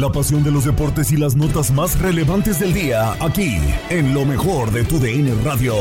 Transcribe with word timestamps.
La 0.00 0.10
pasión 0.10 0.42
de 0.42 0.50
los 0.50 0.64
deportes 0.64 1.12
y 1.12 1.18
las 1.18 1.36
notas 1.36 1.70
más 1.70 1.98
relevantes 1.98 2.58
del 2.58 2.72
día, 2.72 3.12
aquí, 3.22 3.58
en 3.90 4.14
lo 4.14 4.24
mejor 4.24 4.70
de 4.70 4.82
tu 4.82 4.98
DN 4.98 5.34
Radio 5.44 5.74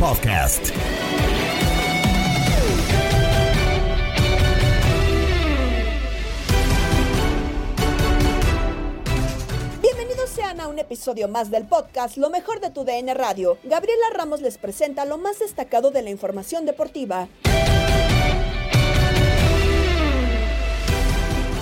Podcast. 0.00 0.70
Bienvenidos 9.82 10.30
sean 10.30 10.58
a 10.62 10.68
un 10.68 10.78
episodio 10.78 11.28
más 11.28 11.50
del 11.50 11.66
podcast 11.66 12.16
Lo 12.16 12.30
mejor 12.30 12.60
de 12.60 12.70
tu 12.70 12.82
DN 12.82 13.12
Radio. 13.12 13.58
Gabriela 13.62 14.06
Ramos 14.14 14.40
les 14.40 14.56
presenta 14.56 15.04
lo 15.04 15.18
más 15.18 15.38
destacado 15.38 15.90
de 15.90 16.00
la 16.00 16.08
información 16.08 16.64
deportiva. 16.64 17.28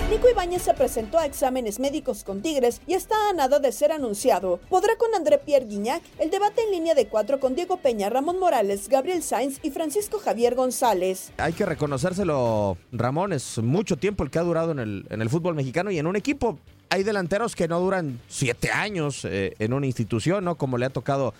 Nico 0.09 0.29
Ibáñez 0.29 0.61
se 0.61 0.73
presentó 0.75 1.17
a 1.17 1.25
exámenes 1.25 1.79
médicos 1.79 2.23
con 2.23 2.43
Tigres 2.43 2.79
y 2.85 2.93
está 2.93 3.15
a 3.29 3.33
nada 3.33 3.57
de 3.57 3.71
ser 3.71 3.91
anunciado. 3.91 4.59
¿Podrá 4.69 4.95
con 4.97 5.13
André 5.15 5.39
Pierre 5.39 5.65
Guignac? 5.65 6.03
El 6.19 6.29
debate 6.29 6.61
en 6.61 6.71
línea 6.71 6.93
de 6.93 7.07
cuatro 7.07 7.39
con 7.39 7.55
Diego 7.55 7.77
Peña, 7.77 8.09
Ramón 8.11 8.39
Morales, 8.39 8.87
Gabriel 8.87 9.23
Sainz 9.23 9.57
y 9.63 9.71
Francisco 9.71 10.19
Javier 10.19 10.53
González. 10.53 11.31
Hay 11.37 11.53
que 11.53 11.65
reconocérselo, 11.65 12.77
Ramón, 12.91 13.33
es 13.33 13.57
mucho 13.57 13.97
tiempo 13.97 14.23
el 14.23 14.29
que 14.29 14.37
ha 14.37 14.43
durado 14.43 14.73
en 14.73 14.79
el, 14.79 15.07
en 15.09 15.23
el 15.23 15.29
fútbol 15.29 15.55
mexicano 15.55 15.89
y 15.89 15.97
en 15.97 16.05
un 16.05 16.15
equipo. 16.15 16.59
Hay 16.91 17.01
delanteros 17.01 17.55
que 17.55 17.67
no 17.67 17.79
duran 17.79 18.21
siete 18.27 18.69
años 18.69 19.25
eh, 19.25 19.55
en 19.57 19.73
una 19.73 19.87
institución, 19.87 20.45
¿no? 20.45 20.55
Como 20.55 20.77
le 20.77 20.85
ha 20.85 20.91
tocado 20.91 21.33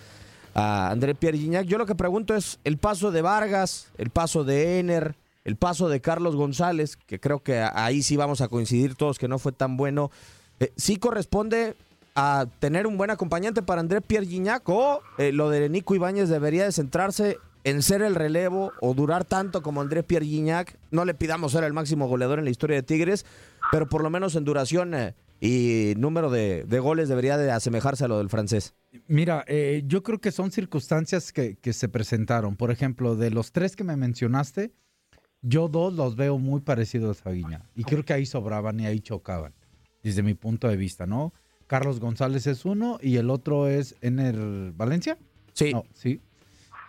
a 0.54 0.90
André 0.90 1.14
Pierre 1.14 1.38
Guignac. 1.38 1.66
Yo 1.66 1.78
lo 1.78 1.86
que 1.86 1.94
pregunto 1.94 2.34
es 2.34 2.58
el 2.64 2.78
paso 2.78 3.12
de 3.12 3.22
Vargas, 3.22 3.92
el 3.96 4.10
paso 4.10 4.42
de 4.42 4.80
Ener, 4.80 5.14
el 5.46 5.54
paso 5.54 5.88
de 5.88 6.00
Carlos 6.00 6.34
González, 6.34 6.96
que 6.96 7.20
creo 7.20 7.38
que 7.38 7.60
ahí 7.60 8.02
sí 8.02 8.16
vamos 8.16 8.40
a 8.40 8.48
coincidir 8.48 8.96
todos 8.96 9.16
que 9.16 9.28
no 9.28 9.38
fue 9.38 9.52
tan 9.52 9.76
bueno, 9.76 10.10
eh, 10.58 10.72
sí 10.76 10.96
corresponde 10.96 11.76
a 12.16 12.46
tener 12.58 12.88
un 12.88 12.98
buen 12.98 13.10
acompañante 13.10 13.62
para 13.62 13.80
André 13.80 14.00
Pierre 14.00 14.26
Gignac 14.26 14.68
o 14.68 15.02
eh, 15.18 15.30
lo 15.30 15.48
de 15.48 15.68
Nico 15.68 15.94
Ibáñez 15.94 16.28
debería 16.28 16.64
de 16.64 16.72
centrarse 16.72 17.38
en 17.62 17.82
ser 17.84 18.02
el 18.02 18.16
relevo 18.16 18.72
o 18.80 18.92
durar 18.92 19.24
tanto 19.24 19.62
como 19.62 19.80
André 19.80 20.02
Pierre 20.02 20.26
Gignac. 20.26 20.76
No 20.90 21.04
le 21.04 21.14
pidamos 21.14 21.52
ser 21.52 21.62
el 21.62 21.72
máximo 21.72 22.08
goleador 22.08 22.40
en 22.40 22.44
la 22.44 22.50
historia 22.50 22.74
de 22.74 22.82
Tigres, 22.82 23.24
pero 23.70 23.88
por 23.88 24.02
lo 24.02 24.10
menos 24.10 24.34
en 24.34 24.44
duración 24.44 24.94
eh, 24.94 25.14
y 25.40 25.94
número 25.96 26.28
de, 26.28 26.64
goles 26.80 27.08
debería 27.08 27.38
de 27.38 27.52
asemejarse 27.52 28.04
a 28.04 28.08
lo 28.08 28.18
del 28.18 28.30
francés. 28.30 28.74
Mira, 29.06 29.44
eh, 29.46 29.84
yo 29.86 30.02
creo 30.02 30.18
que 30.18 30.32
son 30.32 30.50
circunstancias 30.50 31.32
que 31.32 31.72
se 31.72 31.88
presentaron. 31.88 32.56
Por 32.56 32.72
ejemplo, 32.72 33.14
de 33.14 33.30
los 33.30 33.52
tres 33.52 33.76
que 33.76 33.84
me 33.84 33.96
mencionaste, 33.96 34.72
yo 35.48 35.68
dos 35.68 35.94
los 35.94 36.16
veo 36.16 36.38
muy 36.38 36.60
parecidos 36.60 37.24
a 37.24 37.30
Guiña. 37.30 37.62
Y 37.74 37.84
creo 37.84 38.04
que 38.04 38.12
ahí 38.12 38.26
sobraban 38.26 38.80
y 38.80 38.86
ahí 38.86 39.00
chocaban, 39.00 39.52
desde 40.02 40.22
mi 40.22 40.34
punto 40.34 40.68
de 40.68 40.76
vista, 40.76 41.06
¿no? 41.06 41.32
Carlos 41.66 42.00
González 42.00 42.46
es 42.46 42.64
uno 42.64 42.98
y 43.00 43.16
el 43.16 43.30
otro 43.30 43.68
es 43.68 43.94
Ener 44.00 44.72
Valencia. 44.72 45.18
Sí. 45.52 45.72
No, 45.72 45.84
sí. 45.94 46.20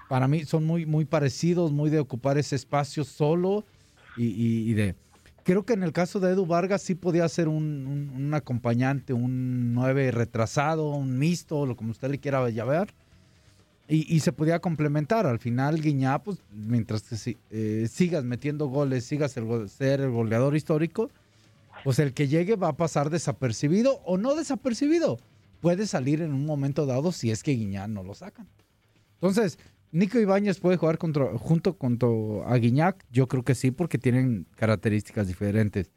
Para 0.10 0.28
mí 0.28 0.46
son 0.46 0.66
muy, 0.66 0.86
muy 0.86 1.06
parecidos, 1.06 1.72
muy 1.72 1.90
de 1.90 2.00
ocupar 2.00 2.38
ese 2.38 2.56
espacio 2.56 3.04
solo 3.04 3.64
y, 4.16 4.26
y, 4.26 4.70
y 4.70 4.74
de... 4.74 4.96
Creo 5.44 5.64
que 5.64 5.74
en 5.74 5.84
el 5.84 5.94
caso 5.94 6.20
de 6.20 6.32
Edu 6.32 6.46
Vargas 6.46 6.82
sí 6.82 6.96
podía 6.96 7.28
ser 7.30 7.48
un, 7.48 7.88
un, 7.88 8.12
un 8.16 8.34
acompañante, 8.34 9.14
un 9.14 9.74
nueve 9.74 10.12
retrasado, 10.12 10.90
un 10.90 11.18
mixto, 11.18 11.66
lo 11.66 11.76
como 11.76 11.92
usted 11.92 12.10
le 12.10 12.20
quiera 12.20 12.50
llamar. 12.50 12.94
Y, 13.90 14.20
se 14.20 14.34
podía 14.34 14.60
complementar. 14.60 15.26
Al 15.26 15.40
final, 15.40 15.82
Guiñá, 15.82 16.22
pues, 16.22 16.40
mientras 16.52 17.04
que 17.04 17.38
eh, 17.52 17.88
sigas 17.90 18.26
metiendo 18.26 18.68
goles, 18.68 19.06
sigas 19.06 19.32
ser 19.32 20.02
el 20.02 20.12
goleador 20.12 20.58
histórico, 20.58 21.10
pues 21.86 22.00
el 22.00 22.14
que 22.14 22.28
llegue 22.28 22.58
va 22.58 22.70
a 22.70 22.78
pasar 22.78 23.10
desapercibido 23.10 24.02
o 24.04 24.18
no 24.18 24.36
desapercibido. 24.36 25.20
Puede 25.62 25.88
salir 25.88 26.22
en 26.22 26.34
un 26.34 26.46
momento 26.46 26.86
dado 26.86 27.14
si 27.14 27.32
es 27.32 27.44
que 27.44 27.54
Guiñá 27.54 27.88
no 27.88 28.04
lo 28.04 28.14
sacan. 28.14 28.48
Entonces, 29.14 29.58
Nico 29.92 30.20
Ibáñez 30.20 30.60
puede 30.60 30.78
jugar 30.78 30.98
junto 31.00 31.78
con 31.78 31.98
a 32.46 32.56
Guiñac. 32.58 33.06
Yo 33.12 33.28
creo 33.28 33.44
que 33.44 33.56
sí, 33.56 33.72
porque 33.72 33.98
tienen 33.98 34.46
características 34.56 35.28
diferentes. 35.28 35.92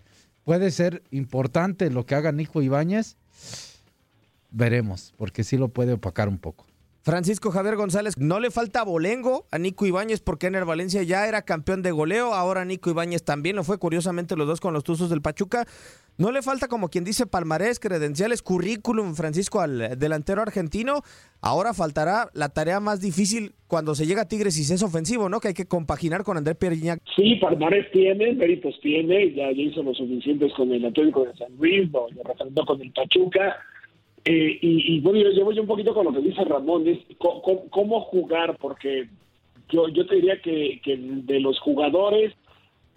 Puede 0.44 0.70
ser 0.70 1.02
importante 1.10 1.90
lo 1.90 2.06
que 2.06 2.14
haga 2.14 2.32
Nico 2.32 2.62
Ibáñez. 2.62 3.16
Veremos, 4.50 5.12
porque 5.16 5.44
sí 5.44 5.56
lo 5.56 5.68
puede 5.68 5.92
opacar 5.94 6.28
un 6.28 6.38
poco. 6.38 6.66
Francisco 7.02 7.50
Javier 7.50 7.76
González, 7.76 8.18
no 8.18 8.40
le 8.40 8.50
falta 8.50 8.84
bolengo 8.84 9.46
a 9.50 9.58
Nico 9.58 9.86
Ibáñez 9.86 10.20
porque 10.20 10.48
Ener 10.48 10.66
Valencia 10.66 11.02
ya 11.02 11.26
era 11.26 11.42
campeón 11.42 11.80
de 11.80 11.92
goleo, 11.92 12.34
ahora 12.34 12.66
Nico 12.66 12.90
Ibáñez 12.90 13.24
también 13.24 13.56
lo 13.56 13.64
fue, 13.64 13.78
curiosamente 13.78 14.36
los 14.36 14.46
dos 14.46 14.60
con 14.60 14.74
los 14.74 14.84
Tuzos 14.84 15.08
del 15.08 15.22
Pachuca. 15.22 15.66
No 16.18 16.30
le 16.30 16.42
falta, 16.42 16.68
como 16.68 16.90
quien 16.90 17.04
dice, 17.04 17.26
palmarés, 17.26 17.80
credenciales, 17.80 18.42
currículum, 18.42 19.14
Francisco, 19.14 19.60
al 19.60 19.98
delantero 19.98 20.42
argentino. 20.42 21.00
Ahora 21.40 21.72
faltará 21.72 22.28
la 22.34 22.50
tarea 22.50 22.80
más 22.80 23.00
difícil 23.00 23.54
cuando 23.66 23.94
se 23.94 24.04
llega 24.04 24.22
a 24.22 24.28
Tigres 24.28 24.58
y 24.58 24.64
se 24.64 24.74
es 24.74 24.82
ofensivo, 24.82 25.30
¿no? 25.30 25.40
Que 25.40 25.48
hay 25.48 25.54
que 25.54 25.64
compaginar 25.64 26.22
con 26.22 26.36
André 26.36 26.54
Pierre 26.54 26.76
Sí, 27.16 27.36
palmarés 27.36 27.90
tiene, 27.92 28.34
méritos 28.34 28.78
tiene, 28.82 29.32
ya, 29.32 29.50
hizo 29.52 29.82
lo 29.82 29.94
suficientes 29.94 30.52
con 30.52 30.70
el 30.70 30.84
Atlético 30.84 31.24
de 31.24 31.34
San 31.38 31.56
Luis, 31.56 31.90
lo, 31.90 32.10
lo 32.10 32.22
referendó 32.24 32.66
con 32.66 32.82
el 32.82 32.92
Pachuca 32.92 33.56
Eh, 34.24 34.58
y, 34.60 35.00
bueno, 35.00 35.18
yo 35.18 35.52
yo 35.52 35.62
un 35.62 35.68
poquito 35.68 35.94
con 35.94 36.06
lo 36.06 36.12
que 36.12 36.20
dice 36.20 36.44
Ramón, 36.44 36.86
es 36.86 36.98
cómo, 37.18 38.00
jugar, 38.02 38.56
porque 38.58 39.08
yo, 39.70 39.88
yo 39.88 40.06
te 40.06 40.16
diría 40.16 40.40
que, 40.40 40.80
de 40.84 41.40
los 41.40 41.58
jugadores 41.60 42.34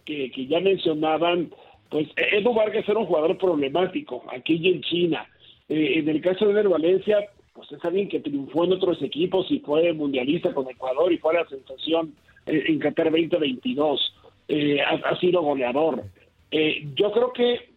que, 0.05 0.31
que 0.31 0.47
ya 0.47 0.59
mencionaban, 0.59 1.49
pues 1.89 2.07
Edu 2.17 2.53
Vargas 2.53 2.87
era 2.87 2.99
un 2.99 3.05
jugador 3.05 3.37
problemático 3.37 4.23
aquí 4.35 4.55
y 4.55 4.69
en 4.69 4.81
China. 4.81 5.27
Eh, 5.69 5.99
en 5.99 6.09
el 6.09 6.21
caso 6.21 6.45
de 6.45 6.51
Ener 6.51 6.67
Valencia, 6.67 7.29
pues 7.53 7.71
es 7.71 7.83
alguien 7.85 8.09
que 8.09 8.19
triunfó 8.19 8.65
en 8.65 8.73
otros 8.73 9.01
equipos 9.01 9.49
y 9.49 9.59
fue 9.59 9.93
mundialista 9.93 10.53
con 10.53 10.69
Ecuador 10.69 11.11
y 11.13 11.17
fue 11.17 11.35
la 11.35 11.47
sensación 11.47 12.13
en 12.45 12.79
Qatar 12.79 13.11
2022. 13.11 14.13
Eh, 14.47 14.81
ha, 14.81 15.17
sido 15.19 15.41
goleador. 15.41 16.03
Eh, 16.51 16.85
yo 16.95 17.11
creo 17.11 17.31
que 17.31 17.69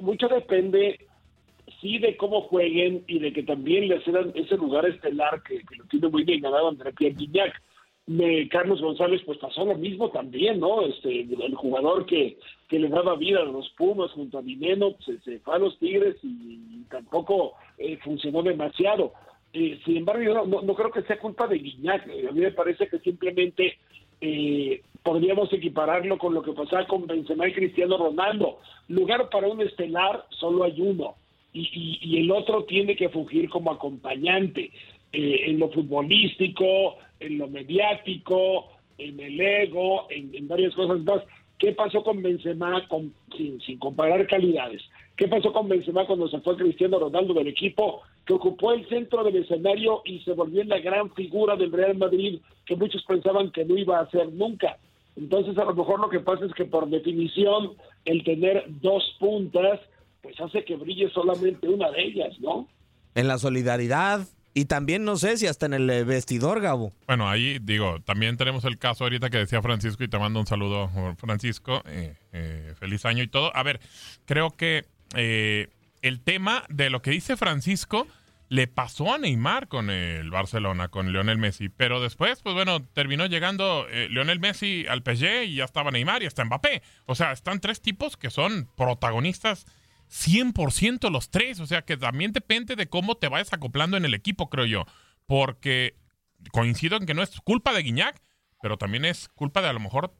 mucho 0.00 0.28
depende, 0.28 0.98
sí, 1.84 1.98
de 1.98 2.16
cómo 2.16 2.40
jueguen 2.40 3.04
y 3.06 3.18
de 3.18 3.32
que 3.32 3.42
también 3.42 3.88
le 3.88 4.02
cedan 4.04 4.32
ese 4.34 4.56
lugar 4.56 4.86
estelar 4.86 5.42
que, 5.42 5.60
lo 5.76 5.84
tiene 5.84 6.08
muy 6.08 6.24
bien 6.24 6.40
ganado 6.40 6.68
André 6.68 6.92
Pierre 6.94 7.14
Guignac. 7.14 7.62
Carlos 8.50 8.80
González 8.80 9.22
pues 9.24 9.38
pasó 9.38 9.64
lo 9.64 9.76
mismo 9.76 10.10
también, 10.10 10.60
¿no? 10.60 10.82
Este, 10.82 11.20
el 11.20 11.54
jugador 11.54 12.06
que, 12.06 12.38
que 12.68 12.78
le 12.78 12.88
daba 12.88 13.16
vida 13.16 13.40
a 13.40 13.44
los 13.44 13.68
Pumas 13.70 14.10
junto 14.12 14.38
a 14.38 14.42
Dineno, 14.42 14.92
pues, 14.92 15.22
se, 15.24 15.38
fue 15.40 15.54
a 15.54 15.58
los 15.58 15.78
Tigres 15.78 16.16
y, 16.22 16.84
tampoco 16.90 17.54
eh, 17.78 17.98
funcionó 18.02 18.42
demasiado. 18.42 19.12
Eh, 19.52 19.78
sin 19.84 19.98
embargo, 19.98 20.22
yo 20.22 20.46
no, 20.46 20.74
creo 20.74 20.90
que 20.90 21.02
sea 21.02 21.18
culpa 21.18 21.46
de 21.46 21.58
Guiñac. 21.58 22.02
a 22.04 22.32
mí 22.32 22.40
me 22.40 22.52
parece 22.52 22.88
que 22.88 22.98
simplemente 23.00 23.78
eh, 24.20 24.82
podríamos 25.02 25.52
equipararlo 25.52 26.18
con 26.18 26.34
lo 26.34 26.42
que 26.42 26.52
pasaba 26.52 26.86
con 26.86 27.06
Benzema 27.06 27.48
y 27.48 27.52
Cristiano 27.52 27.98
Ronaldo. 27.98 28.58
Lugar 28.88 29.28
para 29.30 29.48
un 29.48 29.60
estelar 29.60 30.26
solo 30.30 30.64
hay 30.64 30.80
uno 30.80 31.16
y, 31.54 32.18
el 32.18 32.30
otro 32.30 32.64
tiene 32.64 32.96
que 32.96 33.08
fungir 33.08 33.48
como 33.48 33.70
acompañante 33.70 34.72
eh, 35.12 35.40
en 35.46 35.58
lo 35.60 35.70
futbolístico, 35.70 36.96
en 37.20 37.38
lo 37.38 37.46
mediático, 37.46 38.72
en 38.98 39.20
el 39.20 39.40
ego, 39.40 40.06
en, 40.10 40.48
varias 40.48 40.74
cosas 40.74 41.00
más. 41.00 41.22
¿Qué 41.58 41.72
pasó 41.72 42.02
con 42.02 42.20
Benzema 42.20 42.86
sin, 43.36 43.60
sin 43.60 43.78
comparar 43.78 44.26
calidades? 44.26 44.82
¿Qué 45.16 45.28
pasó 45.28 45.52
con 45.52 45.68
Benzema 45.68 46.06
cuando 46.06 46.28
se 46.28 46.40
fue 46.40 46.56
Cristiano 46.56 46.98
Ronaldo 46.98 47.34
del 47.34 47.46
equipo 47.46 48.02
que 48.26 48.34
ocupó 48.34 48.72
el 48.72 48.88
centro 48.88 49.22
del 49.22 49.36
escenario 49.36 50.02
y 50.04 50.18
se 50.20 50.32
volvió 50.32 50.64
la 50.64 50.80
gran 50.80 51.12
figura 51.14 51.54
del 51.54 51.70
Real 51.70 51.96
Madrid 51.96 52.40
que 52.66 52.74
muchos 52.74 53.04
pensaban 53.04 53.52
que 53.52 53.64
no 53.64 53.78
iba 53.78 53.98
a 53.98 54.02
hacer 54.02 54.32
nunca? 54.32 54.76
Entonces 55.16 55.56
a 55.56 55.64
lo 55.64 55.74
mejor 55.74 56.00
lo 56.00 56.08
que 56.08 56.18
pasa 56.18 56.44
es 56.44 56.52
que 56.54 56.64
por 56.64 56.88
definición 56.88 57.74
el 58.04 58.24
tener 58.24 58.64
dos 58.82 59.14
puntas 59.20 59.78
pues 60.24 60.40
hace 60.40 60.64
que 60.64 60.74
brille 60.74 61.08
solamente 61.10 61.68
una 61.68 61.90
de 61.92 62.02
ellas, 62.02 62.32
¿no? 62.40 62.66
En 63.14 63.28
la 63.28 63.38
solidaridad, 63.38 64.26
y 64.54 64.64
también 64.64 65.04
no 65.04 65.16
sé 65.16 65.36
si 65.36 65.46
hasta 65.46 65.66
en 65.66 65.74
el 65.74 65.90
eh, 65.90 66.02
vestidor, 66.02 66.60
Gabo. 66.60 66.92
Bueno, 67.06 67.28
ahí 67.28 67.58
digo, 67.60 68.00
también 68.04 68.36
tenemos 68.36 68.64
el 68.64 68.78
caso 68.78 69.04
ahorita 69.04 69.30
que 69.30 69.38
decía 69.38 69.62
Francisco 69.62 70.02
y 70.02 70.08
te 70.08 70.18
mando 70.18 70.40
un 70.40 70.46
saludo, 70.46 70.90
Francisco. 71.18 71.82
Eh, 71.86 72.14
eh, 72.32 72.74
feliz 72.80 73.04
año 73.04 73.22
y 73.22 73.28
todo. 73.28 73.54
A 73.54 73.62
ver, 73.62 73.80
creo 74.24 74.50
que 74.50 74.86
eh, 75.14 75.68
el 76.02 76.20
tema 76.20 76.64
de 76.68 76.90
lo 76.90 77.02
que 77.02 77.10
dice 77.10 77.36
Francisco 77.36 78.06
le 78.48 78.66
pasó 78.66 79.12
a 79.12 79.18
Neymar 79.18 79.68
con 79.68 79.90
el 79.90 80.30
Barcelona, 80.30 80.88
con 80.88 81.12
Lionel 81.12 81.38
Messi, 81.38 81.68
pero 81.68 82.00
después, 82.00 82.40
pues 82.42 82.54
bueno, 82.54 82.84
terminó 82.92 83.26
llegando 83.26 83.86
eh, 83.88 84.08
Lionel 84.10 84.38
Messi 84.38 84.86
al 84.88 85.02
PSG 85.02 85.44
y 85.44 85.56
ya 85.56 85.64
estaba 85.64 85.90
Neymar 85.90 86.22
y 86.22 86.26
está 86.26 86.44
Mbappé. 86.44 86.82
O 87.06 87.14
sea, 87.14 87.32
están 87.32 87.60
tres 87.60 87.80
tipos 87.80 88.16
que 88.16 88.30
son 88.30 88.68
protagonistas 88.76 89.66
100% 90.14 91.10
los 91.10 91.30
tres, 91.30 91.58
o 91.58 91.66
sea, 91.66 91.82
que 91.82 91.96
también 91.96 92.32
depende 92.32 92.76
de 92.76 92.88
cómo 92.88 93.16
te 93.16 93.28
vayas 93.28 93.52
acoplando 93.52 93.96
en 93.96 94.04
el 94.04 94.14
equipo, 94.14 94.48
creo 94.48 94.64
yo, 94.64 94.86
porque 95.26 95.96
coincido 96.52 96.96
en 96.96 97.06
que 97.06 97.14
no 97.14 97.22
es 97.22 97.40
culpa 97.40 97.72
de 97.72 97.82
Guiñac, 97.82 98.22
pero 98.62 98.78
también 98.78 99.04
es 99.04 99.28
culpa 99.28 99.60
de 99.60 99.68
a 99.68 99.72
lo 99.72 99.80
mejor, 99.80 100.14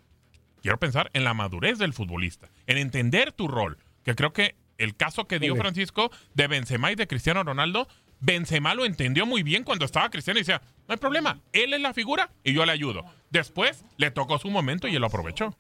quiero 0.62 0.78
pensar, 0.78 1.10
en 1.14 1.22
la 1.22 1.32
madurez 1.32 1.78
del 1.78 1.92
futbolista, 1.92 2.50
en 2.66 2.78
entender 2.78 3.32
tu 3.32 3.46
rol, 3.46 3.78
que 4.02 4.14
creo 4.14 4.32
que 4.32 4.56
el 4.78 4.96
caso 4.96 5.26
que 5.28 5.38
dio 5.38 5.54
Francisco 5.54 6.10
de 6.34 6.48
Benzema 6.48 6.90
y 6.90 6.96
de 6.96 7.06
Cristiano 7.06 7.44
Ronaldo, 7.44 7.86
Benzema 8.18 8.74
lo 8.74 8.84
entendió 8.84 9.26
muy 9.26 9.42
bien 9.44 9.62
cuando 9.62 9.84
estaba 9.84 10.10
Cristiano 10.10 10.38
y 10.38 10.42
decía, 10.42 10.60
no 10.88 10.94
hay 10.94 10.98
problema, 10.98 11.40
él 11.52 11.72
es 11.72 11.80
la 11.80 11.94
figura 11.94 12.32
y 12.42 12.52
yo 12.52 12.66
le 12.66 12.72
ayudo. 12.72 13.04
Después 13.30 13.84
le 13.96 14.10
tocó 14.10 14.38
su 14.38 14.50
momento 14.50 14.88
y 14.88 14.94
él 14.94 15.00
lo 15.00 15.06
aprovechó. 15.06 15.56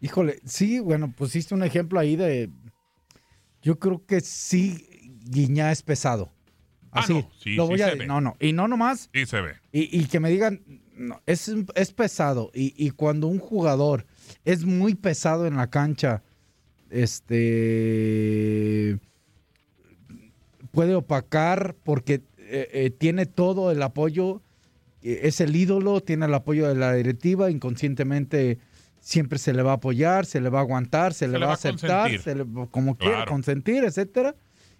Híjole, 0.00 0.40
sí, 0.44 0.80
bueno, 0.80 1.12
pusiste 1.12 1.54
un 1.54 1.62
ejemplo 1.62 2.00
ahí 2.00 2.16
de... 2.16 2.50
Yo 3.66 3.80
creo 3.80 4.06
que 4.06 4.20
sí, 4.20 4.86
Guiñá 5.24 5.72
es 5.72 5.82
pesado. 5.82 6.30
Ah, 6.92 7.00
Así, 7.00 7.14
no, 7.14 7.28
sí, 7.36 7.56
lo 7.56 7.66
voy 7.66 7.82
a... 7.82 7.96
No, 7.96 8.20
no, 8.20 8.36
y 8.38 8.52
no 8.52 8.68
nomás... 8.68 9.10
Sí 9.12 9.26
se 9.26 9.40
ve. 9.40 9.54
Y, 9.72 10.04
que 10.04 10.20
me 10.20 10.30
digan, 10.30 10.62
no, 10.94 11.20
es, 11.26 11.52
es 11.74 11.92
pesado. 11.92 12.52
Y, 12.54 12.74
y 12.76 12.90
cuando 12.90 13.26
un 13.26 13.40
jugador 13.40 14.06
es 14.44 14.64
muy 14.64 14.94
pesado 14.94 15.48
en 15.48 15.56
la 15.56 15.68
cancha 15.68 16.22
este 16.90 17.40
puede 20.70 20.94
opacar 20.94 21.74
porque 21.82 22.22
eh, 22.38 22.68
eh, 22.72 22.90
tiene 22.96 23.26
todo 23.26 23.72
el 23.72 23.82
apoyo, 23.82 24.42
eh, 25.02 25.22
es 25.24 25.40
el 25.40 25.56
ídolo, 25.56 26.02
tiene 26.02 26.26
el 26.26 26.34
apoyo 26.34 26.68
de 26.68 26.76
la 26.76 26.94
directiva, 26.94 27.50
inconscientemente 27.50 28.60
siempre 29.00 29.38
se 29.38 29.52
le 29.52 29.62
va 29.62 29.72
a 29.72 29.74
apoyar, 29.74 30.26
se 30.26 30.40
le 30.40 30.48
va 30.48 30.58
a 30.58 30.62
aguantar, 30.62 31.14
se, 31.14 31.28
le, 31.28 31.38
va 31.38 31.50
a 31.50 31.54
aceptar, 31.54 32.10
como 32.70 32.96
quiera, 32.96 33.24
consentir, 33.26 33.84
etcétera. 33.84 34.34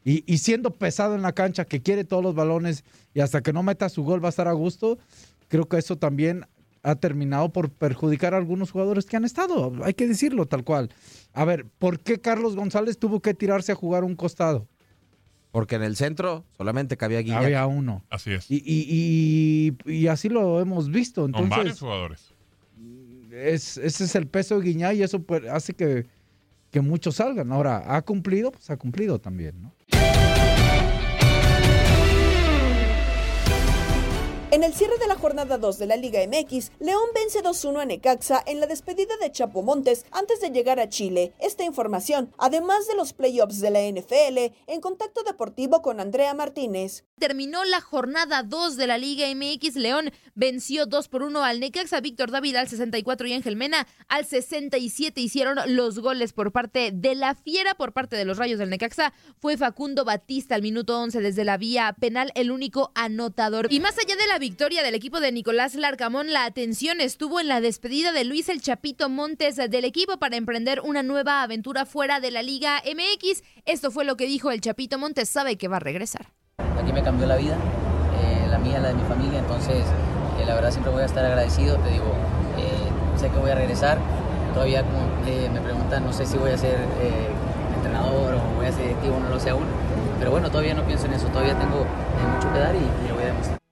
Y, 0.05 0.23
y, 0.33 0.39
siendo 0.39 0.71
pesado 0.71 1.17
en 1.17 1.23
la 1.23 1.33
cancha, 1.33 1.65
que 1.65 1.83
quiere 1.83 2.05
todos 2.05 2.23
los 2.23 2.35
balones 2.35 2.85
y 3.13 3.21
hasta 3.21 3.43
que 3.43 3.53
no 3.53 3.65
meta 3.65 3.89
su 3.89 4.05
gol 4.05 4.23
va 4.23 4.29
a 4.29 4.31
estar 4.31 4.47
a 4.47 4.53
gusto, 4.53 4.99
creo 5.49 5.69
que 5.69 5.79
eso 5.79 5.97
también 5.97 6.47
ha 6.87 6.95
terminado 6.95 7.49
por 7.49 7.71
perjudicar 7.71 8.33
a 8.33 8.37
algunos 8.37 8.71
jugadores 8.71 9.07
que 9.07 9.17
han 9.17 9.25
estado, 9.25 9.73
hay 9.83 9.95
que 9.95 10.07
decirlo 10.07 10.47
tal 10.47 10.63
cual. 10.63 10.91
A 11.33 11.45
ver, 11.45 11.67
¿por 11.67 11.99
qué 11.99 12.21
Carlos 12.21 12.55
González 12.55 12.97
tuvo 12.99 13.21
que 13.21 13.35
tirarse 13.35 13.73
a 13.73 13.75
jugar 13.75 14.05
un 14.05 14.15
costado? 14.15 14.69
Porque 15.51 15.75
en 15.75 15.83
el 15.83 15.97
centro 15.97 16.45
solamente 16.57 16.97
cabía 16.97 17.21
Guiñac. 17.23 17.43
Había 17.43 17.67
uno. 17.67 18.05
Así 18.09 18.31
es. 18.31 18.47
Y, 18.49 20.07
así 20.09 20.29
lo 20.29 20.61
hemos 20.61 20.89
visto. 20.89 21.25
Entonces, 21.25 21.49
Con 21.49 21.59
varios 21.59 21.81
jugadores. 21.81 22.35
Es, 23.37 23.77
ese 23.77 24.05
es 24.05 24.15
el 24.15 24.27
peso 24.27 24.59
de 24.59 24.65
Guiñac 24.65 24.95
y 24.95 25.03
eso 25.03 25.23
pues, 25.23 25.45
hace 25.45 25.75
que, 25.75 26.07
que 26.71 26.81
muchos 26.81 27.17
salgan. 27.17 27.53
Ahora, 27.53 27.95
¿ha 27.95 28.03
cumplido? 28.03 28.51
Pues 28.51 28.71
ha 28.71 28.77
cumplido 28.77 29.19
también, 29.19 29.61
¿no? 29.61 29.75
En 34.57 34.65
el 34.65 34.73
cierre 34.73 34.97
de 34.97 35.07
la 35.07 35.17
jornada 35.17 35.59
2 35.59 35.77
de 35.77 35.85
la 35.85 35.97
Liga 35.97 36.21
MX, 36.27 36.73
León 36.81 37.03
vence 37.15 37.43
2-1 37.43 37.79
a 37.79 37.85
Necaxa 37.85 38.43
en 38.47 38.59
la 38.59 38.67
despedida 38.67 39.15
de 39.21 39.31
Chapo 39.31 39.61
Montes 39.63 40.07
antes 40.13 40.41
de 40.41 40.49
llegar 40.49 40.81
a 40.81 40.89
Chile. 40.89 41.35
Esta 41.39 41.65
información, 41.65 42.33
además 42.39 42.89
de 42.89 42.97
los 42.97 43.13
playoffs 43.13 43.61
de 43.61 43.71
la 43.71 43.83
NFL, 43.83 44.55
en 44.67 44.81
contacto 44.81 45.25
deportivo 45.25 45.83
con 45.83 46.01
Andrea 46.01 46.33
Martínez. 46.33 47.05
Terminó 47.19 47.65
la 47.67 47.83
jornada 47.83 48.43
2 48.43 48.77
de 48.77 48.87
la 48.87 48.97
Liga 48.97 49.27
MX. 49.35 49.77
León 49.77 50.11
venció 50.35 50.87
2 50.87 51.09
por 51.09 51.23
1 51.23 51.45
al 51.45 51.61
Necaxa. 51.61 52.01
Víctor 52.01 52.31
David 52.31 52.57
al 52.57 52.69
64 52.69 53.27
y 53.27 53.35
Ángel 53.35 53.57
Mena 53.57 53.87
al 54.09 54.25
67 54.25 55.21
hicieron 55.21 55.59
los 55.67 55.99
goles 55.99 56.33
por 56.33 56.53
parte 56.53 56.93
de 56.95 57.15
la 57.15 57.35
Fiera, 57.35 57.75
por 57.75 57.93
parte 57.93 58.17
de 58.17 58.25
los 58.25 58.39
Rayos 58.39 58.59
del 58.59 58.71
Necaxa. 58.71 59.13
Fue 59.39 59.59
Facundo 59.59 60.07
Batista 60.07 60.55
al 60.55 60.63
minuto 60.63 60.99
11 60.99 61.21
desde 61.21 61.45
la 61.45 61.59
vía 61.59 61.95
penal, 61.99 62.33
el 62.35 62.51
único 62.51 62.93
anotador. 62.95 63.69
Y 63.71 63.81
más 63.81 63.99
allá 63.99 64.17
de 64.17 64.27
la 64.27 64.39
victoria 64.47 64.85
del 64.85 64.95
equipo 64.95 65.19
de 65.19 65.33
Nicolás 65.33 65.75
Larcamón, 65.75 66.33
la 66.33 66.45
atención 66.45 67.01
estuvo 67.01 67.41
en 67.41 67.49
la 67.49 67.61
despedida 67.61 68.13
de 68.13 68.23
Luis 68.23 68.49
El 68.49 68.63
Chapito 68.63 69.09
Montes 69.09 69.57
del 69.57 69.85
equipo 69.85 70.19
para 70.19 70.37
emprender 70.37 70.83
una 70.83 71.03
nueva 71.03 71.43
aventura 71.43 71.85
fuera 71.85 72.21
de 72.21 72.31
la 72.31 72.43
Liga 72.43 72.81
MX. 72.87 73.43
Esto 73.65 73.91
fue 73.91 74.05
lo 74.05 74.17
que 74.17 74.27
dijo 74.27 74.53
el 74.53 74.61
Chapito 74.61 75.01
Montes, 75.01 75.29
sabe 75.29 75.57
que 75.57 75.67
va 75.67 75.79
a 75.79 75.81
regresar. 75.81 76.29
Aquí 76.81 76.93
me 76.93 77.03
cambió 77.03 77.27
la 77.27 77.35
vida, 77.35 77.57
eh, 78.23 78.47
la 78.49 78.59
mía, 78.59 78.79
la 78.79 78.91
de 78.91 78.95
mi 78.95 79.03
familia, 79.09 79.41
entonces 79.41 79.83
eh, 80.39 80.47
la 80.47 80.55
verdad 80.55 80.71
siempre 80.71 80.93
voy 80.93 81.03
a 81.03 81.07
estar 81.07 81.25
agradecido, 81.25 81.77
te 81.79 81.91
digo, 81.91 82.15
eh, 82.57 83.19
sé 83.19 83.29
que 83.29 83.39
voy 83.39 83.51
a 83.51 83.57
regresar, 83.57 83.99
todavía 84.55 84.85
me 85.53 85.61
preguntan, 85.61 86.05
no 86.05 86.13
sé 86.13 86.25
si 86.25 86.39
voy 86.39 86.53
a 86.53 86.57
ser 86.57 86.79
entrenador 87.75 88.35
o 88.35 88.55
voy 88.55 88.67
a 88.67 88.71
ser 88.71 88.83
directivo, 88.85 89.19
no 89.19 89.29
lo 89.29 89.41
sé 89.41 89.51
aún, 89.51 89.67
pero 90.21 90.31
bueno, 90.31 90.51
todavía 90.51 90.75
no 90.75 90.85
pienso 90.85 91.07
en 91.07 91.15
eso, 91.15 91.27
todavía 91.31 91.59
tengo 91.59 91.85
mucho 92.33 92.53
que 92.53 92.61
dar 92.61 92.77
y, 92.77 92.79
y 92.79 93.09
lo 93.09 93.17
voy 93.17 93.25
a 93.25 93.27
demostrar. 93.27 93.66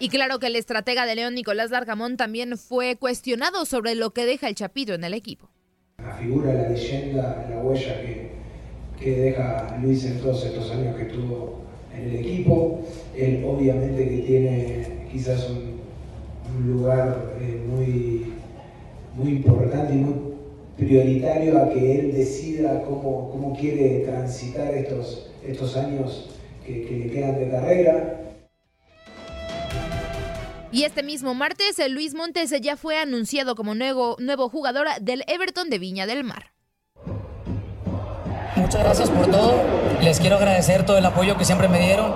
Y 0.00 0.10
claro 0.10 0.38
que 0.38 0.46
el 0.46 0.56
estratega 0.56 1.06
de 1.06 1.16
León, 1.16 1.34
Nicolás 1.34 1.70
Largamón, 1.70 2.16
también 2.16 2.56
fue 2.56 2.96
cuestionado 2.96 3.64
sobre 3.64 3.94
lo 3.94 4.10
que 4.10 4.26
deja 4.26 4.48
el 4.48 4.54
Chapito 4.54 4.94
en 4.94 5.02
el 5.02 5.12
equipo. 5.12 5.48
La 5.98 6.14
figura, 6.14 6.54
la 6.54 6.68
leyenda, 6.68 7.46
la 7.50 7.58
huella 7.58 8.00
que, 8.00 8.30
que 9.00 9.10
deja 9.20 9.76
Luis 9.82 10.04
en 10.04 10.20
todos 10.20 10.44
estos 10.44 10.70
años 10.70 10.96
que 10.96 11.02
estuvo 11.02 11.62
en 11.92 12.10
el 12.10 12.16
equipo. 12.16 12.80
Él 13.16 13.44
obviamente 13.44 14.08
que 14.08 14.18
tiene 14.18 15.08
quizás 15.10 15.48
un, 15.50 15.78
lugar 16.66 17.34
eh, 17.40 17.62
muy, 17.68 18.32
muy 19.14 19.32
importante 19.36 19.94
y 19.94 19.98
muy 19.98 20.14
prioritario 20.76 21.58
a 21.58 21.70
que 21.70 22.00
él 22.00 22.12
decida 22.12 22.82
cómo, 22.84 23.30
cómo 23.30 23.56
quiere 23.56 24.00
transitar 24.00 24.74
estos 24.74 25.28
estos 25.46 25.76
años 25.76 26.30
que, 26.64 26.82
que 26.82 26.96
le 26.96 27.10
quedan 27.10 27.38
de 27.38 27.50
carrera. 27.50 28.17
Y 30.70 30.84
este 30.84 31.02
mismo 31.02 31.34
martes, 31.34 31.78
el 31.78 31.92
Luis 31.92 32.14
Montes 32.14 32.52
ya 32.60 32.76
fue 32.76 32.98
anunciado 32.98 33.54
como 33.54 33.74
nuevo, 33.74 34.16
nuevo 34.18 34.50
jugador 34.50 34.86
del 35.00 35.24
Everton 35.26 35.70
de 35.70 35.78
Viña 35.78 36.06
del 36.06 36.24
Mar. 36.24 36.52
Muchas 38.56 38.82
gracias 38.82 39.08
por 39.08 39.30
todo. 39.30 39.62
Les 40.02 40.20
quiero 40.20 40.36
agradecer 40.36 40.84
todo 40.84 40.98
el 40.98 41.06
apoyo 41.06 41.38
que 41.38 41.44
siempre 41.44 41.68
me 41.68 41.80
dieron. 41.80 42.12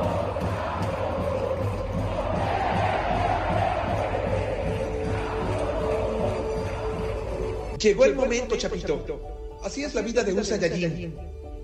Llegó 7.78 8.04
el 8.04 8.14
momento, 8.14 8.56
Chapito. 8.56 9.58
Así 9.64 9.82
es 9.82 9.94
la 9.94 10.02
vida 10.02 10.22
de 10.22 10.32
un 10.34 10.44
Saiyajin. 10.44 11.16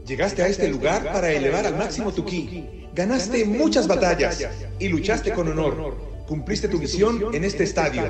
Llegaste 0.06 0.42
a 0.42 0.48
este 0.48 0.68
lugar 0.68 1.04
para 1.12 1.30
elevar 1.30 1.66
al 1.66 1.76
máximo 1.76 2.12
tu 2.12 2.24
ki. 2.24 2.88
Ganaste 2.94 3.44
muchas 3.44 3.86
batallas 3.86 4.42
y 4.78 4.88
luchaste 4.88 5.32
con 5.32 5.48
honor. 5.48 6.17
Cumpliste 6.28 6.68
tu 6.68 6.78
misión 6.78 7.34
en 7.34 7.42
este 7.42 7.64
estadio. 7.64 8.02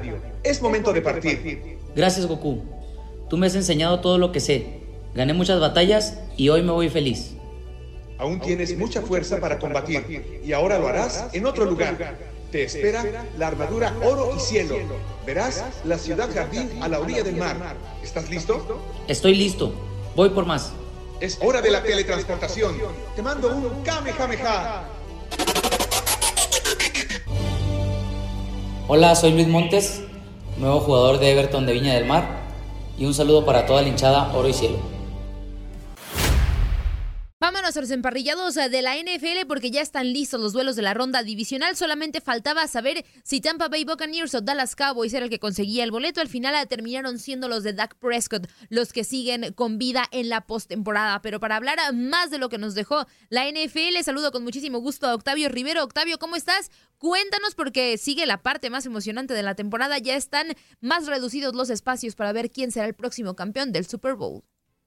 Es 0.42 0.60
momento 0.60 0.92
de 0.92 1.00
partir. 1.00 1.78
Gracias, 1.94 2.26
Goku. 2.26 2.64
Tú 3.30 3.36
me 3.36 3.46
has 3.46 3.54
enseñado 3.54 4.00
todo 4.00 4.18
lo 4.18 4.32
que 4.32 4.40
sé. 4.40 4.80
Gané 5.14 5.34
muchas 5.34 5.60
batallas 5.60 6.18
y 6.36 6.48
hoy 6.48 6.62
me 6.62 6.72
voy 6.72 6.88
feliz. 6.88 7.34
Aún 8.18 8.40
tienes 8.40 8.76
mucha 8.76 9.02
fuerza 9.02 9.38
para 9.38 9.60
combatir 9.60 10.40
y 10.44 10.52
ahora 10.52 10.80
lo 10.80 10.88
harás 10.88 11.26
en 11.32 11.46
otro 11.46 11.64
lugar. 11.64 12.16
Te 12.50 12.64
espera 12.64 13.24
la 13.38 13.46
armadura 13.46 13.94
oro 14.02 14.34
y 14.36 14.40
cielo. 14.40 14.74
Verás 15.24 15.62
la 15.84 15.96
ciudad 15.96 16.28
jardín 16.34 16.70
a 16.80 16.88
la 16.88 16.98
orilla 16.98 17.22
del 17.22 17.36
mar. 17.36 17.76
¿Estás 18.02 18.28
listo? 18.28 18.82
Estoy 19.06 19.36
listo. 19.36 19.72
Voy 20.16 20.30
por 20.30 20.44
más. 20.44 20.72
Es 21.20 21.38
hora 21.40 21.62
de 21.62 21.70
la 21.70 21.84
teletransportación. 21.84 22.74
Te 23.14 23.22
mando 23.22 23.54
un 23.54 23.84
Kamehameha. 23.84 24.97
Hola, 28.90 29.14
soy 29.14 29.32
Luis 29.32 29.46
Montes, 29.46 30.02
nuevo 30.56 30.80
jugador 30.80 31.18
de 31.18 31.30
Everton 31.30 31.66
de 31.66 31.74
Viña 31.74 31.92
del 31.92 32.06
Mar. 32.06 32.24
Y 32.98 33.04
un 33.04 33.12
saludo 33.12 33.44
para 33.44 33.66
toda 33.66 33.82
la 33.82 33.88
hinchada 33.88 34.32
Oro 34.34 34.48
y 34.48 34.54
Cielo. 34.54 34.78
Los 37.76 37.90
emparrillados 37.90 38.54
de 38.54 38.82
la 38.82 38.96
NFL 38.96 39.46
porque 39.46 39.70
ya 39.70 39.82
están 39.82 40.10
listos 40.10 40.40
los 40.40 40.54
duelos 40.54 40.74
de 40.74 40.80
la 40.80 40.94
ronda 40.94 41.22
divisional. 41.22 41.76
Solamente 41.76 42.22
faltaba 42.22 42.66
saber 42.66 43.04
si 43.22 43.42
Tampa 43.42 43.68
Bay 43.68 43.84
Buccaneers 43.84 44.34
o 44.34 44.40
Dallas 44.40 44.74
Cowboys 44.74 45.12
era 45.12 45.24
el 45.24 45.30
que 45.30 45.38
conseguía 45.38 45.84
el 45.84 45.90
boleto. 45.90 46.22
Al 46.22 46.28
final 46.28 46.54
eh, 46.54 46.66
terminaron 46.66 47.18
siendo 47.18 47.46
los 47.46 47.64
de 47.64 47.74
Dak 47.74 47.94
Prescott 47.96 48.48
los 48.70 48.94
que 48.94 49.04
siguen 49.04 49.52
con 49.52 49.76
vida 49.76 50.06
en 50.12 50.30
la 50.30 50.46
postemporada. 50.46 51.20
Pero 51.20 51.40
para 51.40 51.56
hablar 51.56 51.78
eh, 51.78 51.92
más 51.92 52.30
de 52.30 52.38
lo 52.38 52.48
que 52.48 52.56
nos 52.56 52.74
dejó 52.74 53.06
la 53.28 53.46
NFL, 53.46 54.02
saludo 54.02 54.32
con 54.32 54.44
muchísimo 54.44 54.78
gusto 54.78 55.06
a 55.06 55.14
Octavio 55.14 55.50
Rivero. 55.50 55.84
Octavio, 55.84 56.18
¿cómo 56.18 56.36
estás? 56.36 56.70
Cuéntanos 56.96 57.54
porque 57.54 57.98
sigue 57.98 58.24
la 58.24 58.42
parte 58.42 58.70
más 58.70 58.86
emocionante 58.86 59.34
de 59.34 59.42
la 59.42 59.54
temporada. 59.54 59.98
Ya 59.98 60.16
están 60.16 60.54
más 60.80 61.06
reducidos 61.06 61.54
los 61.54 61.68
espacios 61.68 62.16
para 62.16 62.32
ver 62.32 62.50
quién 62.50 62.72
será 62.72 62.86
el 62.86 62.94
próximo 62.94 63.36
campeón 63.36 63.72
del 63.72 63.86
Super 63.86 64.14
Bowl. 64.14 64.42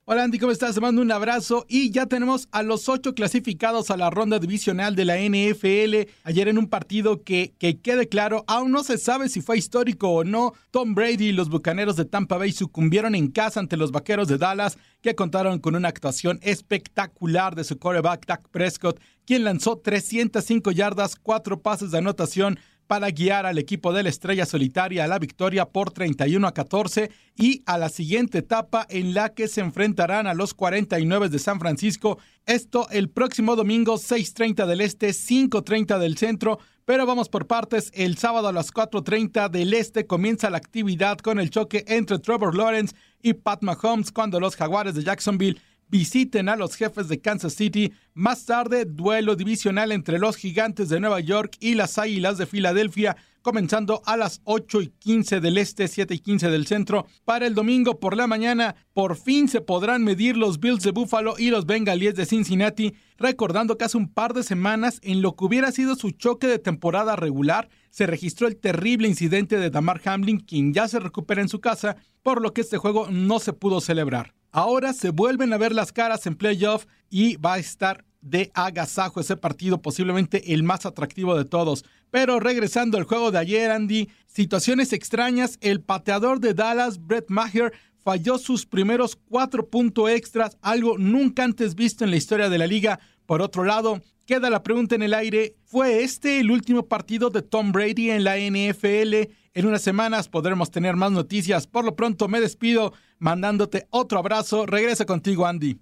Hola 0.05 0.24
Andy, 0.24 0.39
¿cómo 0.39 0.51
estás? 0.51 0.74
Te 0.74 0.81
mando 0.81 1.03
un 1.03 1.12
abrazo 1.12 1.67
y 1.70 1.91
ya 1.91 2.08
tenemos 2.08 2.48
a 2.51 2.63
los 2.63 2.89
ocho 2.89 3.13
clasificados 3.13 3.91
a 3.91 3.98
la 3.98 4.10
ronda 4.10 4.39
divisional 4.39 4.96
de 4.96 5.05
la 5.05 5.20
NFL. 5.20 6.10
Ayer 6.24 6.48
en 6.48 6.58
un 6.58 6.67
partido 6.67 7.22
que, 7.24 7.53
que 7.60 7.79
quede 7.79 8.10
claro, 8.10 8.43
aún 8.48 8.72
no 8.72 8.84
se 8.84 8.98
sabe 8.98 9.29
si 9.29 9.41
fue 9.41 9.60
histórico 9.60 10.10
o 10.10 10.24
no, 10.24 10.53
Tom 10.72 10.96
Brady 10.96 11.27
y 11.27 11.31
los 11.34 11.50
Bucaneros 11.50 11.98
de 11.98 12.05
Tampa 12.05 12.39
Bay 12.39 12.51
sucumbieron 12.51 13.13
en 13.13 13.29
casa 13.29 13.60
ante 13.60 13.77
los 13.77 13.91
Vaqueros 13.91 14.27
de 14.27 14.39
Dallas, 14.39 14.79
que 15.01 15.13
contaron 15.13 15.60
con 15.60 15.75
una 15.75 15.89
actuación 15.89 16.39
espectacular 16.41 17.53
de 17.53 17.63
su 17.63 17.77
quarterback 17.77 18.25
Dak 18.25 18.50
Prescott, 18.50 19.00
quien 19.27 19.43
lanzó 19.43 19.77
305 19.77 20.72
yardas, 20.72 21.15
cuatro 21.15 21.62
pases 21.62 21.91
de 21.91 22.00
anotación 22.00 22.58
para 22.91 23.10
guiar 23.10 23.45
al 23.45 23.57
equipo 23.57 23.93
de 23.93 24.03
la 24.03 24.10
Estrella 24.10 24.45
Solitaria 24.45 25.05
a 25.05 25.07
la 25.07 25.17
victoria 25.17 25.63
por 25.63 25.91
31 25.91 26.45
a 26.45 26.53
14 26.53 27.10
y 27.38 27.63
a 27.65 27.77
la 27.77 27.88
siguiente 27.88 28.39
etapa 28.39 28.86
en 28.89 29.13
la 29.13 29.29
que 29.29 29.48
se 29.48 29.62
enfrentarán 29.62 30.27
a 30.27 30.33
los 30.33 30.53
49 30.53 31.29
de 31.29 31.39
San 31.39 31.62
Francisco. 31.62 32.17
Esto 32.45 32.89
el 32.91 33.10
próximo 33.10 33.55
domingo 33.55 33.93
6.30 33.93 34.65
del 34.65 34.81
Este, 34.81 35.12
5.30 35.12 36.00
del 36.00 36.17
Centro. 36.17 36.60
Pero 36.83 37.05
vamos 37.05 37.29
por 37.29 37.48
partes. 37.48 37.91
El 37.93 38.17
sábado 38.17 38.50
a 38.50 38.51
las 38.51 38.74
4.30 38.74 39.50
del 39.50 39.74
Este 39.74 40.05
comienza 40.05 40.50
la 40.50 40.57
actividad 40.57 41.17
con 41.19 41.39
el 41.39 41.50
choque 41.50 41.86
entre 41.88 42.19
Trevor 42.19 42.53
Lawrence 42.53 42.93
y 43.21 43.36
Pat 43.36 43.63
Mahomes 43.63 44.12
cuando 44.12 44.41
los 44.41 44.57
Jaguares 44.57 44.95
de 44.95 45.03
Jacksonville 45.03 45.62
visiten 45.91 46.48
a 46.48 46.55
los 46.55 46.75
jefes 46.75 47.10
de 47.10 47.19
Kansas 47.19 47.53
City. 47.53 47.91
Más 48.13 48.45
tarde, 48.45 48.86
duelo 48.86 49.36
divisional 49.36 49.91
entre 49.91 50.19
los 50.19 50.38
gigantes 50.38 50.88
de 50.88 51.01
Nueva 51.01 51.19
York 51.19 51.57
y 51.60 51.75
las 51.75 51.98
águilas 51.98 52.38
de 52.38 52.45
Filadelfia, 52.45 53.17
comenzando 53.41 54.01
a 54.05 54.15
las 54.15 54.39
8 54.45 54.81
y 54.81 54.88
15 54.88 55.41
del 55.41 55.57
este, 55.57 55.89
7 55.89 56.13
y 56.13 56.19
15 56.19 56.50
del 56.50 56.65
centro. 56.65 57.07
Para 57.25 57.45
el 57.45 57.55
domingo 57.55 58.00
por 58.00 58.15
la 58.15 58.25
mañana, 58.25 58.75
por 58.93 59.17
fin 59.17 59.50
se 59.50 59.60
podrán 59.60 60.03
medir 60.03 60.38
los 60.38 60.62
Bills 60.62 60.83
de 60.83 60.91
Buffalo 60.91 61.36
y 61.38 61.50
los 61.50 61.65
Bengalíes 61.65 62.15
de 62.15 62.25
Cincinnati, 62.25 62.93
recordando 63.17 63.77
que 63.77 63.83
hace 63.83 63.98
un 63.98 64.07
par 64.07 64.33
de 64.33 64.43
semanas, 64.43 65.00
en 65.03 65.21
lo 65.21 65.36
que 65.36 65.43
hubiera 65.43 65.74
sido 65.74 65.95
su 65.95 66.12
choque 66.12 66.48
de 66.48 66.60
temporada 66.60 67.17
regular, 67.17 67.67
se 67.89 68.07
registró 68.07 68.48
el 68.48 68.55
terrible 68.55 69.10
incidente 69.10 69.57
de 69.57 69.69
Damar 69.69 70.01
Hamlin, 70.05 70.39
quien 70.39 70.74
ya 70.74 70.88
se 70.88 71.00
recupera 71.00 71.41
en 71.41 71.50
su 71.50 71.60
casa, 71.60 71.98
por 72.24 72.41
lo 72.41 72.53
que 72.53 72.62
este 72.62 72.77
juego 72.77 73.10
no 73.12 73.39
se 73.39 73.51
pudo 73.51 73.81
celebrar. 73.81 74.33
Ahora 74.51 74.91
se 74.91 75.12
vuelven 75.12 75.53
a 75.53 75.58
ver 75.58 75.74
las 75.74 75.93
caras 75.93 76.25
en 76.27 76.36
playoff 76.36 76.86
y 77.10 77.38
va 77.38 77.53
a 77.53 77.60
estar 77.60 78.03
de 78.22 78.51
agasajo 78.53 79.20
ese 79.20 79.38
partido, 79.38 79.81
posiblemente 79.81 80.53
el 80.53 80.63
más 80.63 80.86
atractivo 80.86 81.38
de 81.38 81.46
todos. 81.46 81.86
Pero 82.12 82.39
regresando 82.39 82.98
al 82.98 83.05
juego 83.05 83.31
de 83.31 83.39
ayer, 83.39 83.72
Andy, 83.72 84.10
situaciones 84.27 84.91
extrañas, 84.93 85.58
el 85.62 85.81
pateador 85.81 86.39
de 86.39 86.53
Dallas, 86.53 87.00
Brett 87.00 87.29
Maher, 87.29 87.72
falló 88.03 88.38
sus 88.38 88.65
primeros 88.65 89.15
cuatro 89.15 89.70
puntos 89.70 90.10
extras, 90.10 90.58
algo 90.62 90.98
nunca 90.98 91.43
antes 91.43 91.75
visto 91.75 92.03
en 92.03 92.12
la 92.12 92.17
historia 92.17 92.50
de 92.50 92.58
la 92.58 92.67
liga. 92.67 93.00
Por 93.25 93.41
otro 93.41 93.63
lado, 93.63 94.01
queda 94.25 94.50
la 94.50 94.63
pregunta 94.63 94.96
en 94.96 95.03
el 95.03 95.13
aire, 95.13 95.55
¿fue 95.63 96.03
este 96.03 96.39
el 96.39 96.51
último 96.51 96.88
partido 96.88 97.29
de 97.29 97.41
Tom 97.41 97.72
Brady 97.72 98.12
en 98.12 98.24
la 98.25 98.38
NFL? 98.38 99.31
En 99.53 99.65
unas 99.65 99.81
semanas 99.81 100.29
podremos 100.29 100.72
tener 100.72 100.96
más 100.96 101.12
noticias. 101.12 101.67
Por 101.67 101.86
lo 101.86 101.96
pronto 101.96 102.27
me 102.27 102.41
despido 102.41 102.93
mandándote 103.21 103.87
otro 103.91 104.19
abrazo. 104.19 104.65
Regresa 104.65 105.05
contigo, 105.05 105.45
Andy. 105.45 105.79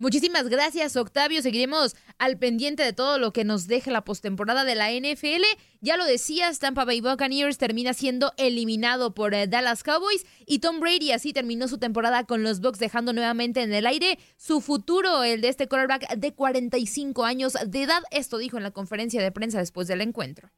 Muchísimas 0.00 0.48
gracias, 0.48 0.94
Octavio. 0.94 1.42
Seguiremos 1.42 1.96
al 2.18 2.38
pendiente 2.38 2.84
de 2.84 2.92
todo 2.92 3.18
lo 3.18 3.32
que 3.32 3.42
nos 3.42 3.66
deje 3.66 3.90
la 3.90 4.04
postemporada 4.04 4.62
de 4.62 4.76
la 4.76 4.92
NFL. 4.92 5.42
Ya 5.80 5.96
lo 5.96 6.04
decías, 6.04 6.60
Tampa 6.60 6.84
Bay 6.84 7.00
Buccaneers 7.00 7.58
termina 7.58 7.92
siendo 7.94 8.32
eliminado 8.36 9.12
por 9.12 9.34
eh, 9.34 9.48
Dallas 9.48 9.82
Cowboys 9.82 10.24
y 10.46 10.60
Tom 10.60 10.78
Brady 10.78 11.10
así 11.10 11.32
terminó 11.32 11.66
su 11.66 11.78
temporada 11.78 12.22
con 12.22 12.44
los 12.44 12.60
Bucks 12.60 12.78
dejando 12.78 13.12
nuevamente 13.12 13.60
en 13.62 13.74
el 13.74 13.86
aire 13.86 14.20
su 14.36 14.60
futuro, 14.60 15.24
el 15.24 15.40
de 15.40 15.48
este 15.48 15.66
quarterback 15.66 16.14
de 16.14 16.32
45 16.32 17.24
años 17.24 17.54
de 17.66 17.82
edad. 17.82 18.04
Esto 18.12 18.38
dijo 18.38 18.56
en 18.56 18.62
la 18.62 18.70
conferencia 18.70 19.20
de 19.20 19.32
prensa 19.32 19.58
después 19.58 19.88
del 19.88 20.00
encuentro. 20.00 20.52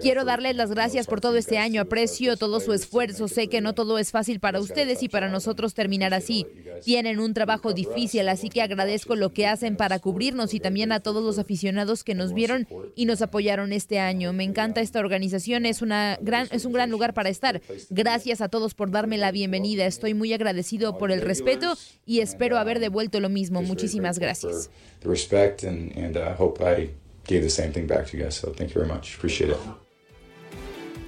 Quiero 0.00 0.24
darles 0.24 0.56
las 0.56 0.70
gracias 0.70 1.06
por 1.06 1.20
todo 1.20 1.36
este 1.36 1.58
año. 1.58 1.82
Aprecio 1.82 2.38
todo 2.38 2.60
su 2.60 2.72
esfuerzo. 2.72 3.28
Sé 3.28 3.48
que 3.48 3.60
no 3.60 3.74
todo 3.74 3.98
es 3.98 4.10
fácil 4.10 4.40
para 4.40 4.58
ustedes 4.58 5.02
y 5.02 5.10
para 5.10 5.28
nosotros 5.28 5.74
terminar 5.74 6.14
así. 6.14 6.46
Tienen 6.82 7.20
un 7.20 7.34
trabajo 7.34 7.74
difícil, 7.74 8.26
así 8.30 8.48
que 8.48 8.62
agradezco 8.62 9.16
lo 9.16 9.34
que 9.34 9.46
hacen 9.46 9.76
para 9.76 9.98
cubrirnos 9.98 10.54
y 10.54 10.60
también 10.60 10.92
a 10.92 11.00
todos 11.00 11.22
los 11.22 11.38
aficionados 11.38 12.04
que 12.04 12.14
nos 12.14 12.32
vieron 12.32 12.66
y 12.96 13.04
nos 13.04 13.20
apoyaron 13.20 13.74
este 13.74 13.98
año. 13.98 14.32
Me 14.32 14.44
encanta 14.44 14.80
esta 14.80 14.98
organización. 14.98 15.66
Es, 15.66 15.82
una 15.82 16.18
gran, 16.22 16.48
es 16.50 16.64
un 16.64 16.72
gran 16.72 16.88
lugar 16.88 17.12
para 17.12 17.28
estar. 17.28 17.60
Gracias 17.90 18.40
a 18.40 18.48
todos 18.48 18.72
por 18.72 18.90
darme 18.90 19.18
la 19.18 19.30
bienvenida. 19.30 19.84
Estoy 19.84 20.14
muy 20.14 20.32
agradecido 20.32 20.96
por 20.96 21.12
el 21.12 21.20
respeto 21.20 21.74
y 22.06 22.20
espero 22.20 22.56
haber 22.56 22.80
devuelto 22.80 23.20
lo 23.20 23.28
mismo. 23.28 23.60
Muchísimas 23.60 24.18
gracias. 24.18 24.70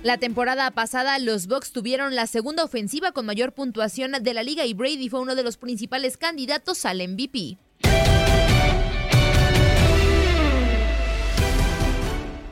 La 0.03 0.19
temporada 0.19 0.71
pasada, 0.73 1.19
los 1.19 1.47
Bucks 1.47 1.73
tuvieron 1.73 2.17
la 2.17 2.27
segunda 2.27 2.65
ofensiva 2.65 3.13
con 3.13 3.25
mayor 3.25 3.53
puntuación 3.53 4.13
de 4.21 4.35
la 4.35 4.43
liga 4.43 4.65
y 4.67 4.75
Brady 4.75 5.09
fue 5.09 5.21
uno 5.21 5.35
de 5.35 5.45
los 5.45 5.57
principales 5.57 6.17
candidatos 6.17 6.85
al 6.85 7.07
MVP. 7.09 7.59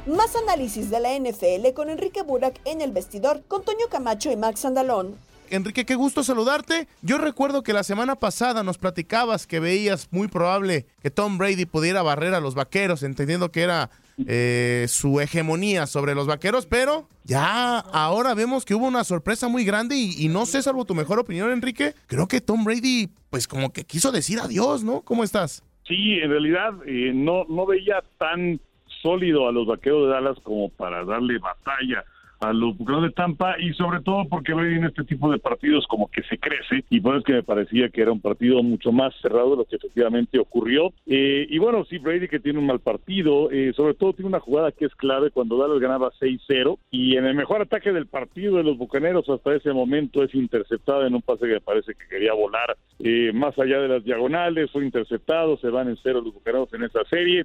Más 0.07 0.35
análisis 0.35 0.91
de 0.91 1.01
la 1.01 1.17
NFL 1.17 1.73
con 1.75 1.91
Enrique 1.91 2.23
Burak 2.23 2.61
en 2.65 2.81
el 2.81 2.91
vestidor 2.91 3.43
con 3.47 3.65
Toño 3.65 3.89
Camacho 3.89 4.33
y 4.33 4.37
Max 4.37 4.65
Andalón. 4.65 5.17
Enrique, 5.51 5.85
qué 5.85 5.95
gusto 5.97 6.23
saludarte. 6.23 6.87
Yo 7.03 7.19
recuerdo 7.19 7.63
que 7.63 7.73
la 7.73 7.83
semana 7.83 8.17
pasada 8.17 8.63
nos 8.63 8.79
platicabas 8.79 9.47
que 9.47 9.61
veías 9.61 10.09
muy 10.13 10.29
probable 10.29 10.87
que 11.03 11.11
Tom 11.11 11.39
Brady 11.39 11.67
pudiera 11.67 12.03
barrer 12.03 12.35
a 12.35 12.41
los 12.41 12.55
vaqueros, 12.55 13.03
entendiendo 13.03 13.51
que 13.51 13.63
era 13.63 13.91
eh, 14.27 14.87
su 14.89 15.21
hegemonía 15.21 15.87
sobre 15.87 16.15
los 16.15 16.27
vaqueros, 16.27 16.67
pero 16.67 17.09
ya 17.25 17.79
ahora 17.79 18.35
vemos 18.35 18.65
que 18.65 18.75
hubo 18.75 18.87
una 18.87 19.05
sorpresa 19.05 19.49
muy 19.49 19.65
grande 19.65 19.97
y, 19.97 20.29
no 20.29 20.47
sé, 20.47 20.63
salvo 20.63 20.85
tu 20.85 20.95
mejor 20.95 21.19
opinión, 21.19 21.51
Enrique, 21.51 21.95
creo 22.07 22.29
que 22.29 22.41
Tom 22.41 22.65
Brady, 22.65 23.09
pues 23.31 23.49
como 23.49 23.73
que 23.73 23.85
quiso 23.85 24.13
decir 24.13 24.39
adiós, 24.39 24.85
¿no? 24.85 25.03
¿Cómo 25.03 25.25
estás? 25.25 25.65
Sí, 25.87 26.15
en 26.15 26.31
realidad 26.31 26.75
eh, 26.87 27.13
no, 27.15 27.45
no 27.49 27.67
veía 27.67 28.03
tan 28.19 28.61
sólido 29.03 29.49
a 29.49 29.53
los 29.53 29.67
vaqueros 29.67 30.07
de 30.07 30.13
Dallas 30.13 30.39
como 30.43 30.69
para 30.69 31.05
darle 31.05 31.39
batalla 31.39 32.05
a 32.41 32.53
los 32.53 32.77
de 32.79 33.11
Tampa 33.11 33.57
y 33.59 33.73
sobre 33.75 34.01
todo 34.01 34.25
porque 34.29 34.55
Brady 34.55 34.77
en 34.77 34.87
este 34.87 35.05
tipo 35.05 35.31
de 35.31 35.39
partidos 35.39 35.87
como 35.87 36.11
que 36.11 36.23
se 36.23 36.39
crece 36.39 36.85
y 36.89 37.01
por 37.01 37.15
eso 37.15 37.19
es 37.21 37.25
que 37.27 37.33
me 37.35 37.43
parecía 37.43 37.91
que 37.91 38.01
era 38.01 38.13
un 38.13 38.21
partido 38.21 38.63
mucho 38.63 38.93
más 38.93 39.15
cerrado 39.21 39.51
de 39.51 39.57
lo 39.59 39.65
que 39.67 39.77
efectivamente 39.77 40.39
ocurrió. 40.39 40.93
Eh, 41.07 41.47
y 41.49 41.59
bueno 41.59 41.85
sí 41.85 41.99
Brady 41.99 42.29
que 42.29 42.41
tiene 42.41 42.59
un 42.59 42.67
mal 42.67 42.81
partido 42.81 43.51
eh, 43.51 43.73
sobre 43.77 43.95
todo 43.95 44.15
tiene 44.15 44.29
una 44.29 44.41
jugada 44.41 44.73
que 44.73 44.87
es 44.87 44.95
clave 44.95 45.31
cuando 45.31 45.59
Dallas 45.59 45.81
ganaba 45.81 46.11
6-0 46.19 46.79
y 46.91 47.17
en 47.17 47.27
el 47.27 47.35
mejor 47.35 47.61
ataque 47.61 47.93
del 47.93 48.07
partido 48.07 48.57
de 48.57 48.65
los 48.65 48.79
Bucaneros 48.79 49.29
hasta 49.29 49.55
ese 49.55 49.73
momento 49.73 50.25
es 50.25 50.35
interceptada 50.35 51.07
en 51.07 51.15
un 51.15 51.23
pase 51.23 51.47
que 51.47 51.61
parece 51.61 51.95
que 51.95 52.09
quería 52.09 52.33
volar 52.33 52.77
eh, 53.01 53.33
más 53.35 53.59
allá 53.59 53.81
de 53.81 53.89
las 53.89 54.05
diagonales 54.05 54.71
fue 54.71 54.85
interceptado 54.85 55.59
se 55.59 55.69
van 55.69 55.89
en 55.89 55.99
cero 56.03 56.23
los 56.25 56.33
Bucaneros 56.33 56.73
en 56.73 56.85
esa 56.85 57.05
serie. 57.05 57.45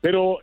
Pero 0.00 0.40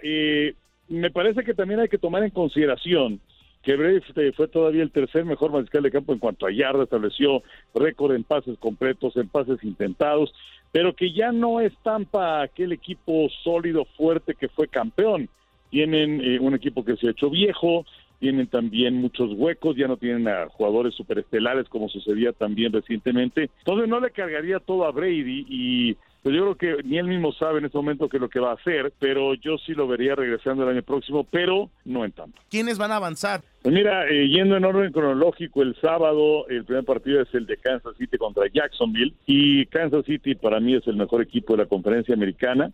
me 0.90 1.12
parece 1.12 1.44
que 1.44 1.54
también 1.54 1.80
hay 1.80 1.88
que 1.88 1.98
tomar 1.98 2.24
en 2.24 2.32
consideración 2.32 3.22
que 3.64 3.76
Brady 3.76 4.02
fue 4.36 4.48
todavía 4.48 4.84
el 4.84 4.92
tercer 4.92 5.26
mejor 5.26 5.52
mariscal 5.52 5.84
de 5.84 5.92
campo 5.92 6.14
en 6.14 6.20
cuanto 6.20 6.46
a 6.46 6.52
yardas, 6.52 6.84
estableció 6.84 7.44
récord 7.76 8.14
en 8.16 8.24
pases 8.24 8.58
completos, 8.58 9.16
en 9.18 9.30
pases 9.30 9.64
intentados, 9.64 10.34
pero 10.72 10.96
que 10.96 11.12
ya 11.12 11.32
no 11.32 11.60
es 11.60 11.74
Tampa 11.84 12.42
aquel 12.42 12.72
equipo 12.72 13.28
sólido, 13.44 13.86
fuerte 13.98 14.36
que 14.36 14.50
fue 14.50 14.68
campeón. 14.68 15.30
Tienen 15.70 16.22
eh, 16.22 16.40
un 16.40 16.54
equipo 16.54 16.84
que 16.84 16.96
se 16.98 17.08
ha 17.08 17.12
hecho 17.12 17.30
viejo, 17.30 17.86
tienen 18.20 18.48
también 18.48 18.96
muchos 18.96 19.32
huecos, 19.34 19.76
ya 19.76 19.88
no 19.88 19.98
tienen 19.98 20.28
a 20.28 20.48
jugadores 20.50 20.94
superestelares 20.96 21.68
como 21.70 21.90
sucedía 21.90 22.34
también 22.34 22.72
recientemente. 22.72 23.50
Entonces 23.60 23.90
no 23.90 24.00
le 24.00 24.12
cargaría 24.12 24.60
todo 24.60 24.86
a 24.86 24.92
Brady 24.92 25.46
y 25.50 25.98
pues 26.24 26.36
yo 26.36 26.42
creo 26.42 26.56
que 26.56 26.84
ni 26.84 27.00
él 27.00 27.08
mismo 27.08 27.34
sabe 27.34 27.60
en 27.60 27.66
este 27.66 27.78
momento 27.78 28.08
qué 28.08 28.18
es 28.18 28.22
lo 28.22 28.30
que 28.30 28.40
va 28.40 28.52
a 28.52 28.56
hacer, 28.56 28.94
pero 29.00 29.34
yo 29.34 29.58
sí 29.58 29.74
lo 29.74 29.88
vería 29.88 30.16
regresando 30.16 30.64
el 30.64 30.70
año 30.70 30.84
próximo, 30.84 31.24
pero 31.24 31.70
no 31.84 32.06
en 32.06 32.12
tanto. 32.12 32.40
¿Quiénes 32.50 32.78
van 32.78 32.92
a 32.92 32.98
avanzar? 32.98 33.42
Pues 33.64 33.74
mira, 33.74 34.08
eh, 34.08 34.28
yendo 34.28 34.56
en 34.56 34.66
orden 34.66 34.92
cronológico, 34.92 35.64
el 35.64 35.76
sábado 35.82 36.48
el 36.48 36.64
primer 36.66 36.86
partido 36.86 37.22
es 37.22 37.34
el 37.34 37.48
de 37.48 37.58
Kansas 37.58 37.96
City 37.98 38.18
contra 38.18 38.46
Jacksonville 38.54 39.14
y 39.26 39.66
Kansas 39.68 40.06
City 40.06 40.36
para 40.36 40.60
mí 40.60 40.76
es 40.76 40.86
el 40.88 40.96
mejor 40.96 41.24
equipo 41.24 41.54
de 41.54 41.64
la 41.64 41.70
conferencia 41.70 42.14
americana. 42.14 42.72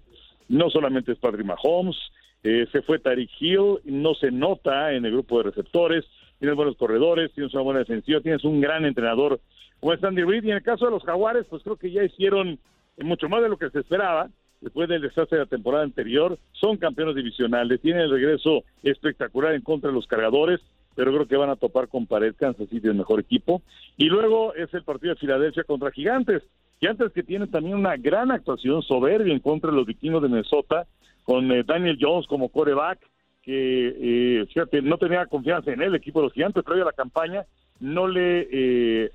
No 0.49 0.69
solamente 0.69 1.13
es 1.13 1.17
Patrick 1.17 1.45
Mahomes, 1.45 1.97
eh, 2.43 2.67
se 2.71 2.81
fue 2.81 2.99
Tariq 2.99 3.29
Hill, 3.39 3.79
no 3.85 4.13
se 4.15 4.31
nota 4.31 4.93
en 4.93 5.05
el 5.05 5.11
grupo 5.11 5.37
de 5.37 5.49
receptores, 5.49 6.05
tienes 6.39 6.55
buenos 6.55 6.75
corredores, 6.75 7.31
tienes 7.33 7.53
una 7.53 7.63
buena 7.63 7.79
defensiva, 7.79 8.19
tienes 8.19 8.43
un 8.43 8.59
gran 8.59 8.85
entrenador 8.85 9.39
como 9.79 9.93
es 9.93 10.03
Andy 10.03 10.23
Reid 10.23 10.43
y 10.43 10.51
en 10.51 10.57
el 10.57 10.63
caso 10.63 10.85
de 10.85 10.91
los 10.91 11.03
Jaguares, 11.03 11.45
pues 11.49 11.63
creo 11.63 11.75
que 11.75 11.91
ya 11.91 12.03
hicieron 12.03 12.59
mucho 13.05 13.29
más 13.29 13.41
de 13.41 13.49
lo 13.49 13.57
que 13.57 13.69
se 13.69 13.79
esperaba 13.79 14.29
después 14.61 14.89
del 14.89 15.01
desastre 15.01 15.37
de 15.37 15.43
la 15.43 15.49
temporada 15.49 15.83
anterior. 15.83 16.37
Son 16.53 16.77
campeones 16.77 17.15
divisionales, 17.15 17.81
tienen 17.81 18.03
el 18.03 18.11
regreso 18.11 18.63
espectacular 18.83 19.53
en 19.53 19.61
contra 19.61 19.89
de 19.89 19.95
los 19.95 20.07
cargadores, 20.07 20.59
pero 20.95 21.13
creo 21.13 21.27
que 21.27 21.37
van 21.37 21.49
a 21.49 21.55
topar 21.55 21.87
con 21.87 22.07
pared 22.07 22.33
Kansas 22.35 22.69
City, 22.69 22.87
el 22.87 22.95
mejor 22.95 23.19
equipo. 23.19 23.61
Y 23.97 24.05
luego 24.05 24.53
es 24.55 24.73
el 24.73 24.83
partido 24.83 25.13
de 25.13 25.19
Filadelfia 25.19 25.63
contra 25.63 25.91
Gigantes. 25.91 26.43
Gigantes 26.79 27.11
que 27.13 27.23
tienen 27.23 27.51
también 27.51 27.75
una 27.75 27.97
gran 27.97 28.31
actuación 28.31 28.81
soberbia 28.81 29.33
en 29.33 29.39
contra 29.39 29.69
de 29.69 29.77
los 29.77 29.85
vikingos 29.85 30.21
de 30.21 30.29
Minnesota, 30.29 30.87
con 31.23 31.51
eh, 31.51 31.63
Daniel 31.63 31.97
Jones 31.99 32.25
como 32.27 32.49
coreback, 32.49 32.99
que 33.43 34.39
eh, 34.41 34.45
fíjate, 34.47 34.81
no 34.81 34.97
tenía 34.97 35.25
confianza 35.27 35.71
en 35.71 35.81
el 35.81 35.95
equipo 35.95 36.19
de 36.19 36.25
los 36.25 36.33
Gigantes, 36.33 36.63
previo 36.63 36.83
a 36.83 36.87
la 36.87 36.93
campaña, 36.93 37.45
no 37.79 38.07
le 38.07 38.47
eh, 38.51 39.11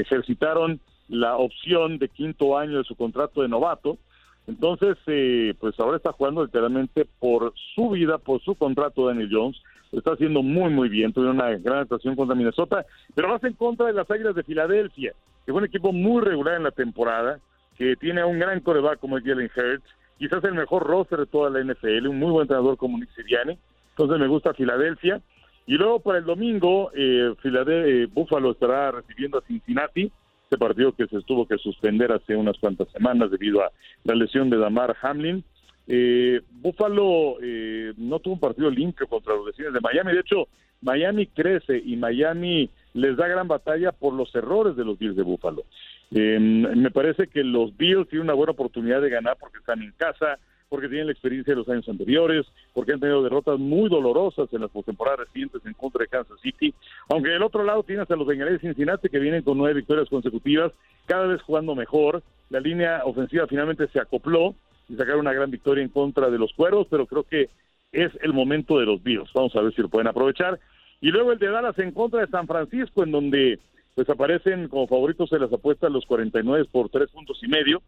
ejercitaron 0.00 0.80
la 1.08 1.36
opción 1.36 1.98
de 1.98 2.08
quinto 2.08 2.58
año 2.58 2.78
de 2.78 2.84
su 2.84 2.96
contrato 2.96 3.42
de 3.42 3.48
novato. 3.48 3.98
Entonces, 4.46 4.96
eh, 5.06 5.54
pues 5.58 5.78
ahora 5.80 5.96
está 5.96 6.12
jugando 6.12 6.44
literalmente 6.44 7.06
por 7.18 7.52
su 7.74 7.90
vida, 7.90 8.18
por 8.18 8.42
su 8.42 8.54
contrato 8.54 9.06
Daniel 9.06 9.30
Jones. 9.30 9.62
Está 9.92 10.12
haciendo 10.12 10.42
muy, 10.42 10.70
muy 10.70 10.88
bien. 10.88 11.12
Tuvieron 11.12 11.36
una 11.36 11.50
gran 11.56 11.78
actuación 11.78 12.16
contra 12.16 12.34
Minnesota, 12.34 12.84
pero 13.14 13.30
vas 13.30 13.44
en 13.44 13.54
contra 13.54 13.86
de 13.86 13.92
las 13.92 14.10
Águilas 14.10 14.34
de 14.34 14.42
Filadelfia, 14.42 15.12
que 15.44 15.52
fue 15.52 15.60
un 15.60 15.66
equipo 15.66 15.92
muy 15.92 16.22
regular 16.22 16.56
en 16.56 16.64
la 16.64 16.72
temporada, 16.72 17.38
que 17.78 17.96
tiene 17.96 18.20
a 18.20 18.26
un 18.26 18.38
gran 18.38 18.60
coreback 18.60 18.98
como 18.98 19.18
Jalen 19.18 19.50
Hurts, 19.56 19.84
quizás 20.18 20.42
el 20.44 20.54
mejor 20.54 20.84
roster 20.84 21.20
de 21.20 21.26
toda 21.26 21.50
la 21.50 21.62
NFL, 21.62 22.08
un 22.08 22.18
muy 22.18 22.30
buen 22.30 22.42
entrenador 22.42 22.76
como 22.76 22.98
Nick 22.98 23.10
Sirianni. 23.14 23.58
Entonces 23.90 24.18
me 24.18 24.26
gusta 24.26 24.54
Filadelfia. 24.54 25.20
Y 25.66 25.74
luego 25.74 26.00
para 26.00 26.18
el 26.18 26.24
domingo, 26.24 26.90
eh, 26.94 27.32
eh 27.42 28.08
Buffalo 28.12 28.50
estará 28.50 28.90
recibiendo 28.90 29.38
a 29.38 29.42
Cincinnati 29.42 30.12
este 30.54 30.64
partido 30.64 30.92
que 30.92 31.06
se 31.08 31.20
tuvo 31.22 31.46
que 31.46 31.58
suspender 31.58 32.12
hace 32.12 32.36
unas 32.36 32.56
cuantas 32.58 32.88
semanas 32.92 33.30
debido 33.30 33.62
a 33.62 33.72
la 34.04 34.14
lesión 34.14 34.50
de 34.50 34.56
Damar 34.56 34.96
Hamlin. 35.02 35.42
Eh, 35.88 36.40
Buffalo 36.52 37.38
eh, 37.42 37.92
no 37.96 38.20
tuvo 38.20 38.34
un 38.34 38.40
partido 38.40 38.70
limpio 38.70 39.08
contra 39.08 39.34
los 39.34 39.46
vecinos 39.46 39.74
de 39.74 39.80
Miami. 39.80 40.12
De 40.12 40.20
hecho, 40.20 40.46
Miami 40.80 41.26
crece 41.26 41.76
y 41.84 41.96
Miami 41.96 42.70
les 42.92 43.16
da 43.16 43.26
gran 43.26 43.48
batalla 43.48 43.90
por 43.90 44.14
los 44.14 44.32
errores 44.34 44.76
de 44.76 44.84
los 44.84 44.96
Bills 44.96 45.16
de 45.16 45.22
Buffalo. 45.24 45.64
Eh, 46.12 46.38
me 46.38 46.90
parece 46.92 47.26
que 47.26 47.42
los 47.42 47.76
Bills 47.76 48.08
tienen 48.08 48.26
una 48.26 48.34
buena 48.34 48.52
oportunidad 48.52 49.02
de 49.02 49.10
ganar 49.10 49.36
porque 49.40 49.58
están 49.58 49.82
en 49.82 49.92
casa, 49.96 50.38
porque 50.74 50.88
tienen 50.88 51.06
la 51.06 51.12
experiencia 51.12 51.52
de 51.52 51.58
los 51.60 51.68
años 51.68 51.88
anteriores, 51.88 52.44
porque 52.72 52.94
han 52.94 52.98
tenido 52.98 53.22
derrotas 53.22 53.60
muy 53.60 53.88
dolorosas 53.88 54.52
en 54.52 54.60
las 54.60 54.72
postemporadas 54.72 55.20
recientes 55.20 55.64
en 55.64 55.72
contra 55.74 56.00
de 56.00 56.08
Kansas 56.08 56.40
City. 56.40 56.74
Aunque 57.10 57.30
del 57.30 57.44
otro 57.44 57.62
lado 57.62 57.84
tienes 57.84 58.10
a 58.10 58.16
los 58.16 58.26
Bengalés 58.26 58.54
de 58.54 58.66
Cincinnati 58.66 59.08
que 59.08 59.20
vienen 59.20 59.42
con 59.42 59.56
nueve 59.56 59.74
victorias 59.74 60.08
consecutivas, 60.08 60.72
cada 61.06 61.28
vez 61.28 61.40
jugando 61.42 61.76
mejor. 61.76 62.24
La 62.50 62.58
línea 62.58 63.02
ofensiva 63.04 63.46
finalmente 63.46 63.86
se 63.86 64.00
acopló 64.00 64.56
y 64.88 64.96
sacaron 64.96 65.20
una 65.20 65.32
gran 65.32 65.48
victoria 65.48 65.84
en 65.84 65.90
contra 65.90 66.28
de 66.28 66.38
los 66.38 66.52
Cueros, 66.54 66.88
pero 66.90 67.06
creo 67.06 67.22
que 67.22 67.50
es 67.92 68.10
el 68.22 68.32
momento 68.32 68.80
de 68.80 68.86
los 68.86 69.00
Bills. 69.00 69.30
Vamos 69.32 69.54
a 69.54 69.60
ver 69.60 69.72
si 69.76 69.80
lo 69.80 69.88
pueden 69.88 70.08
aprovechar. 70.08 70.58
Y 71.00 71.12
luego 71.12 71.30
el 71.30 71.38
de 71.38 71.50
Dallas 71.50 71.78
en 71.78 71.92
contra 71.92 72.22
de 72.22 72.26
San 72.26 72.48
Francisco, 72.48 73.04
en 73.04 73.12
donde 73.12 73.60
pues 73.94 74.10
aparecen 74.10 74.66
como 74.66 74.88
favoritos 74.88 75.32
en 75.32 75.42
las 75.42 75.52
apuestas 75.52 75.92
los 75.92 76.04
49 76.06 76.64
por 76.72 76.88
tres 76.88 77.10
puntos 77.12 77.38
y 77.44 77.46
medio. 77.46 77.80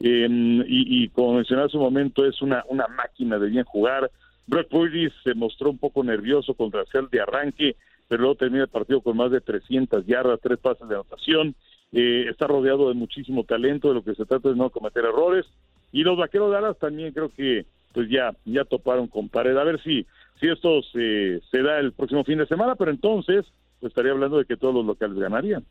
Y, 0.00 1.04
y, 1.04 1.08
como 1.10 1.34
mencioné 1.34 1.64
hace 1.64 1.76
un 1.76 1.82
momento, 1.82 2.24
es 2.24 2.40
una, 2.40 2.64
una 2.68 2.88
máquina 2.88 3.38
de 3.38 3.48
bien 3.48 3.64
jugar. 3.64 4.10
Brock 4.46 4.68
Purdy 4.68 5.10
se 5.22 5.34
mostró 5.34 5.70
un 5.70 5.78
poco 5.78 6.02
nervioso 6.02 6.54
contra 6.54 6.82
el 6.92 7.08
de 7.10 7.20
arranque, 7.20 7.76
pero 8.08 8.22
luego 8.22 8.36
termina 8.36 8.64
el 8.64 8.70
partido 8.70 9.02
con 9.02 9.16
más 9.16 9.30
de 9.30 9.40
300 9.40 10.06
yardas, 10.06 10.40
tres 10.42 10.58
pases 10.58 10.88
de 10.88 10.94
anotación. 10.94 11.54
Eh, 11.92 12.26
está 12.30 12.46
rodeado 12.46 12.88
de 12.88 12.94
muchísimo 12.94 13.44
talento, 13.44 13.88
de 13.88 13.94
lo 13.94 14.02
que 14.02 14.14
se 14.14 14.24
trata 14.24 14.50
es 14.50 14.56
no 14.56 14.70
cometer 14.70 15.04
errores. 15.04 15.46
Y 15.92 16.02
los 16.02 16.16
vaqueros 16.16 16.50
de 16.50 16.56
Alas 16.56 16.78
también 16.78 17.12
creo 17.12 17.28
que 17.28 17.66
pues 17.92 18.08
ya, 18.08 18.34
ya 18.44 18.64
toparon 18.64 19.06
con 19.06 19.28
pared. 19.28 19.56
A 19.56 19.64
ver 19.64 19.82
si, 19.82 20.06
si 20.40 20.48
esto 20.48 20.82
se, 20.82 21.40
se 21.50 21.62
da 21.62 21.78
el 21.78 21.92
próximo 21.92 22.24
fin 22.24 22.38
de 22.38 22.46
semana, 22.46 22.74
pero 22.74 22.90
entonces 22.90 23.44
pues 23.80 23.90
estaría 23.90 24.12
hablando 24.12 24.38
de 24.38 24.44
que 24.44 24.56
todos 24.56 24.74
los 24.74 24.86
locales 24.86 25.18
ganarían. 25.18 25.64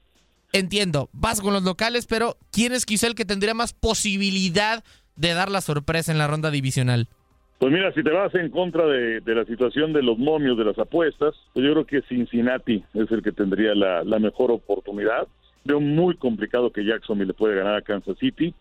Entiendo, 0.51 1.09
vas 1.13 1.41
con 1.41 1.53
los 1.53 1.63
locales, 1.63 2.07
pero 2.07 2.37
¿quién 2.51 2.73
es 2.73 2.85
quizá 2.85 3.07
el 3.07 3.15
que 3.15 3.25
tendría 3.25 3.53
más 3.53 3.73
posibilidad 3.73 4.83
de 5.15 5.33
dar 5.33 5.51
la 5.51 5.61
sorpresa 5.61 6.11
en 6.11 6.17
la 6.17 6.27
ronda 6.27 6.49
divisional? 6.49 7.07
Pues 7.59 7.73
mira, 7.73 7.91
si 7.93 8.03
te 8.03 8.11
vas 8.11 8.33
en 8.35 8.49
contra 8.49 8.85
de, 8.87 9.21
la 9.25 9.43
situación 9.43 9.91
de 9.91 10.01
los 10.01 10.17
momios 10.17 10.57
de 10.57 10.63
las 10.63 10.79
apuestas, 10.79 11.35
pues 11.53 11.65
yo 11.65 11.73
creo 11.73 11.85
que 11.85 12.01
Cincinnati 12.03 12.83
es 12.93 13.11
el 13.11 13.21
que 13.21 13.33
tendría 13.33 13.75
la, 13.75 14.19
mejor 14.19 14.49
oportunidad. 14.51 15.27
Veo 15.65 15.81
muy 15.81 16.15
complicado 16.15 16.71
que 16.71 16.85
Jacksonville 16.85 17.27
le 17.27 17.33
puede 17.33 17.57
ganar 17.57 17.75
a 17.75 17.81
Kansas 17.81 18.17
City. 18.17 18.53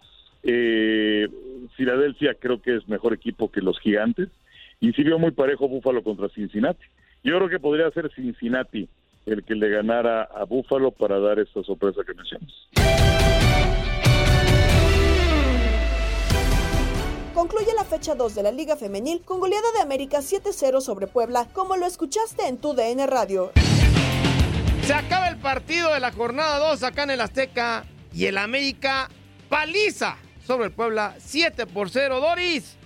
Eh, 0.42 1.28
Filadelfia 1.76 2.34
creo 2.34 2.60
que 2.60 2.74
es 2.74 2.88
mejor 2.88 3.14
equipo 3.14 3.52
que 3.52 3.62
los 3.62 3.78
gigantes. 3.78 4.28
Y 4.80 4.92
sí 4.92 5.04
veo 5.04 5.18
muy 5.18 5.30
parejo 5.30 5.68
Búfalo 5.68 6.02
contra 6.02 6.28
Cincinnati. 6.30 6.84
Yo 7.22 7.36
creo 7.36 7.48
que 7.48 7.60
podría 7.60 7.90
ser 7.92 8.10
Cincinnati 8.14 8.88
el 9.30 9.44
que 9.44 9.54
le 9.54 9.68
ganara 9.68 10.22
a 10.22 10.44
Búfalo 10.44 10.90
para 10.90 11.18
dar 11.18 11.38
esta 11.38 11.62
sorpresa 11.62 12.00
que 12.06 12.14
mencionas. 12.14 12.52
Concluye 17.34 17.72
la 17.76 17.84
fecha 17.84 18.16
2 18.16 18.34
de 18.34 18.42
la 18.42 18.50
Liga 18.50 18.76
Femenil 18.76 19.20
con 19.20 19.38
goleada 19.38 19.70
de 19.76 19.80
América 19.80 20.18
7-0 20.18 20.80
sobre 20.80 21.06
Puebla, 21.06 21.46
como 21.52 21.76
lo 21.76 21.86
escuchaste 21.86 22.48
en 22.48 22.58
tu 22.58 22.74
DN 22.74 23.06
Radio. 23.06 23.52
Se 24.82 24.92
acaba 24.92 25.28
el 25.28 25.36
partido 25.36 25.94
de 25.94 26.00
la 26.00 26.10
jornada 26.10 26.58
2 26.70 26.82
acá 26.82 27.04
en 27.04 27.10
el 27.10 27.20
Azteca 27.20 27.84
y 28.12 28.24
el 28.24 28.38
América 28.38 29.08
paliza 29.48 30.16
sobre 30.44 30.66
el 30.66 30.72
Puebla 30.72 31.14
7 31.18 31.66
por 31.66 31.90
0. 31.90 32.20
Doris, 32.20 32.76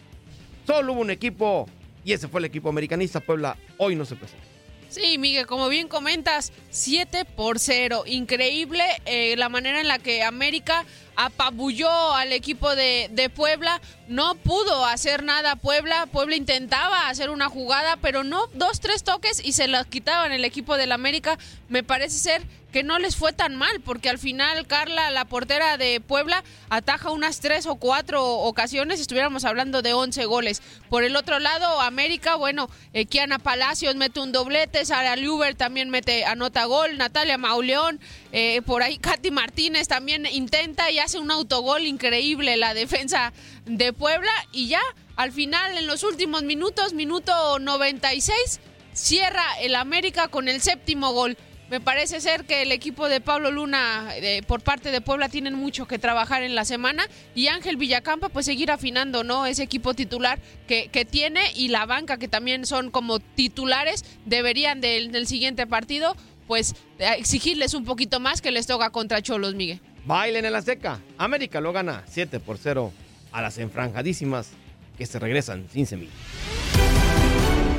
solo 0.67 0.93
hubo 0.93 1.01
un 1.01 1.11
equipo 1.11 1.67
y 2.05 2.13
ese 2.13 2.29
fue 2.29 2.41
el 2.41 2.45
equipo 2.45 2.69
americanista. 2.69 3.21
Puebla 3.21 3.57
hoy 3.79 3.97
no 3.97 4.05
se 4.05 4.17
presenta. 4.17 4.52
Sí, 4.93 5.17
Miguel, 5.17 5.47
como 5.47 5.71
bien 5.71 5.89
comentas, 5.89 6.53
7 6.69 7.25
por 7.25 7.59
0. 7.59 8.03
Increíble 8.05 8.85
eh, 9.07 9.35
la 9.39 9.49
manera 9.49 9.81
en 9.81 9.89
la 9.89 9.99
que 9.99 10.23
América 10.23 10.85
apabulló 11.17 12.15
al 12.15 12.33
equipo 12.33 12.75
de, 12.75 13.31
Puebla. 13.35 13.81
No 14.09 14.35
pudo 14.35 14.85
hacer 14.87 15.23
nada 15.23 15.57
Puebla. 15.57 16.07
Puebla 16.07 16.37
intentaba 16.37 17.09
hacer 17.09 17.31
una 17.31 17.49
jugada, 17.49 17.97
pero 17.97 18.25
no, 18.25 18.47
dos, 18.55 18.81
tres 18.81 19.05
toques 19.05 19.45
y 19.45 19.53
se 19.53 19.69
las 19.69 19.87
quitaban 19.87 20.33
el 20.33 20.45
equipo 20.45 20.77
del 20.77 20.93
América. 20.93 21.39
Me 21.69 21.83
parece 21.83 22.19
ser 22.19 22.43
que 22.73 22.83
no 22.83 22.99
les 22.99 23.15
fue 23.15 23.33
tan 23.33 23.55
mal, 23.55 23.81
porque 23.83 24.09
al 24.09 24.19
final 24.19 24.67
Carla, 24.67 25.11
la 25.11 25.27
portera 25.27 25.77
de 25.77 26.01
Puebla, 26.01 26.43
ataja 26.71 27.11
unas 27.11 27.39
tres 27.41 27.67
o 27.67 27.77
cuatro 27.77 28.25
ocasiones, 28.25 28.99
estuviéramos 28.99 29.45
hablando 29.45 29.83
de 29.83 29.93
11 29.93 30.25
goles. 30.25 30.63
Por 30.89 31.05
el 31.05 31.15
otro 31.15 31.39
lado, 31.39 31.81
América, 31.83 32.35
bueno, 32.35 32.69
eh, 32.95 33.05
Kiana 33.05 33.39
Palacios 33.39 33.95
mete 33.95 34.21
un 34.21 34.33
doblete, 34.33 34.85
Sara 34.87 35.17
Luber 35.17 35.55
también 35.55 35.91
mete, 35.91 36.25
anota 36.25 36.65
gol, 36.65 36.97
Natalia 36.97 37.37
Mauleón, 37.37 38.01
eh, 38.33 38.63
por 38.63 38.83
ahí 38.83 38.97
Katy 38.97 39.31
Martínez 39.31 39.87
también 39.87 40.25
intenta 40.25 40.91
y 40.91 40.99
hace 41.03 41.19
un 41.19 41.31
autogol 41.31 41.87
increíble 41.87 42.57
la 42.57 42.75
defensa 42.75 43.33
de 43.67 43.93
Puebla 43.93 44.33
y 44.53 44.69
ya 44.69 44.81
al 45.17 45.33
final 45.33 45.77
en 45.77 45.87
los 45.87 46.03
últimos 46.05 46.43
minutos, 46.43 46.95
minuto 46.95 47.59
96, 47.59 48.61
cierra 48.93 49.45
el 49.61 49.75
América 49.75 50.29
con 50.29 50.49
el 50.49 50.61
séptimo 50.61 51.13
gol. 51.13 51.37
Me 51.71 51.81
parece 51.81 52.21
ser 52.21 52.45
que 52.45 52.63
el 52.63 52.71
equipo 52.71 53.09
de 53.09 53.23
Pablo 53.23 53.51
Luna 53.51 54.11
eh, 54.17 54.43
por 54.47 54.61
parte 54.61 54.91
de 54.91 55.01
Puebla 55.01 55.31
tienen 55.31 55.55
mucho 55.55 55.87
que 55.87 55.99
trabajar 55.99 56.43
en 56.43 56.55
la 56.55 56.67
semana 56.67 57.07
y 57.35 57.47
Ángel 57.47 57.79
Villacampa 57.79 58.29
pues 58.29 58.45
seguir 58.45 58.71
afinando 58.71 59.25
no 59.25 59.47
ese 59.47 59.63
equipo 59.63 59.95
titular 59.95 60.39
que, 60.67 60.89
que 60.89 61.07
tiene 61.07 61.41
y 61.57 61.69
la 61.69 61.87
banca 61.87 62.19
que 62.19 62.29
también 62.29 62.67
son 62.67 62.91
como 62.91 63.21
titulares 63.21 64.05
deberían 64.27 64.83
del, 64.83 65.13
del 65.13 65.27
siguiente 65.27 65.67
partido 65.67 66.15
pues 66.47 66.75
exigirles 66.99 67.73
un 67.73 67.85
poquito 67.87 68.21
más 68.21 68.43
que 68.43 68.51
les 68.51 68.67
toca 68.67 68.91
contra 68.91 69.23
Cholos, 69.23 69.55
Miguel. 69.55 69.81
Bailen 70.05 70.45
en 70.45 70.53
la 70.53 70.63
seca. 70.63 71.01
América 71.19 71.61
lo 71.61 71.73
gana 71.73 72.03
7 72.09 72.41
por 72.41 72.59
0 72.59 72.93
a 73.33 73.43
las 73.43 73.59
enfranjadísimas 73.59 74.51
que 74.97 75.07
se 75.07 75.19
regresan 75.19 75.67
sin 75.73 75.87
semilla. 75.87 76.13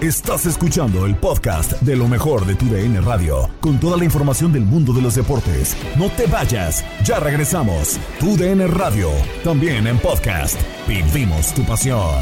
Estás 0.01 0.45
escuchando 0.45 1.05
el 1.05 1.15
podcast 1.15 1.81
de 1.81 1.95
lo 1.95 2.09
mejor 2.09 2.45
de 2.45 2.55
tu 2.55 2.65
DN 2.65 2.99
Radio, 2.99 3.49
con 3.61 3.79
toda 3.79 3.95
la 3.95 4.03
información 4.03 4.51
del 4.51 4.63
mundo 4.63 4.91
de 4.91 5.01
los 5.01 5.15
deportes. 5.15 5.77
No 5.97 6.09
te 6.09 6.25
vayas, 6.25 6.83
ya 7.05 7.21
regresamos. 7.21 7.97
Tu 8.19 8.35
DN 8.35 8.67
Radio, 8.67 9.09
también 9.45 9.87
en 9.87 9.97
podcast. 9.97 10.59
Vivimos 10.89 11.53
tu 11.53 11.63
pasión. 11.63 12.21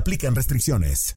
aplican 0.00 0.34
restricciones. 0.34 1.14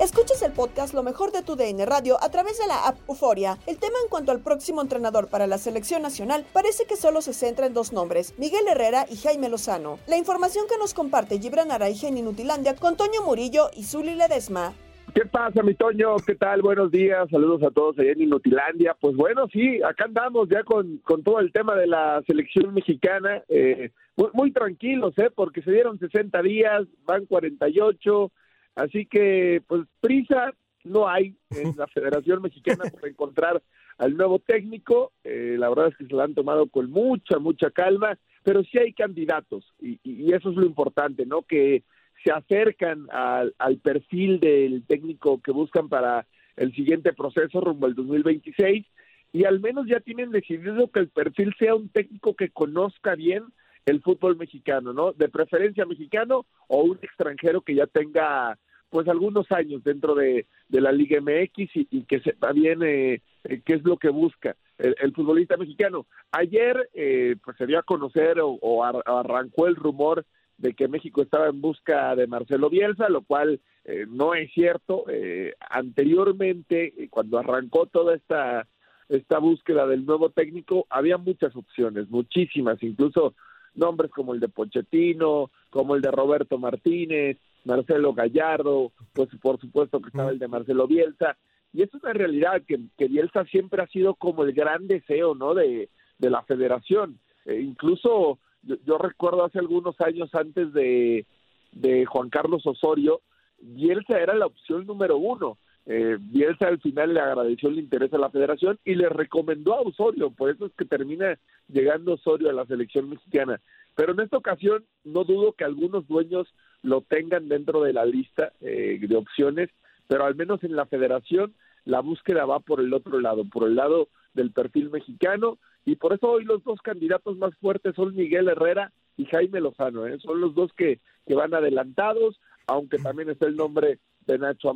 Escuchas 0.00 0.40
el 0.42 0.52
podcast 0.52 0.94
Lo 0.94 1.02
mejor 1.02 1.30
de 1.32 1.42
tu 1.42 1.56
DN 1.56 1.84
Radio 1.84 2.16
a 2.22 2.30
través 2.30 2.58
de 2.58 2.66
la 2.66 2.86
app 2.86 2.96
Euforia. 3.08 3.58
El 3.66 3.78
tema 3.78 3.96
en 4.02 4.08
cuanto 4.08 4.32
al 4.32 4.40
próximo 4.40 4.80
entrenador 4.80 5.28
para 5.28 5.46
la 5.46 5.58
selección 5.58 6.02
nacional 6.02 6.46
parece 6.52 6.84
que 6.86 6.96
solo 6.96 7.20
se 7.20 7.34
centra 7.34 7.66
en 7.66 7.74
dos 7.74 7.92
nombres, 7.92 8.34
Miguel 8.38 8.66
Herrera 8.70 9.06
y 9.10 9.16
Jaime 9.16 9.48
Lozano. 9.48 9.98
La 10.06 10.16
información 10.16 10.66
que 10.68 10.78
nos 10.78 10.94
comparte 10.94 11.38
Gibran 11.38 11.70
Araige 11.70 12.08
en 12.08 12.18
Inutilandia 12.18 12.76
con 12.76 12.96
Toño 12.96 13.22
Murillo 13.24 13.68
y 13.74 13.84
Zuli 13.84 14.14
Ledesma. 14.14 14.74
¿Qué 15.14 15.24
pasa, 15.24 15.62
mi 15.62 15.74
Toño? 15.74 16.16
¿Qué 16.26 16.34
tal? 16.34 16.60
Buenos 16.60 16.90
días, 16.90 17.28
saludos 17.30 17.62
a 17.62 17.70
todos 17.70 17.98
allá 17.98 18.12
en 18.12 18.22
Inutilandia. 18.22 18.96
Pues 19.00 19.16
bueno, 19.16 19.48
sí, 19.52 19.82
acá 19.82 20.04
andamos 20.04 20.48
ya 20.50 20.62
con, 20.62 20.98
con 20.98 21.22
todo 21.22 21.40
el 21.40 21.52
tema 21.52 21.74
de 21.74 21.86
la 21.86 22.22
selección 22.26 22.74
mexicana. 22.74 23.42
Eh, 23.48 23.92
muy, 24.16 24.28
muy, 24.32 24.50
tranquilos, 24.52 25.16
¿eh? 25.18 25.30
Porque 25.34 25.62
se 25.62 25.72
dieron 25.72 25.98
60 25.98 26.42
días, 26.42 26.86
van 27.04 27.26
48, 27.26 28.32
así 28.76 29.06
que 29.06 29.62
pues 29.66 29.82
prisa 30.00 30.52
no 30.84 31.08
hay 31.08 31.36
en 31.50 31.76
la 31.76 31.86
Federación 31.94 32.42
Mexicana 32.42 32.84
por 32.90 33.08
encontrar 33.08 33.62
al 33.98 34.16
nuevo 34.16 34.38
técnico. 34.38 35.12
Eh, 35.24 35.56
la 35.58 35.68
verdad 35.68 35.88
es 35.88 35.96
que 35.96 36.06
se 36.06 36.12
lo 36.12 36.22
han 36.22 36.34
tomado 36.34 36.68
con 36.68 36.90
mucha, 36.90 37.38
mucha 37.38 37.70
calma, 37.70 38.18
pero 38.42 38.62
sí 38.64 38.78
hay 38.78 38.92
candidatos 38.92 39.74
y, 39.80 39.98
y 40.02 40.32
eso 40.32 40.50
es 40.50 40.56
lo 40.56 40.64
importante, 40.64 41.26
¿no? 41.26 41.42
Que 41.42 41.82
se 42.24 42.32
acercan 42.32 43.06
al, 43.10 43.54
al, 43.58 43.78
perfil 43.78 44.40
del 44.40 44.84
técnico 44.86 45.40
que 45.42 45.52
buscan 45.52 45.88
para 45.88 46.26
el 46.56 46.74
siguiente 46.74 47.12
proceso 47.12 47.60
rumbo 47.60 47.86
al 47.86 47.94
2026 47.94 48.86
y 49.32 49.44
al 49.44 49.60
menos 49.60 49.86
ya 49.86 50.00
tienen 50.00 50.30
decidido 50.30 50.90
que 50.90 51.00
el 51.00 51.08
perfil 51.08 51.54
sea 51.58 51.74
un 51.74 51.88
técnico 51.88 52.34
que 52.34 52.50
conozca 52.50 53.14
bien 53.14 53.44
el 53.86 54.02
fútbol 54.02 54.36
mexicano, 54.36 54.92
¿no? 54.92 55.12
De 55.12 55.28
preferencia 55.28 55.86
mexicano 55.86 56.44
o 56.68 56.82
un 56.82 56.98
extranjero 57.02 57.62
que 57.62 57.74
ya 57.74 57.86
tenga 57.86 58.58
pues 58.90 59.08
algunos 59.08 59.50
años 59.50 59.82
dentro 59.82 60.14
de, 60.14 60.46
la 60.68 60.92
Liga 60.92 61.20
MX 61.20 61.76
y, 61.76 61.88
y 61.90 62.02
que 62.04 62.20
sepa 62.20 62.52
bien 62.52 62.82
eh, 62.82 63.20
qué 63.64 63.74
es 63.74 63.84
lo 63.84 63.96
que 63.96 64.08
busca 64.08 64.56
el, 64.78 65.12
futbolista 65.12 65.56
mexicano. 65.56 66.06
Ayer 66.32 66.88
eh, 66.94 67.36
pues 67.42 67.56
se 67.56 67.66
dio 67.66 67.78
a 67.78 67.82
conocer 67.82 68.40
o, 68.40 68.50
o 68.60 68.84
arrancó 68.84 69.66
el 69.66 69.76
rumor 69.76 70.24
de 70.58 70.74
que 70.74 70.88
México 70.88 71.22
estaba 71.22 71.48
en 71.48 71.60
busca 71.60 72.14
de 72.16 72.26
Marcelo 72.26 72.70
Bielsa, 72.70 73.08
lo 73.08 73.22
cual 73.22 73.60
eh, 73.84 74.06
no 74.08 74.34
es 74.34 74.52
cierto. 74.52 75.04
Eh, 75.08 75.54
anteriormente, 75.60 77.08
cuando 77.10 77.38
arrancó 77.38 77.86
toda 77.86 78.14
esta 78.14 78.66
esta 79.08 79.38
búsqueda 79.38 79.86
del 79.86 80.04
nuevo 80.04 80.30
técnico, 80.30 80.84
había 80.90 81.16
muchas 81.16 81.54
opciones, 81.54 82.10
muchísimas, 82.10 82.82
incluso 82.82 83.34
nombres 83.76 84.10
como 84.10 84.34
el 84.34 84.40
de 84.40 84.48
Pochettino, 84.48 85.50
como 85.70 85.94
el 85.94 86.02
de 86.02 86.10
Roberto 86.10 86.58
Martínez, 86.58 87.38
Marcelo 87.64 88.12
Gallardo, 88.12 88.92
pues 89.12 89.28
por 89.40 89.60
supuesto 89.60 90.00
que 90.00 90.08
estaba 90.08 90.30
el 90.30 90.38
de 90.38 90.48
Marcelo 90.48 90.86
Bielsa, 90.86 91.36
y 91.72 91.82
es 91.82 91.92
una 91.94 92.12
realidad 92.12 92.62
que, 92.66 92.78
Bielsa 93.06 93.44
siempre 93.44 93.82
ha 93.82 93.86
sido 93.88 94.14
como 94.14 94.44
el 94.44 94.52
gran 94.52 94.86
deseo, 94.86 95.34
¿no? 95.34 95.54
De, 95.54 95.90
de 96.18 96.30
la 96.30 96.42
federación, 96.42 97.18
eh, 97.44 97.60
incluso 97.60 98.38
yo, 98.62 98.76
yo, 98.84 98.98
recuerdo 98.98 99.44
hace 99.44 99.58
algunos 99.58 100.00
años 100.00 100.34
antes 100.34 100.72
de, 100.72 101.26
de 101.72 102.06
Juan 102.06 102.30
Carlos 102.30 102.66
Osorio, 102.66 103.20
Bielsa 103.58 104.18
era 104.18 104.34
la 104.34 104.46
opción 104.46 104.86
número 104.86 105.16
uno. 105.18 105.58
Eh, 105.88 106.18
Bielsa 106.20 106.66
al 106.66 106.80
final 106.80 107.14
le 107.14 107.20
agradeció 107.20 107.68
el 107.68 107.78
interés 107.78 108.12
a 108.12 108.18
la 108.18 108.30
federación 108.30 108.78
y 108.84 108.96
le 108.96 109.08
recomendó 109.08 109.74
a 109.74 109.82
Osorio, 109.82 110.30
por 110.30 110.50
eso 110.50 110.66
es 110.66 110.72
que 110.72 110.84
termina 110.84 111.38
llegando 111.68 112.14
Osorio 112.14 112.50
a 112.50 112.52
la 112.52 112.66
selección 112.66 113.08
mexicana. 113.08 113.60
Pero 113.94 114.12
en 114.12 114.20
esta 114.20 114.36
ocasión 114.36 114.84
no 115.04 115.24
dudo 115.24 115.52
que 115.52 115.64
algunos 115.64 116.06
dueños 116.08 116.52
lo 116.82 117.02
tengan 117.02 117.48
dentro 117.48 117.82
de 117.82 117.92
la 117.92 118.04
lista 118.04 118.52
eh, 118.60 118.98
de 119.00 119.16
opciones, 119.16 119.70
pero 120.08 120.24
al 120.24 120.34
menos 120.34 120.62
en 120.64 120.74
la 120.74 120.86
federación 120.86 121.54
la 121.84 122.00
búsqueda 122.00 122.44
va 122.46 122.58
por 122.58 122.80
el 122.80 122.92
otro 122.92 123.20
lado, 123.20 123.44
por 123.44 123.68
el 123.68 123.76
lado 123.76 124.08
del 124.34 124.50
perfil 124.50 124.90
mexicano, 124.90 125.56
y 125.84 125.94
por 125.94 126.12
eso 126.12 126.28
hoy 126.28 126.44
los 126.44 126.64
dos 126.64 126.82
candidatos 126.82 127.38
más 127.38 127.54
fuertes 127.58 127.94
son 127.94 128.14
Miguel 128.14 128.48
Herrera 128.48 128.92
y 129.16 129.24
Jaime 129.26 129.60
Lozano, 129.60 130.04
¿eh? 130.06 130.18
son 130.18 130.40
los 130.40 130.54
dos 130.54 130.72
que, 130.72 130.98
que 131.26 131.34
van 131.34 131.54
adelantados, 131.54 132.40
aunque 132.66 132.98
también 132.98 133.30
está 133.30 133.46
el 133.46 133.54
nombre 133.54 134.00
de 134.26 134.38
Nacho 134.38 134.72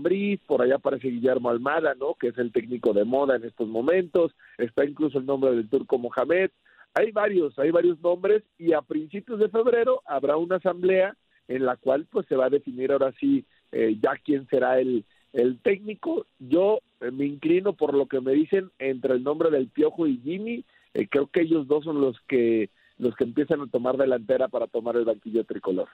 por 0.47 0.63
allá 0.63 0.77
aparece 0.77 1.09
Guillermo 1.09 1.51
Almada, 1.51 1.95
¿no? 1.95 2.15
Que 2.15 2.29
es 2.29 2.39
el 2.39 2.53
técnico 2.53 2.93
de 2.93 3.05
moda 3.05 3.37
en 3.37 3.45
estos 3.45 3.69
momentos, 3.69 4.33
está 4.59 4.85
incluso 4.85 5.19
el 5.19 5.27
nombre 5.27 5.51
del 5.51 5.69
turco 5.69 5.99
Mohamed, 5.99 6.51
hay 6.95 7.13
varios, 7.13 7.59
hay 7.59 7.71
varios 7.71 8.01
nombres 8.01 8.43
y 8.59 8.73
a 8.73 8.83
principios 8.83 9.39
de 9.39 9.49
febrero 9.49 10.03
habrá 10.07 10.37
una 10.37 10.57
asamblea 10.57 11.17
en 11.49 11.65
la 11.65 11.77
cual 11.77 12.07
pues 12.11 12.27
se 12.27 12.37
va 12.37 12.47
a 12.47 12.51
definir 12.51 12.93
ahora 12.93 13.13
sí 13.19 13.45
eh, 13.73 13.97
ya 14.03 14.13
quién 14.25 14.47
será 14.49 14.81
el, 14.81 15.05
el 15.33 15.59
técnico. 15.61 16.27
Yo 16.39 16.81
eh, 17.01 17.11
me 17.11 17.27
inclino 17.27 17.75
por 17.75 17.95
lo 17.95 18.07
que 18.07 18.21
me 18.21 18.33
dicen 18.33 18.71
entre 18.79 19.15
el 19.15 19.23
nombre 19.23 19.51
del 19.51 19.69
Piojo 19.69 20.07
y 20.07 20.19
Jimmy, 20.19 20.65
eh, 20.95 21.09
creo 21.09 21.29
que 21.29 21.43
ellos 21.43 21.67
dos 21.69 21.85
son 21.85 22.01
los 22.01 22.17
que 22.29 22.71
los 22.99 23.17
que 23.17 23.25
empiezan 23.25 23.63
a 23.63 23.67
tomar 23.67 23.97
delantera 23.97 24.49
para 24.49 24.67
tomar 24.67 24.95
el 24.97 25.07
banquillo 25.07 25.45
tricolor. 25.45 25.89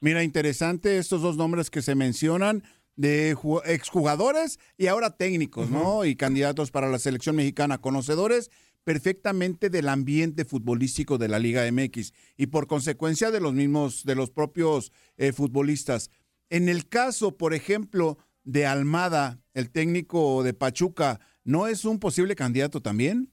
Mira, 0.00 0.24
interesante 0.24 0.98
estos 0.98 1.22
dos 1.22 1.36
nombres 1.36 1.70
que 1.70 1.80
se 1.82 1.94
mencionan 1.94 2.64
de 3.00 3.34
exjugadores 3.64 4.60
y 4.76 4.88
ahora 4.88 5.16
técnicos, 5.16 5.70
¿no? 5.70 6.04
Y 6.04 6.16
candidatos 6.16 6.70
para 6.70 6.90
la 6.90 6.98
selección 6.98 7.34
mexicana, 7.34 7.80
conocedores, 7.80 8.50
perfectamente 8.84 9.70
del 9.70 9.88
ambiente 9.88 10.44
futbolístico 10.44 11.16
de 11.16 11.28
la 11.28 11.38
Liga 11.38 11.62
MX 11.72 12.12
y 12.36 12.48
por 12.48 12.66
consecuencia 12.66 13.30
de 13.30 13.40
los 13.40 13.54
mismos, 13.54 14.04
de 14.04 14.16
los 14.16 14.30
propios 14.30 14.92
eh, 15.16 15.32
futbolistas. 15.32 16.10
En 16.50 16.68
el 16.68 16.90
caso, 16.90 17.38
por 17.38 17.54
ejemplo, 17.54 18.18
de 18.44 18.66
Almada, 18.66 19.38
el 19.54 19.70
técnico 19.70 20.42
de 20.42 20.52
Pachuca, 20.52 21.20
¿no 21.42 21.68
es 21.68 21.86
un 21.86 22.00
posible 22.00 22.34
candidato 22.34 22.82
también? 22.82 23.32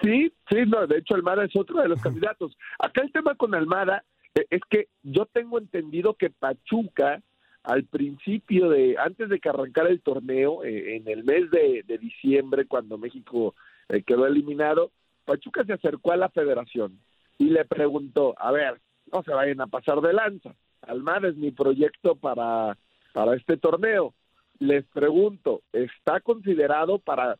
Sí, 0.00 0.32
sí, 0.48 0.56
no, 0.68 0.86
de 0.86 0.98
hecho 0.98 1.16
Almada 1.16 1.44
es 1.44 1.54
otro 1.54 1.82
de 1.82 1.88
los 1.88 2.00
candidatos. 2.00 2.56
Acá 2.78 3.02
el 3.02 3.12
tema 3.12 3.34
con 3.34 3.54
Almada 3.54 4.04
eh, 4.34 4.46
es 4.48 4.62
que 4.70 4.88
yo 5.02 5.26
tengo 5.26 5.58
entendido 5.58 6.14
que 6.14 6.30
Pachuca 6.30 7.22
al 7.62 7.84
principio 7.84 8.68
de, 8.68 8.96
antes 8.98 9.28
de 9.28 9.38
que 9.38 9.48
arrancara 9.48 9.88
el 9.88 10.00
torneo, 10.00 10.64
eh, 10.64 10.96
en 10.96 11.08
el 11.08 11.24
mes 11.24 11.50
de, 11.50 11.84
diciembre, 11.98 12.66
cuando 12.66 12.98
México 12.98 13.54
eh, 13.88 14.02
quedó 14.02 14.26
eliminado, 14.26 14.90
Pachuca 15.24 15.64
se 15.64 15.72
acercó 15.72 16.12
a 16.12 16.16
la 16.16 16.28
federación 16.28 16.98
y 17.38 17.50
le 17.50 17.64
preguntó, 17.64 18.34
a 18.38 18.50
ver, 18.50 18.80
no 19.12 19.22
se 19.22 19.32
vayan 19.32 19.60
a 19.60 19.66
pasar 19.66 20.00
de 20.00 20.12
lanza, 20.12 20.54
Almada 20.82 21.28
es 21.28 21.36
mi 21.36 21.52
proyecto 21.52 22.16
para, 22.16 22.76
para 23.12 23.36
este 23.36 23.56
torneo. 23.56 24.14
Les 24.58 24.84
pregunto, 24.86 25.62
¿está 25.72 26.20
considerado 26.20 26.98
para 26.98 27.36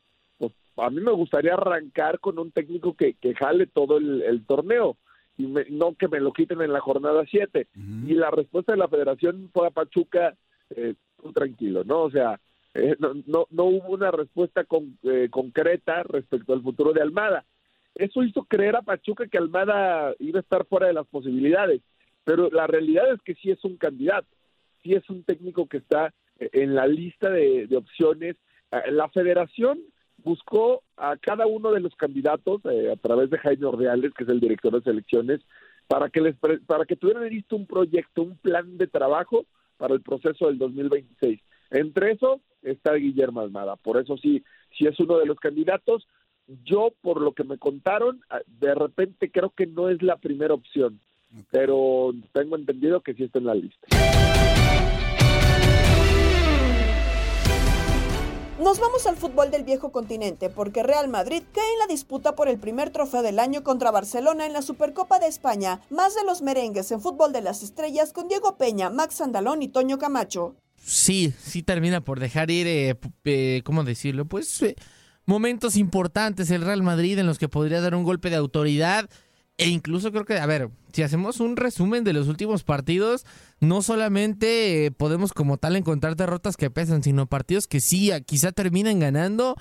a 0.77 0.91
mí 0.91 1.01
me 1.01 1.13
gustaría 1.13 1.55
arrancar 1.55 2.19
con 2.19 2.39
un 2.39 2.51
técnico 2.51 2.95
que, 2.95 3.15
que 3.15 3.35
jale 3.35 3.67
todo 3.67 3.99
el, 3.99 4.45
torneo 4.47 4.97
y 5.37 5.47
no 5.47 5.95
que 5.95 6.09
me 6.09 6.21
lo 6.21 6.33
quiten 6.33 6.61
en 6.61 6.73
la 6.73 6.81
jornada 6.81 7.25
7. 7.29 7.68
Y 8.07 8.14
la 8.14 8.31
respuesta 8.31 8.73
de 8.73 8.79
la 8.79 8.88
federación 8.88 9.51
fue 9.53 9.66
a 9.66 9.71
Pachuca, 9.71 10.35
eh, 10.71 10.95
tranquilo, 11.35 11.85
¿no? 11.85 12.03
O 12.03 12.11
sea, 12.11 12.38
eh, 12.75 12.97
no, 12.99 13.14
no, 13.27 13.47
no, 13.51 13.64
hubo 13.64 13.88
una 13.90 14.11
respuesta 14.11 14.64
con, 14.64 14.99
eh, 15.03 15.29
concreta 15.31 16.03
respecto 16.05 16.53
al 16.53 16.62
futuro 16.62 16.92
de 16.92 17.03
Almada. 17.03 17.45
Eso 17.95 18.23
hizo 18.23 18.45
creer 18.45 18.77
a 18.77 18.83
Pachuca 18.83 19.27
que 19.27 19.38
Almada 19.38 20.14
iba 20.18 20.38
a 20.38 20.42
estar 20.42 20.64
fuera 20.64 20.87
de 20.87 20.95
las 20.95 21.07
posibilidades, 21.07 21.83
pero 22.25 22.49
la 22.51 22.66
realidad 22.66 23.12
es 23.12 23.21
que 23.23 23.35
sí 23.35 23.51
es 23.51 23.62
un 23.64 23.77
candidato, 23.77 24.29
sí 24.83 24.95
es 24.95 25.09
un 25.11 25.23
técnico 25.25 25.66
que 25.66 25.79
está 25.79 26.14
eh, 26.38 26.49
en 26.55 26.75
la 26.75 26.87
lista 26.87 27.29
de, 27.31 27.66
de 27.66 27.77
opciones. 27.77 28.37
La 28.90 29.11
federación 29.11 29.81
buscó 30.25 30.83
a 30.97 31.17
cada 31.17 31.47
uno 31.47 31.73
de 31.73 31.81
los 31.81 31.95
candidatos 31.97 32.61
eh, 32.65 32.93
a 32.93 32.97
través 32.97 33.31
de 33.31 33.39
Jaime 33.39 33.67
Ordeales, 33.67 34.13
que 34.15 34.25
es 34.25 34.31
el 34.31 34.41
director 34.41 34.73
de 34.73 34.83
selecciones, 34.83 35.41
para 35.89 36.09
que 36.09 36.21
les 36.21 36.37
para 36.67 36.85
que 36.85 36.97
tuvieran 36.97 37.29
listo 37.29 37.57
un 37.57 37.67
proyecto, 37.67 38.23
un 38.23 38.37
plan 38.37 38.79
de 38.79 38.87
trabajo 38.87 39.45
para 39.77 39.95
el 39.95 40.01
proceso 40.01 40.47
del 40.47 40.59
2026. 40.59 41.41
Entre 41.71 42.13
eso 42.13 42.41
está 42.63 42.95
Guillermo 42.95 43.41
Almada, 43.41 43.77
por 43.77 43.99
eso 43.99 44.17
sí, 44.17 44.43
sí 44.77 44.87
es 44.87 44.99
uno 45.01 45.19
de 45.19 45.27
los 45.27 45.39
candidatos. 45.39 46.07
Yo, 46.65 46.93
por 47.01 47.21
lo 47.21 47.33
que 47.33 47.45
me 47.45 47.59
contaron, 47.59 48.21
ah, 48.29 48.41
de 48.47 48.75
repente 48.75 49.31
creo 49.31 49.51
que 49.51 49.67
no 49.67 49.89
es 49.89 50.03
la 50.03 50.17
primera 50.17 50.55
opción, 50.55 51.01
pero 51.51 52.13
tengo 52.33 52.57
entendido 52.57 53.01
que 53.01 53.15
sí 53.15 53.25
está 53.25 53.39
en 53.39 53.47
la 53.47 53.55
lista. 53.55 53.87
Nos 58.61 58.79
vamos 58.79 59.07
al 59.07 59.17
fútbol 59.17 59.51
del 59.51 59.65
viejo 59.65 59.93
continente 59.93 60.51
porque 60.51 60.83
Real 60.83 61.09
Madrid 61.09 61.43
cae 61.53 61.73
en 61.73 61.79
la 61.79 61.87
disputa 61.87 62.35
por 62.35 62.49
el 62.49 62.59
primer 62.59 62.91
trofeo 62.91 63.23
del 63.23 63.38
año 63.38 63.65
contra 63.65 63.91
Barcelona 63.91 64.45
en 64.45 64.53
la 64.53 64.61
Supercopa 64.61 65.19
de 65.19 65.27
España. 65.27 65.81
Más 65.88 66.15
de 66.15 66.23
los 66.25 66.43
merengues 66.43 66.93
en 66.93 67.01
fútbol 67.01 67.33
de 67.33 67.41
las 67.41 67.62
estrellas 67.62 68.12
con 68.12 68.29
Diego 68.29 68.59
Peña, 68.59 68.91
Max 68.91 69.23
Andalón 69.23 69.62
y 69.62 69.69
Toño 69.69 69.99
Camacho. 69.99 70.55
Sí, 70.77 71.33
sí 71.43 71.62
termina 71.62 72.03
por 72.03 72.21
dejar 72.21 72.51
ir, 72.51 72.67
eh, 72.67 72.99
eh, 73.25 73.62
¿cómo 73.65 73.85
decirlo? 73.85 74.27
Pues 74.27 74.61
eh, 74.62 74.77
momentos 75.25 75.77
importantes 75.77 76.51
el 76.51 76.62
Real 76.62 76.83
Madrid 76.83 77.19
en 77.19 77.27
los 77.27 77.38
que 77.38 77.49
podría 77.49 77.81
dar 77.81 77.95
un 77.95 78.05
golpe 78.05 78.29
de 78.29 78.37
autoridad. 78.37 79.09
E 79.59 79.69
incluso 79.69 80.11
creo 80.11 80.25
que, 80.25 80.38
a 80.38 80.47
ver, 80.47 80.71
si 80.93 81.03
hacemos 81.03 81.41
un 81.41 81.57
resumen 81.57 82.05
de 82.05 82.12
los 82.12 82.29
últimos 82.29 82.65
partidos, 82.65 83.25
no 83.61 83.83
solamente 83.83 84.87
eh, 84.87 84.91
podemos 84.91 85.33
como 85.33 85.59
tal 85.59 85.77
encontrar 85.77 86.17
derrotas 86.17 86.57
que 86.57 86.71
pesan, 86.71 87.03
sino 87.03 87.27
partidos 87.27 87.69
que 87.69 87.81
sí, 87.81 88.11
quizá 88.27 88.53
terminan 88.53 88.99
ganando, 88.99 89.57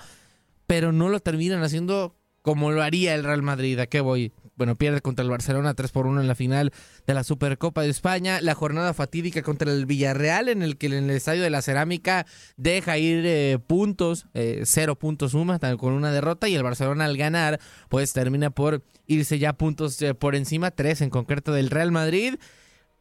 pero 0.66 0.92
no 0.92 1.08
lo 1.08 1.20
terminan 1.20 1.62
haciendo 1.62 2.16
como 2.40 2.72
lo 2.72 2.82
haría 2.82 3.14
el 3.14 3.24
Real 3.24 3.42
Madrid. 3.42 3.78
¿A 3.78 3.86
qué 3.86 4.00
voy? 4.00 4.32
Bueno, 4.62 4.76
pierde 4.76 5.00
contra 5.00 5.24
el 5.24 5.28
Barcelona 5.28 5.74
3 5.74 5.90
por 5.90 6.06
1 6.06 6.20
en 6.20 6.28
la 6.28 6.36
final 6.36 6.70
de 7.04 7.14
la 7.14 7.24
Supercopa 7.24 7.82
de 7.82 7.88
España. 7.88 8.40
La 8.40 8.54
jornada 8.54 8.94
fatídica 8.94 9.42
contra 9.42 9.72
el 9.72 9.86
Villarreal, 9.86 10.48
en 10.48 10.62
el 10.62 10.78
que 10.78 10.86
en 10.86 10.92
el 10.92 11.10
Estadio 11.10 11.42
de 11.42 11.50
la 11.50 11.62
Cerámica 11.62 12.26
deja 12.56 12.96
ir 12.96 13.24
eh, 13.26 13.58
puntos, 13.66 14.28
eh, 14.34 14.62
cero 14.64 14.94
puntos 14.94 15.32
suma, 15.32 15.58
con 15.76 15.94
una 15.94 16.12
derrota. 16.12 16.48
Y 16.48 16.54
el 16.54 16.62
Barcelona 16.62 17.06
al 17.06 17.16
ganar, 17.16 17.58
pues 17.88 18.12
termina 18.12 18.50
por 18.50 18.84
irse 19.08 19.40
ya 19.40 19.52
puntos 19.54 20.00
eh, 20.00 20.14
por 20.14 20.36
encima, 20.36 20.70
tres 20.70 21.00
en 21.00 21.10
concreto 21.10 21.52
del 21.52 21.68
Real 21.68 21.90
Madrid. 21.90 22.36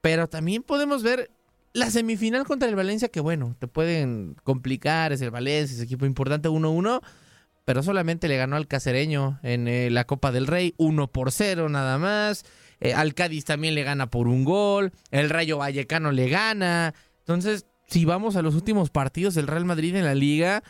Pero 0.01 0.27
también 0.27 0.63
podemos 0.63 1.03
ver 1.03 1.29
la 1.73 1.91
semifinal 1.91 2.43
contra 2.43 2.69
el 2.69 2.75
Valencia, 2.75 3.09
que 3.09 3.19
bueno, 3.19 3.55
te 3.59 3.67
pueden 3.67 4.35
complicar, 4.43 5.13
es 5.13 5.21
el 5.21 5.29
Valencia, 5.29 5.75
es 5.75 5.83
equipo 5.83 6.07
importante 6.07 6.49
1-1 6.49 7.01
pero 7.65 7.83
solamente 7.83 8.27
le 8.27 8.37
ganó 8.37 8.55
al 8.55 8.67
casereño 8.67 9.39
en 9.43 9.67
eh, 9.67 9.89
la 9.89 10.05
Copa 10.05 10.31
del 10.31 10.47
Rey, 10.47 10.73
1 10.77 11.07
por 11.07 11.31
0 11.31 11.69
nada 11.69 11.97
más. 11.97 12.43
Eh, 12.79 12.93
al 12.93 13.13
Cádiz 13.13 13.45
también 13.45 13.75
le 13.75 13.83
gana 13.83 14.09
por 14.09 14.27
un 14.27 14.43
gol. 14.43 14.91
El 15.11 15.29
Rayo 15.29 15.59
Vallecano 15.59 16.11
le 16.11 16.29
gana. 16.29 16.93
Entonces, 17.19 17.65
si 17.87 18.05
vamos 18.05 18.35
a 18.35 18.41
los 18.41 18.55
últimos 18.55 18.89
partidos 18.89 19.35
del 19.35 19.47
Real 19.47 19.65
Madrid 19.65 19.95
en 19.95 20.05
la 20.05 20.15
liga, 20.15 20.63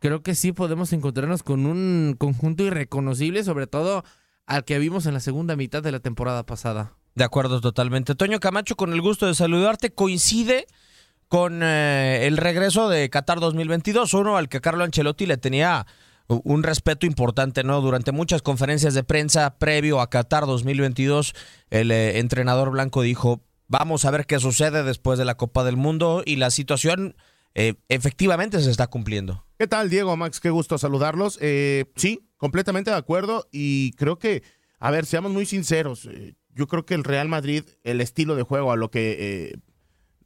creo 0.00 0.22
que 0.22 0.34
sí 0.34 0.52
podemos 0.52 0.92
encontrarnos 0.92 1.42
con 1.42 1.66
un 1.66 2.14
conjunto 2.18 2.64
irreconocible, 2.64 3.42
sobre 3.44 3.66
todo 3.66 4.04
al 4.46 4.64
que 4.64 4.78
vimos 4.78 5.06
en 5.06 5.14
la 5.14 5.20
segunda 5.20 5.56
mitad 5.56 5.82
de 5.82 5.92
la 5.92 6.00
temporada 6.00 6.44
pasada. 6.44 6.92
De 7.14 7.24
acuerdo, 7.24 7.60
totalmente. 7.60 8.14
Toño 8.14 8.40
Camacho, 8.40 8.76
con 8.76 8.92
el 8.92 9.00
gusto 9.00 9.26
de 9.26 9.34
saludarte, 9.34 9.94
coincide 9.94 10.66
con 11.28 11.62
eh, 11.62 12.26
el 12.26 12.36
regreso 12.36 12.88
de 12.88 13.08
Qatar 13.08 13.40
2022, 13.40 14.12
uno 14.14 14.36
al 14.36 14.48
que 14.48 14.60
Carlo 14.60 14.84
Ancelotti 14.84 15.26
le 15.26 15.36
tenía 15.36 15.86
un 16.28 16.62
respeto 16.62 17.06
importante, 17.06 17.64
¿no? 17.64 17.80
Durante 17.80 18.12
muchas 18.12 18.42
conferencias 18.42 18.94
de 18.94 19.04
prensa 19.04 19.58
previo 19.58 20.00
a 20.00 20.08
Qatar 20.08 20.46
2022, 20.46 21.34
el 21.70 21.90
eh, 21.90 22.18
entrenador 22.18 22.70
blanco 22.70 23.02
dijo, 23.02 23.42
vamos 23.68 24.04
a 24.04 24.10
ver 24.10 24.26
qué 24.26 24.38
sucede 24.38 24.82
después 24.82 25.18
de 25.18 25.24
la 25.24 25.36
Copa 25.36 25.64
del 25.64 25.76
Mundo 25.76 26.22
y 26.24 26.36
la 26.36 26.50
situación 26.50 27.16
eh, 27.54 27.74
efectivamente 27.88 28.60
se 28.60 28.70
está 28.70 28.86
cumpliendo. 28.86 29.44
¿Qué 29.58 29.66
tal, 29.66 29.90
Diego, 29.90 30.16
Max? 30.16 30.40
Qué 30.40 30.50
gusto 30.50 30.78
saludarlos. 30.78 31.38
Eh, 31.40 31.84
sí, 31.96 32.26
completamente 32.36 32.90
de 32.90 32.96
acuerdo 32.96 33.46
y 33.52 33.92
creo 33.92 34.18
que, 34.18 34.42
a 34.78 34.90
ver, 34.90 35.06
seamos 35.06 35.32
muy 35.32 35.46
sinceros, 35.46 36.08
yo 36.54 36.68
creo 36.68 36.86
que 36.86 36.94
el 36.94 37.04
Real 37.04 37.28
Madrid, 37.28 37.64
el 37.82 38.00
estilo 38.00 38.36
de 38.36 38.44
juego 38.44 38.72
a 38.72 38.76
lo 38.76 38.90
que... 38.90 39.58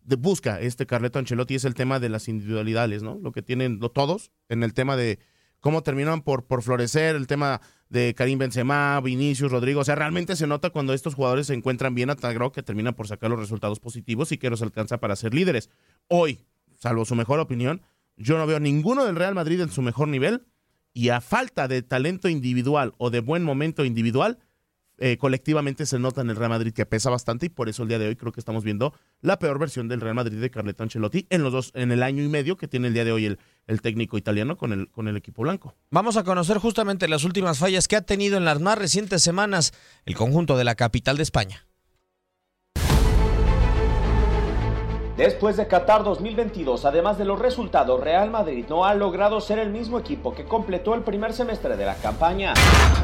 busca 0.04 0.60
este 0.60 0.86
Carleto 0.86 1.18
Ancelotti 1.18 1.54
es 1.54 1.64
el 1.64 1.74
tema 1.74 1.98
de 1.98 2.08
las 2.08 2.28
individualidades, 2.28 3.02
¿no? 3.02 3.18
Lo 3.20 3.32
que 3.32 3.42
tienen 3.42 3.80
todos 3.80 4.30
en 4.48 4.62
el 4.62 4.74
tema 4.74 4.96
de, 4.96 5.18
cómo 5.60 5.82
terminan 5.82 6.22
por, 6.22 6.46
por 6.46 6.62
florecer, 6.62 7.16
el 7.16 7.26
tema 7.26 7.60
de 7.88 8.14
Karim 8.14 8.38
Benzema, 8.38 9.00
Vinicius, 9.00 9.50
Rodrigo. 9.50 9.80
O 9.80 9.84
sea, 9.84 9.94
realmente 9.94 10.36
se 10.36 10.46
nota 10.46 10.70
cuando 10.70 10.92
estos 10.92 11.14
jugadores 11.14 11.46
se 11.46 11.54
encuentran 11.54 11.94
bien 11.94 12.10
a 12.10 12.16
tal 12.16 12.52
que 12.52 12.62
terminan 12.62 12.94
por 12.94 13.08
sacar 13.08 13.30
los 13.30 13.38
resultados 13.38 13.80
positivos 13.80 14.32
y 14.32 14.38
que 14.38 14.50
los 14.50 14.62
alcanza 14.62 14.98
para 14.98 15.16
ser 15.16 15.34
líderes. 15.34 15.70
Hoy, 16.08 16.40
salvo 16.78 17.04
su 17.04 17.14
mejor 17.14 17.40
opinión, 17.40 17.82
yo 18.16 18.36
no 18.36 18.46
veo 18.46 18.60
ninguno 18.60 19.04
del 19.04 19.16
Real 19.16 19.34
Madrid 19.34 19.60
en 19.60 19.70
su 19.70 19.82
mejor 19.82 20.08
nivel 20.08 20.46
y 20.92 21.10
a 21.10 21.20
falta 21.20 21.68
de 21.68 21.82
talento 21.82 22.28
individual 22.28 22.94
o 22.98 23.10
de 23.10 23.20
buen 23.20 23.44
momento 23.44 23.84
individual, 23.84 24.38
eh, 24.98 25.16
colectivamente 25.16 25.86
se 25.86 25.98
nota 25.98 26.20
en 26.20 26.30
el 26.30 26.36
Real 26.36 26.50
Madrid 26.50 26.72
que 26.72 26.86
pesa 26.86 27.10
bastante 27.10 27.46
y 27.46 27.48
por 27.48 27.68
eso 27.68 27.82
el 27.82 27.88
día 27.88 27.98
de 27.98 28.08
hoy 28.08 28.16
creo 28.16 28.32
que 28.32 28.40
estamos 28.40 28.64
viendo 28.64 28.92
la 29.20 29.38
peor 29.38 29.58
versión 29.58 29.88
del 29.88 30.00
Real 30.00 30.14
Madrid 30.14 30.40
de 30.40 30.50
Carleto 30.50 30.82
Ancelotti 30.82 31.26
en 31.30 31.42
los 31.42 31.52
dos, 31.52 31.70
en 31.74 31.92
el 31.92 32.02
año 32.02 32.22
y 32.22 32.28
medio 32.28 32.56
que 32.56 32.68
tiene 32.68 32.88
el 32.88 32.94
día 32.94 33.04
de 33.04 33.12
hoy 33.12 33.26
el, 33.26 33.38
el 33.66 33.80
técnico 33.80 34.18
italiano 34.18 34.56
con 34.56 34.72
el, 34.72 34.88
con 34.90 35.08
el 35.08 35.16
equipo 35.16 35.42
blanco. 35.42 35.76
Vamos 35.90 36.16
a 36.16 36.24
conocer 36.24 36.58
justamente 36.58 37.08
las 37.08 37.24
últimas 37.24 37.58
fallas 37.58 37.86
que 37.86 37.96
ha 37.96 38.02
tenido 38.02 38.36
en 38.36 38.44
las 38.44 38.60
más 38.60 38.78
recientes 38.78 39.22
semanas 39.22 39.72
el 40.04 40.16
conjunto 40.16 40.56
de 40.56 40.64
la 40.64 40.74
capital 40.74 41.16
de 41.16 41.22
España. 41.22 41.67
Después 45.18 45.56
de 45.56 45.66
Qatar 45.66 46.04
2022, 46.04 46.84
además 46.84 47.18
de 47.18 47.24
los 47.24 47.40
resultados, 47.40 48.00
Real 48.00 48.30
Madrid 48.30 48.64
no 48.68 48.84
ha 48.84 48.94
logrado 48.94 49.40
ser 49.40 49.58
el 49.58 49.68
mismo 49.68 49.98
equipo 49.98 50.32
que 50.32 50.44
completó 50.44 50.94
el 50.94 51.00
primer 51.00 51.32
semestre 51.32 51.76
de 51.76 51.84
la 51.84 51.96
campaña. 51.96 52.54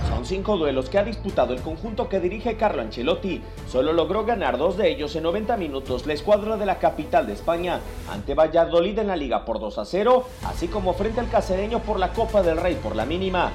Son 0.09 0.24
cinco 0.24 0.57
duelos 0.57 0.88
que 0.88 0.98
ha 0.98 1.03
disputado 1.03 1.53
el 1.53 1.61
conjunto 1.61 2.09
que 2.09 2.20
dirige 2.20 2.57
Carlo 2.57 2.83
Ancelotti. 2.83 3.42
Solo 3.66 3.92
logró 3.92 4.24
ganar 4.24 4.59
dos 4.59 4.77
de 4.77 4.92
ellos 4.92 5.16
en 5.16 5.24
90 5.24 5.57
minutos 5.57 6.07
la 6.07 6.12
escuadra 6.12 6.57
de 6.57 6.66
la 6.66 6.79
capital 6.79 7.27
de 7.27 7.33
España 7.33 7.81
ante 8.09 8.35
Valladolid 8.35 8.96
en 8.96 9.09
la 9.09 9.16
liga 9.16 9.44
por 9.44 9.59
2 9.59 9.77
a 9.79 9.85
0, 9.85 10.24
así 10.44 10.68
como 10.68 10.94
frente 10.94 11.18
al 11.18 11.29
casereño 11.29 11.81
por 11.81 11.98
la 11.98 12.12
Copa 12.12 12.44
del 12.44 12.59
Rey 12.59 12.77
por 12.77 12.94
la 12.94 13.07
mínima 13.07 13.50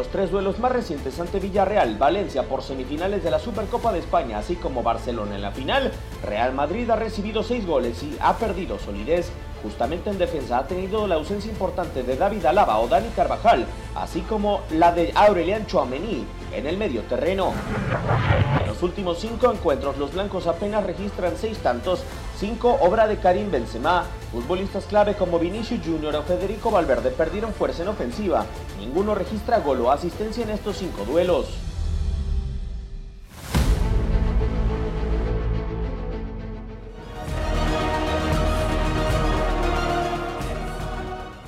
los 0.00 0.08
tres 0.08 0.30
duelos 0.30 0.58
más 0.58 0.72
recientes 0.72 1.20
ante 1.20 1.40
Villarreal, 1.40 1.98
Valencia 1.98 2.44
por 2.44 2.62
semifinales 2.62 3.22
de 3.22 3.30
la 3.30 3.38
Supercopa 3.38 3.92
de 3.92 3.98
España, 3.98 4.38
así 4.38 4.56
como 4.56 4.82
Barcelona 4.82 5.34
en 5.34 5.42
la 5.42 5.50
final, 5.50 5.92
Real 6.24 6.54
Madrid 6.54 6.88
ha 6.88 6.96
recibido 6.96 7.42
seis 7.42 7.66
goles 7.66 8.02
y 8.02 8.16
ha 8.18 8.38
perdido 8.38 8.78
solidez 8.78 9.30
Justamente 9.62 10.08
en 10.10 10.18
defensa 10.18 10.58
ha 10.58 10.66
tenido 10.66 11.06
la 11.06 11.16
ausencia 11.16 11.50
importante 11.50 12.02
de 12.02 12.16
David 12.16 12.46
Alaba 12.46 12.78
o 12.78 12.88
Dani 12.88 13.08
Carvajal, 13.10 13.66
así 13.94 14.20
como 14.22 14.60
la 14.70 14.92
de 14.92 15.12
Aurelian 15.14 15.66
Chouameni 15.66 16.24
en 16.54 16.66
el 16.66 16.78
medio 16.78 17.02
terreno. 17.02 17.52
En 18.60 18.66
los 18.66 18.82
últimos 18.82 19.18
cinco 19.18 19.52
encuentros, 19.52 19.98
los 19.98 20.14
blancos 20.14 20.46
apenas 20.46 20.84
registran 20.84 21.34
seis 21.36 21.58
tantos, 21.58 22.00
cinco 22.38 22.78
obra 22.80 23.06
de 23.06 23.18
Karim 23.18 23.50
Benzema. 23.50 24.04
Futbolistas 24.32 24.84
clave 24.84 25.14
como 25.14 25.38
Vinicius 25.38 25.84
Junior 25.84 26.16
o 26.16 26.22
Federico 26.22 26.70
Valverde 26.70 27.10
perdieron 27.10 27.52
fuerza 27.52 27.82
en 27.82 27.88
ofensiva. 27.88 28.46
Ninguno 28.78 29.14
registra 29.14 29.58
gol 29.58 29.80
o 29.82 29.90
asistencia 29.90 30.42
en 30.42 30.50
estos 30.50 30.78
cinco 30.78 31.04
duelos. 31.04 31.69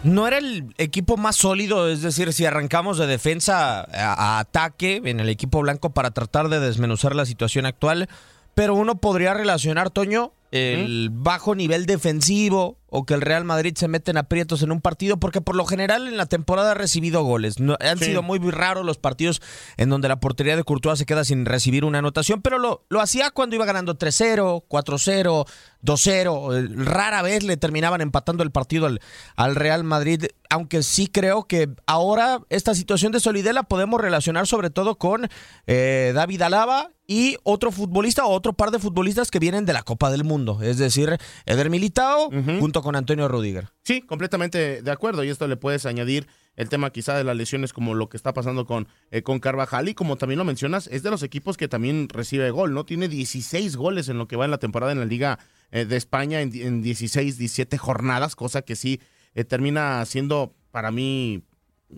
No 0.05 0.27
era 0.27 0.39
el 0.39 0.75
equipo 0.79 1.17
más 1.17 1.37
sólido, 1.37 1.89
es 1.89 2.03
decir, 2.03 2.33
si 2.33 2.45
arrancamos 2.45 2.99
de 2.99 3.07
defensa 3.07 3.81
a, 3.83 4.37
a 4.37 4.39
ataque 4.41 5.01
en 5.05 5.21
el 5.21 5.29
equipo 5.29 5.61
blanco 5.61 5.91
para 5.95 6.11
tratar 6.11 6.49
de 6.49 6.59
desmenuzar 6.59 7.15
la 7.15 7.25
situación 7.25 7.67
actual, 7.67 8.09
pero 8.55 8.75
uno 8.75 8.97
podría 9.01 9.33
relacionar, 9.33 9.91
Toño, 9.91 10.33
el 10.51 11.09
bajo 11.11 11.55
nivel 11.55 11.87
defensivo 11.87 12.77
o 12.91 13.07
que 13.07 13.15
el 13.15 13.23
Real 13.23 13.43
Madrid 13.45 13.75
se 13.75 13.89
mete 13.89 14.11
en 14.11 14.19
aprietos 14.19 14.63
en 14.63 14.71
un 14.71 14.83
partido, 14.83 15.17
porque 15.17 15.41
por 15.41 15.57
lo 15.57 15.65
general 15.65 16.07
en 16.07 16.19
la 16.19 16.27
temporada 16.27 16.73
ha 16.73 16.75
recibido 16.75 17.23
goles. 17.25 17.59
No, 17.59 17.79
han 17.81 17.97
Sí. 17.99 18.07
sido 18.07 18.23
muy, 18.23 18.39
muy 18.39 18.51
raros 18.51 18.85
los 18.85 18.99
partidos 18.99 19.41
en 19.79 19.89
donde 19.89 20.09
la 20.09 20.21
portería 20.21 20.55
de 20.57 20.63
Courtois 20.65 20.99
se 20.99 21.07
queda 21.07 21.25
sin 21.25 21.47
recibir 21.47 21.87
una 21.87 22.01
anotación, 22.01 22.43
pero 22.43 22.59
lo, 22.59 22.85
lo 22.91 23.01
hacía 23.01 23.31
cuando 23.31 23.57
iba 23.57 23.65
ganando 23.65 23.97
3-0, 23.97 24.65
4-0, 24.69 25.47
2-0. 25.83 26.55
Eh, 26.55 26.69
Rara 26.85 27.23
vez 27.23 27.43
le 27.43 27.57
terminaban 27.57 28.01
empatando 28.01 28.43
el 28.43 28.51
partido 28.51 28.87
al, 28.87 29.01
al 29.37 29.55
Real 29.55 29.85
Madrid, 29.85 30.27
aunque 30.51 30.83
sí 30.83 31.07
creo 31.07 31.45
que 31.45 31.69
ahora 31.87 32.41
esta 32.51 32.75
situación 32.75 33.13
de 33.13 33.21
solidez 33.21 33.55
la 33.55 33.65
podemos 33.65 34.01
relacionar 34.01 34.47
sobre 34.47 34.71
todo 34.71 34.97
con 34.97 35.29
eh, 35.67 36.13
David 36.15 36.43
Alaba 36.43 36.91
y 37.07 37.37
otro 37.43 37.73
futbolista 37.73 38.25
o 38.25 38.31
otro 38.31 38.53
par 38.53 38.71
de 38.71 38.79
futbolistas 38.79 39.31
que 39.31 39.39
vienen 39.39 39.67
de 39.67 39.73
la 39.73 39.83
Copa 39.83 40.11
del 40.11 40.25
Mundo, 40.25 40.61
es 40.63 40.79
decir, 40.79 41.19
Eder 41.47 41.69
Militao 41.69 42.31
junto 42.59 42.81
con 42.83 42.97
Antonio 42.97 43.29
Rudiger. 43.29 43.69
Sí, 43.85 44.01
completamente 44.01 44.83
de 44.83 44.91
acuerdo. 44.91 45.25
Y 45.25 45.29
esto 45.29 45.49
le 45.49 45.57
puedes 45.57 45.85
añadir 45.85 46.29
el 46.57 46.69
tema 46.69 46.91
quizá 46.91 47.17
de 47.17 47.25
las 47.25 47.37
lesiones 47.37 47.73
como 47.73 47.95
lo 47.95 48.09
que 48.09 48.17
está 48.17 48.33
pasando 48.33 48.67
con, 48.67 48.89
eh, 49.11 49.23
con 49.23 49.41
Carvajal. 49.41 49.89
Y 49.89 49.95
como 49.95 50.17
también 50.17 50.39
lo 50.39 50.45
mencionas, 50.45 50.87
es 50.87 51.03
de 51.03 51.11
los 51.11 51.23
equipos 51.23 51.57
que 51.57 51.69
también 51.69 52.09
recibe 52.09 52.51
gol, 52.51 52.75
¿no? 52.75 52.85
Tiene 52.85 53.09
16 53.09 53.77
goles 53.77 54.09
en 54.09 54.19
lo 54.19 54.29
que 54.29 54.37
va 54.37 54.45
en 54.45 54.51
la 54.51 54.59
temporada 54.59 54.93
en 54.93 55.01
la 55.01 55.05
Liga 55.05 55.39
eh, 55.73 55.85
de 55.85 55.97
España 55.97 56.41
en, 56.41 56.55
en 56.55 56.83
16, 56.83 57.37
17 57.39 57.77
jornadas, 57.79 58.37
cosa 58.37 58.63
que 58.63 58.77
sí 58.77 59.01
eh, 59.35 59.43
termina 59.45 60.05
siendo 60.07 60.55
para 60.71 60.91
mí 60.93 61.43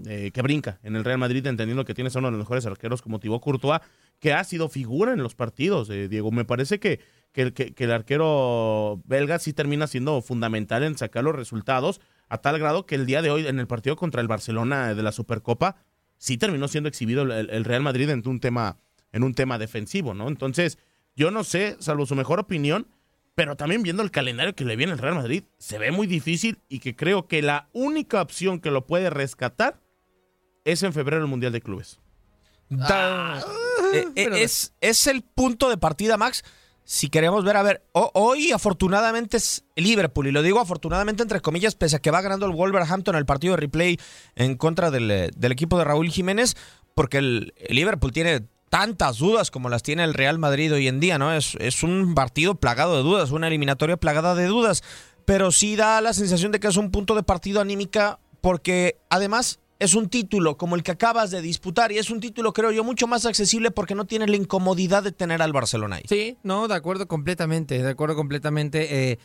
eh, 0.07 0.31
que 0.33 0.43
brinca 0.43 0.81
en 0.83 0.97
el 0.97 1.05
Real 1.05 1.19
Madrid, 1.19 1.47
entendiendo 1.47 1.85
que 1.85 1.95
tienes 1.95 2.17
a 2.17 2.19
uno 2.21 2.29
de 2.29 2.33
los 2.33 2.39
mejores 2.41 2.65
arqueros 2.67 3.03
como 3.03 3.21
Thibaut 3.21 3.43
Courtois, 3.43 3.81
que 4.21 4.33
ha 4.33 4.43
sido 4.45 4.69
figura 4.69 5.13
en 5.13 5.23
los 5.23 5.35
partidos, 5.35 5.89
Diego. 5.89 6.31
Me 6.33 6.45
parece 6.45 6.79
que, 6.81 7.01
que, 7.33 7.43
el- 7.43 7.53
que- 7.53 7.75
que 7.75 7.85
el 7.85 7.93
arquero 7.93 9.01
belga 9.05 9.39
sí 9.39 9.53
termina 9.53 9.87
siendo 9.87 10.23
fundamental 10.23 10.83
en 10.85 10.97
sacar 10.97 11.25
los 11.25 11.35
resultados, 11.35 12.01
a 12.29 12.39
tal 12.39 12.59
grado 12.59 12.87
que 12.87 12.95
el 12.95 13.07
día 13.07 13.23
de 13.23 13.31
hoy, 13.31 13.47
en 13.47 13.59
el 13.61 13.67
partido 13.67 13.97
contra 13.97 14.21
el 14.21 14.29
Barcelona 14.29 14.95
de 14.95 15.03
la 15.03 15.13
Supercopa, 15.13 15.77
sí 16.17 16.39
terminó 16.39 16.69
siendo 16.69 16.89
exhibido 16.89 17.23
el, 17.23 17.51
el 17.51 17.65
Real 17.65 17.83
Madrid 17.83 18.09
en 18.11 18.27
un 18.27 18.41
tema, 18.41 18.79
en 19.13 19.23
un 19.25 19.35
tema 19.35 19.59
defensivo, 19.59 20.15
¿no? 20.15 20.29
Entonces, 20.29 20.79
yo 21.17 21.31
no 21.31 21.45
sé, 21.45 21.77
salvo 21.81 22.07
su 22.07 22.15
mejor 22.15 22.41
opinión, 22.41 22.87
pero 23.35 23.57
también 23.57 23.83
viendo 23.83 24.03
el 24.03 24.11
calendario 24.11 24.55
que 24.55 24.65
le 24.65 24.77
viene 24.77 24.93
al 24.93 24.99
Real 24.99 25.15
Madrid, 25.17 25.45
se 25.59 25.79
ve 25.79 25.91
muy 25.91 26.07
difícil 26.07 26.59
y 26.69 26.79
que 26.81 26.95
creo 26.95 27.27
que 27.27 27.43
la 27.43 27.69
única 27.73 28.23
opción 28.23 28.61
que 28.61 28.71
lo 28.71 28.87
puede 28.87 29.11
rescatar 29.11 29.81
es 30.65 30.83
en 30.83 30.93
febrero 30.93 31.23
el 31.23 31.29
Mundial 31.29 31.53
de 31.53 31.61
Clubes. 31.61 32.01
Da- 32.69 33.45
eh, 33.93 34.09
eh, 34.17 34.29
es, 34.43 34.73
es 34.81 35.07
el 35.07 35.23
punto 35.23 35.69
de 35.69 35.77
partida, 35.77 36.17
Max. 36.17 36.43
Si 36.85 37.09
queremos 37.09 37.45
ver, 37.45 37.57
a 37.57 37.63
ver, 37.63 37.83
ho- 37.93 38.11
hoy 38.15 38.53
afortunadamente 38.53 39.37
es 39.39 39.65
Liverpool, 39.77 40.27
y 40.27 40.33
lo 40.33 40.43
digo 40.43 40.61
afortunadamente 40.61 41.23
entre 41.23 41.41
comillas, 41.41 41.75
pese 41.75 41.97
a 41.97 41.99
que 41.99 42.11
va 42.11 42.21
ganando 42.21 42.47
el 42.47 42.53
Wolverhampton 42.53 43.17
el 43.17 43.27
partido 43.27 43.55
de 43.55 43.61
replay 43.61 43.99
en 44.35 44.57
contra 44.57 44.91
del, 44.91 45.11
eh, 45.11 45.31
del 45.37 45.53
equipo 45.53 45.79
de 45.79 45.85
Raúl 45.85 46.11
Jiménez, 46.11 46.57
porque 46.95 47.19
el, 47.19 47.55
el 47.57 47.77
Liverpool 47.77 48.13
tiene 48.13 48.47
tantas 48.75 49.19
dudas 49.19 49.53
como 49.53 49.69
las 49.69 49.85
tiene 49.85 50.03
el 50.03 50.15
Real 50.15 50.41
Madrid 50.41 50.75
hoy 50.75 50.89
en 50.89 50.99
día, 50.99 51.17
¿no? 51.17 51.33
Es, 51.33 51.57
es 51.61 51.85
un 51.85 52.17
partido 52.17 52.57
plagado 52.57 52.97
de 52.97 53.05
dudas, 53.05 53.31
una 53.31 53.47
eliminatoria 53.47 53.97
plagada 53.97 54.35
de 54.35 54.47
dudas, 54.47 54.83
pero 55.25 55.53
sí 55.53 55.77
da 55.77 56.01
la 56.01 56.13
sensación 56.13 56.51
de 56.51 56.59
que 56.59 56.67
es 56.67 56.77
un 56.77 56.91
punto 56.91 57.15
de 57.15 57.23
partido 57.23 57.61
anímica, 57.61 58.19
porque 58.41 58.97
además 59.11 59.61
es 59.79 59.95
un 59.95 60.09
título 60.09 60.57
como 60.57 60.75
el 60.75 60.83
que 60.83 60.91
acabas 60.91 61.31
de 61.31 61.41
disputar 61.41 61.93
y 61.93 61.99
es 61.99 62.11
un 62.11 62.19
título, 62.19 62.53
creo 62.53 62.73
yo, 62.73 62.83
mucho 62.83 63.07
más 63.07 63.27
accesible 63.27 63.71
porque 63.71 63.95
no 63.95 64.07
tienes 64.07 64.29
la 64.29 64.35
incomodidad 64.35 65.05
de 65.05 65.13
tener 65.13 65.41
al 65.41 65.53
Barcelona 65.53 65.97
ahí. 65.97 66.03
Sí, 66.09 66.37
no, 66.43 66.67
de 66.67 66.75
acuerdo 66.75 67.07
completamente, 67.07 67.81
de 67.81 67.89
acuerdo 67.89 68.17
completamente. 68.17 69.13
eh, 69.13 69.19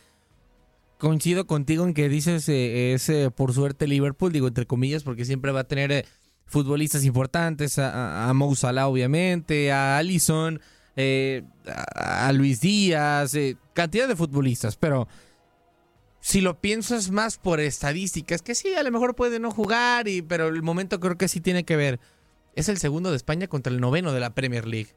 coincido 1.00 1.46
contigo 1.46 1.84
en 1.84 1.94
que 1.94 2.08
dices 2.08 2.48
eh, 2.48 2.92
es 2.92 3.08
eh, 3.08 3.30
por 3.34 3.52
suerte 3.52 3.88
Liverpool, 3.88 4.32
digo 4.32 4.46
entre 4.46 4.66
comillas, 4.66 5.02
porque 5.02 5.24
siempre 5.24 5.50
va 5.50 5.60
a 5.60 5.64
tener 5.64 6.06
futbolistas 6.50 7.04
importantes, 7.04 7.78
a, 7.78 8.28
a, 8.28 8.54
Salah 8.54 8.88
obviamente, 8.88 9.72
a 9.72 9.96
Alisson, 9.96 10.60
eh, 10.96 11.42
a, 11.66 12.28
a 12.28 12.32
Luis 12.32 12.60
Díaz, 12.60 13.34
eh, 13.34 13.56
cantidad 13.72 14.08
de 14.08 14.16
futbolistas, 14.16 14.76
pero 14.76 15.08
si 16.20 16.40
lo 16.40 16.60
piensas 16.60 17.10
más 17.10 17.38
por 17.38 17.60
estadísticas, 17.60 18.42
que 18.42 18.54
sí, 18.54 18.74
a 18.74 18.82
lo 18.82 18.90
mejor 18.90 19.14
puede 19.14 19.40
no 19.40 19.50
jugar, 19.50 20.06
y, 20.06 20.20
pero 20.20 20.48
el 20.48 20.62
momento 20.62 21.00
creo 21.00 21.16
que 21.16 21.28
sí 21.28 21.40
tiene 21.40 21.64
que 21.64 21.76
ver. 21.76 21.98
Es 22.54 22.68
el 22.68 22.78
segundo 22.78 23.10
de 23.10 23.16
España 23.16 23.46
contra 23.46 23.72
el 23.72 23.80
noveno 23.80 24.12
de 24.12 24.20
la 24.20 24.34
Premier 24.34 24.66
League. 24.66 24.90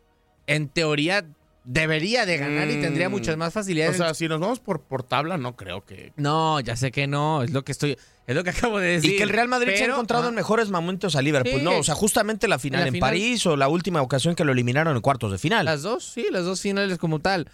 En 0.47 0.67
teoría 0.67 1.25
debería 1.63 2.25
de 2.25 2.37
ganar 2.37 2.69
y 2.69 2.81
tendría 2.81 3.09
Mm. 3.09 3.11
muchas 3.11 3.37
más 3.37 3.53
facilidades. 3.53 3.99
O 3.99 4.03
sea, 4.03 4.13
si 4.13 4.27
nos 4.27 4.39
vamos 4.39 4.59
por, 4.59 4.81
por 4.81 5.03
tabla, 5.03 5.37
no 5.37 5.55
creo 5.55 5.85
que. 5.85 6.13
no, 6.17 6.59
ya 6.59 6.75
sé 6.75 6.91
que 6.91 7.07
no, 7.07 7.43
es 7.43 7.51
lo 7.51 7.63
que 7.63 7.71
estoy, 7.71 7.97
es 8.27 8.35
lo 8.35 8.43
que 8.43 8.49
acabo 8.71 8.79
de 8.79 8.87
decir. 8.87 9.11
Y 9.13 9.17
que 9.17 9.23
el 9.23 9.29
Real 9.29 9.47
Madrid 9.47 9.69
se 9.71 9.77
ha 9.77 9.79
pero- 9.81 9.93
encontrado 9.93 10.29
en 10.29 10.35
mejores 10.35 10.69
momentos 10.69 11.15
a 11.15 11.21
Liverpool, 11.21 11.59
Sí. 11.59 11.63
¿no? 11.65 11.77
O 11.77 11.83
sea, 11.83 11.95
justamente 11.95 12.47
la 12.47 12.59
final 12.59 12.81
En 12.81 12.83
la 12.85 12.87
en, 12.89 12.93
final- 12.95 13.09
París 13.09 13.45
o 13.45 13.55
la 13.55 13.67
última 13.69 14.01
ocasión 14.01 14.35
que 14.35 14.43
lo 14.43 14.51
eliminaron 14.51 14.95
en 14.95 15.01
cuartos 15.01 15.31
de 15.31 15.37
final. 15.37 15.65
Las 15.65 15.81
dos, 15.83 16.03
sí, 16.03 16.27
las 16.31 16.45
dos 16.45 16.59
finales 16.61 16.97
como 16.97 17.19
tal. 17.19 17.47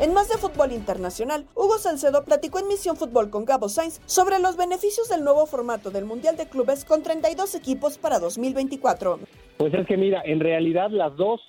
En 0.00 0.14
más 0.14 0.30
de 0.30 0.38
fútbol 0.38 0.72
internacional, 0.72 1.44
Hugo 1.54 1.76
Salcedo 1.76 2.24
platicó 2.24 2.58
en 2.58 2.68
Misión 2.68 2.96
Fútbol 2.96 3.28
con 3.28 3.44
Gabo 3.44 3.68
Sainz 3.68 4.00
sobre 4.06 4.38
los 4.38 4.56
beneficios 4.56 5.10
del 5.10 5.22
nuevo 5.22 5.44
formato 5.44 5.90
del 5.90 6.06
Mundial 6.06 6.38
de 6.38 6.48
Clubes 6.48 6.86
con 6.86 7.02
32 7.02 7.54
equipos 7.54 7.98
para 7.98 8.18
2024. 8.18 9.18
Pues 9.58 9.74
es 9.74 9.86
que 9.86 9.98
mira, 9.98 10.22
en 10.24 10.40
realidad 10.40 10.88
las 10.90 11.14
dos 11.16 11.42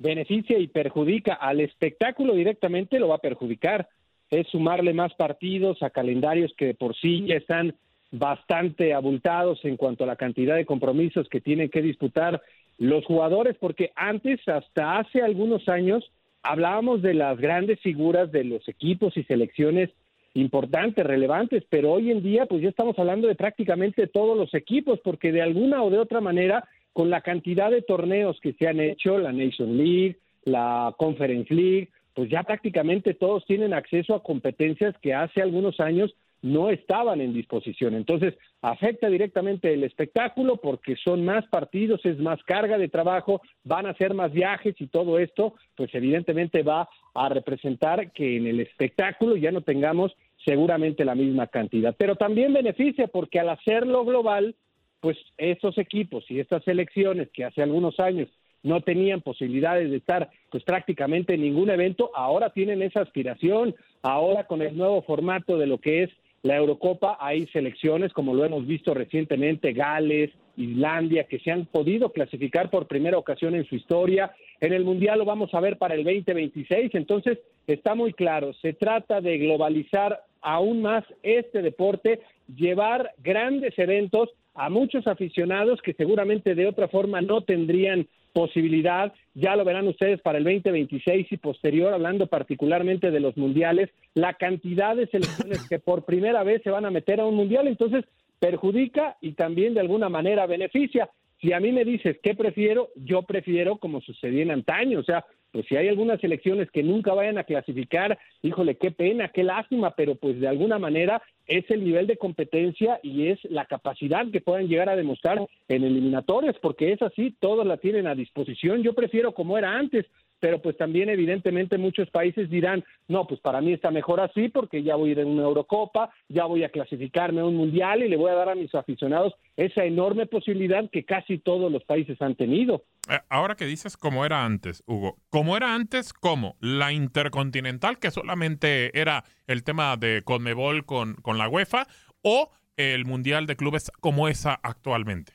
beneficia 0.00 0.58
y 0.58 0.66
perjudica 0.66 1.34
al 1.34 1.60
espectáculo 1.60 2.34
directamente, 2.34 2.98
lo 2.98 3.06
va 3.06 3.14
a 3.14 3.18
perjudicar. 3.18 3.88
Es 4.30 4.48
sumarle 4.48 4.94
más 4.94 5.14
partidos 5.14 5.80
a 5.84 5.90
calendarios 5.90 6.52
que 6.56 6.74
por 6.74 6.96
sí 6.96 7.24
ya 7.28 7.36
están 7.36 7.76
bastante 8.10 8.94
abultados 8.94 9.60
en 9.62 9.76
cuanto 9.76 10.02
a 10.02 10.08
la 10.08 10.16
cantidad 10.16 10.56
de 10.56 10.66
compromisos 10.66 11.28
que 11.28 11.40
tienen 11.40 11.70
que 11.70 11.82
disputar 11.82 12.42
los 12.78 13.04
jugadores, 13.04 13.56
porque 13.60 13.92
antes, 13.94 14.40
hasta 14.48 14.98
hace 14.98 15.22
algunos 15.22 15.68
años, 15.68 16.10
hablábamos 16.42 17.02
de 17.02 17.14
las 17.14 17.38
grandes 17.38 17.80
figuras 17.80 18.32
de 18.32 18.44
los 18.44 18.68
equipos 18.68 19.16
y 19.16 19.22
selecciones 19.24 19.90
importantes, 20.34 21.06
relevantes, 21.06 21.64
pero 21.68 21.92
hoy 21.92 22.10
en 22.10 22.22
día 22.22 22.46
pues 22.46 22.62
ya 22.62 22.68
estamos 22.68 22.98
hablando 22.98 23.28
de 23.28 23.34
prácticamente 23.34 24.06
todos 24.06 24.36
los 24.36 24.52
equipos, 24.54 24.98
porque 25.04 25.30
de 25.30 25.42
alguna 25.42 25.82
o 25.82 25.90
de 25.90 25.98
otra 25.98 26.20
manera, 26.20 26.64
con 26.92 27.10
la 27.10 27.20
cantidad 27.20 27.70
de 27.70 27.82
torneos 27.82 28.40
que 28.40 28.54
se 28.54 28.66
han 28.66 28.80
hecho, 28.80 29.18
la 29.18 29.32
Nation 29.32 29.76
League, 29.76 30.16
la 30.44 30.94
Conference 30.96 31.52
League, 31.52 31.90
pues 32.14 32.30
ya 32.30 32.42
prácticamente 32.42 33.14
todos 33.14 33.44
tienen 33.46 33.72
acceso 33.72 34.14
a 34.14 34.22
competencias 34.22 34.94
que 34.98 35.14
hace 35.14 35.40
algunos 35.40 35.80
años 35.80 36.14
no 36.42 36.70
estaban 36.70 37.20
en 37.20 37.32
disposición. 37.32 37.94
Entonces, 37.94 38.34
afecta 38.60 39.08
directamente 39.08 39.72
el 39.72 39.84
espectáculo 39.84 40.56
porque 40.56 40.96
son 40.96 41.24
más 41.24 41.46
partidos, 41.46 42.04
es 42.04 42.18
más 42.18 42.42
carga 42.42 42.78
de 42.78 42.88
trabajo, 42.88 43.40
van 43.64 43.86
a 43.86 43.90
hacer 43.90 44.12
más 44.12 44.32
viajes 44.32 44.74
y 44.80 44.88
todo 44.88 45.18
esto, 45.18 45.54
pues 45.76 45.94
evidentemente 45.94 46.62
va 46.62 46.88
a 47.14 47.28
representar 47.28 48.10
que 48.12 48.36
en 48.36 48.48
el 48.48 48.60
espectáculo 48.60 49.36
ya 49.36 49.52
no 49.52 49.60
tengamos 49.60 50.12
seguramente 50.44 51.04
la 51.04 51.14
misma 51.14 51.46
cantidad. 51.46 51.94
Pero 51.96 52.16
también 52.16 52.52
beneficia 52.52 53.06
porque 53.06 53.38
al 53.38 53.48
hacerlo 53.48 54.04
global, 54.04 54.56
pues 55.00 55.16
estos 55.38 55.78
equipos 55.78 56.24
y 56.28 56.40
estas 56.40 56.64
selecciones 56.64 57.28
que 57.30 57.44
hace 57.44 57.62
algunos 57.62 57.98
años 58.00 58.28
no 58.64 58.80
tenían 58.80 59.20
posibilidades 59.20 59.90
de 59.90 59.96
estar 59.96 60.30
pues 60.50 60.62
prácticamente 60.64 61.34
en 61.34 61.42
ningún 61.42 61.70
evento, 61.70 62.10
ahora 62.14 62.50
tienen 62.50 62.82
esa 62.82 63.00
aspiración, 63.00 63.74
ahora 64.02 64.46
con 64.46 64.62
el 64.62 64.76
nuevo 64.76 65.02
formato 65.02 65.58
de 65.58 65.66
lo 65.66 65.78
que 65.78 66.04
es 66.04 66.10
la 66.42 66.56
Eurocopa 66.56 67.16
hay 67.20 67.46
selecciones 67.48 68.12
como 68.12 68.34
lo 68.34 68.44
hemos 68.44 68.66
visto 68.66 68.94
recientemente, 68.94 69.72
Gales, 69.72 70.30
Islandia, 70.56 71.24
que 71.24 71.38
se 71.38 71.50
han 71.50 71.66
podido 71.66 72.10
clasificar 72.10 72.68
por 72.68 72.88
primera 72.88 73.16
ocasión 73.16 73.54
en 73.54 73.64
su 73.64 73.76
historia. 73.76 74.32
En 74.60 74.72
el 74.72 74.84
Mundial 74.84 75.20
lo 75.20 75.24
vamos 75.24 75.54
a 75.54 75.60
ver 75.60 75.78
para 75.78 75.94
el 75.94 76.04
2026, 76.04 76.94
entonces 76.94 77.38
está 77.66 77.94
muy 77.94 78.12
claro, 78.12 78.52
se 78.54 78.72
trata 78.72 79.20
de 79.20 79.38
globalizar 79.38 80.24
aún 80.40 80.82
más 80.82 81.04
este 81.22 81.62
deporte, 81.62 82.20
llevar 82.54 83.12
grandes 83.22 83.78
eventos 83.78 84.28
a 84.54 84.68
muchos 84.68 85.06
aficionados 85.06 85.80
que 85.80 85.94
seguramente 85.94 86.54
de 86.54 86.66
otra 86.66 86.88
forma 86.88 87.22
no 87.22 87.42
tendrían 87.42 88.06
posibilidad, 88.32 89.12
ya 89.34 89.56
lo 89.56 89.64
verán 89.64 89.88
ustedes 89.88 90.20
para 90.20 90.38
el 90.38 90.44
2026 90.44 91.30
y 91.30 91.36
posterior, 91.36 91.92
hablando 91.92 92.26
particularmente 92.26 93.10
de 93.10 93.20
los 93.20 93.36
mundiales, 93.36 93.90
la 94.14 94.34
cantidad 94.34 94.96
de 94.96 95.06
selecciones 95.06 95.68
que 95.68 95.78
por 95.78 96.04
primera 96.04 96.42
vez 96.42 96.62
se 96.62 96.70
van 96.70 96.84
a 96.84 96.90
meter 96.90 97.20
a 97.20 97.26
un 97.26 97.34
mundial, 97.34 97.68
entonces 97.68 98.04
perjudica 98.38 99.16
y 99.20 99.32
también 99.32 99.74
de 99.74 99.80
alguna 99.80 100.08
manera 100.08 100.46
beneficia. 100.46 101.08
Si 101.40 101.52
a 101.52 101.60
mí 101.60 101.72
me 101.72 101.84
dices 101.84 102.18
qué 102.22 102.34
prefiero, 102.34 102.88
yo 102.96 103.22
prefiero 103.22 103.76
como 103.76 104.00
sucedía 104.00 104.42
en 104.42 104.50
antaño, 104.50 105.00
o 105.00 105.04
sea, 105.04 105.24
pues 105.52 105.66
si 105.66 105.76
hay 105.76 105.88
algunas 105.88 106.22
elecciones 106.24 106.70
que 106.70 106.82
nunca 106.82 107.12
vayan 107.14 107.38
a 107.38 107.44
clasificar, 107.44 108.18
híjole, 108.42 108.76
qué 108.76 108.90
pena, 108.90 109.28
qué 109.28 109.44
lástima, 109.44 109.94
pero 109.94 110.14
pues 110.14 110.40
de 110.40 110.48
alguna 110.48 110.78
manera 110.78 111.22
es 111.46 111.70
el 111.70 111.84
nivel 111.84 112.06
de 112.06 112.16
competencia 112.16 112.98
y 113.02 113.28
es 113.28 113.38
la 113.44 113.66
capacidad 113.66 114.26
que 114.30 114.40
puedan 114.40 114.68
llegar 114.68 114.88
a 114.88 114.96
demostrar 114.96 115.38
en 115.68 115.84
eliminatorias, 115.84 116.56
porque 116.60 116.92
es 116.92 117.02
así, 117.02 117.36
todos 117.38 117.66
la 117.66 117.76
tienen 117.76 118.06
a 118.06 118.14
disposición. 118.14 118.82
Yo 118.82 118.94
prefiero 118.94 119.32
como 119.32 119.58
era 119.58 119.76
antes, 119.76 120.06
pero 120.42 120.60
pues 120.60 120.76
también 120.76 121.08
evidentemente 121.08 121.78
muchos 121.78 122.10
países 122.10 122.50
dirán, 122.50 122.82
no, 123.06 123.28
pues 123.28 123.38
para 123.38 123.60
mí 123.60 123.72
está 123.72 123.92
mejor 123.92 124.20
así 124.20 124.48
porque 124.48 124.82
ya 124.82 124.96
voy 124.96 125.10
a 125.10 125.12
ir 125.12 125.18
en 125.20 125.28
una 125.28 125.44
Eurocopa, 125.44 126.12
ya 126.28 126.46
voy 126.46 126.64
a 126.64 126.68
clasificarme 126.68 127.42
a 127.42 127.44
un 127.44 127.54
mundial 127.54 128.02
y 128.02 128.08
le 128.08 128.16
voy 128.16 128.32
a 128.32 128.34
dar 128.34 128.48
a 128.48 128.56
mis 128.56 128.74
aficionados 128.74 129.34
esa 129.56 129.84
enorme 129.84 130.26
posibilidad 130.26 130.90
que 130.90 131.04
casi 131.04 131.38
todos 131.38 131.70
los 131.70 131.84
países 131.84 132.20
han 132.20 132.34
tenido. 132.34 132.82
Eh, 133.08 133.20
ahora 133.28 133.54
que 133.54 133.66
dices 133.66 133.96
como 133.96 134.26
era 134.26 134.44
antes, 134.44 134.82
Hugo, 134.88 135.16
como 135.30 135.56
era 135.56 135.76
antes, 135.76 136.12
¿cómo? 136.12 136.56
La 136.58 136.92
Intercontinental, 136.92 138.00
que 138.00 138.10
solamente 138.10 138.98
era 139.00 139.22
el 139.46 139.62
tema 139.62 139.96
de 139.96 140.22
Conmebol 140.24 140.84
con, 140.84 141.14
con 141.22 141.38
la 141.38 141.48
UEFA, 141.48 141.86
o 142.22 142.50
el 142.76 143.04
Mundial 143.04 143.46
de 143.46 143.54
Clubes 143.54 143.92
como 144.00 144.26
esa 144.26 144.58
actualmente? 144.60 145.34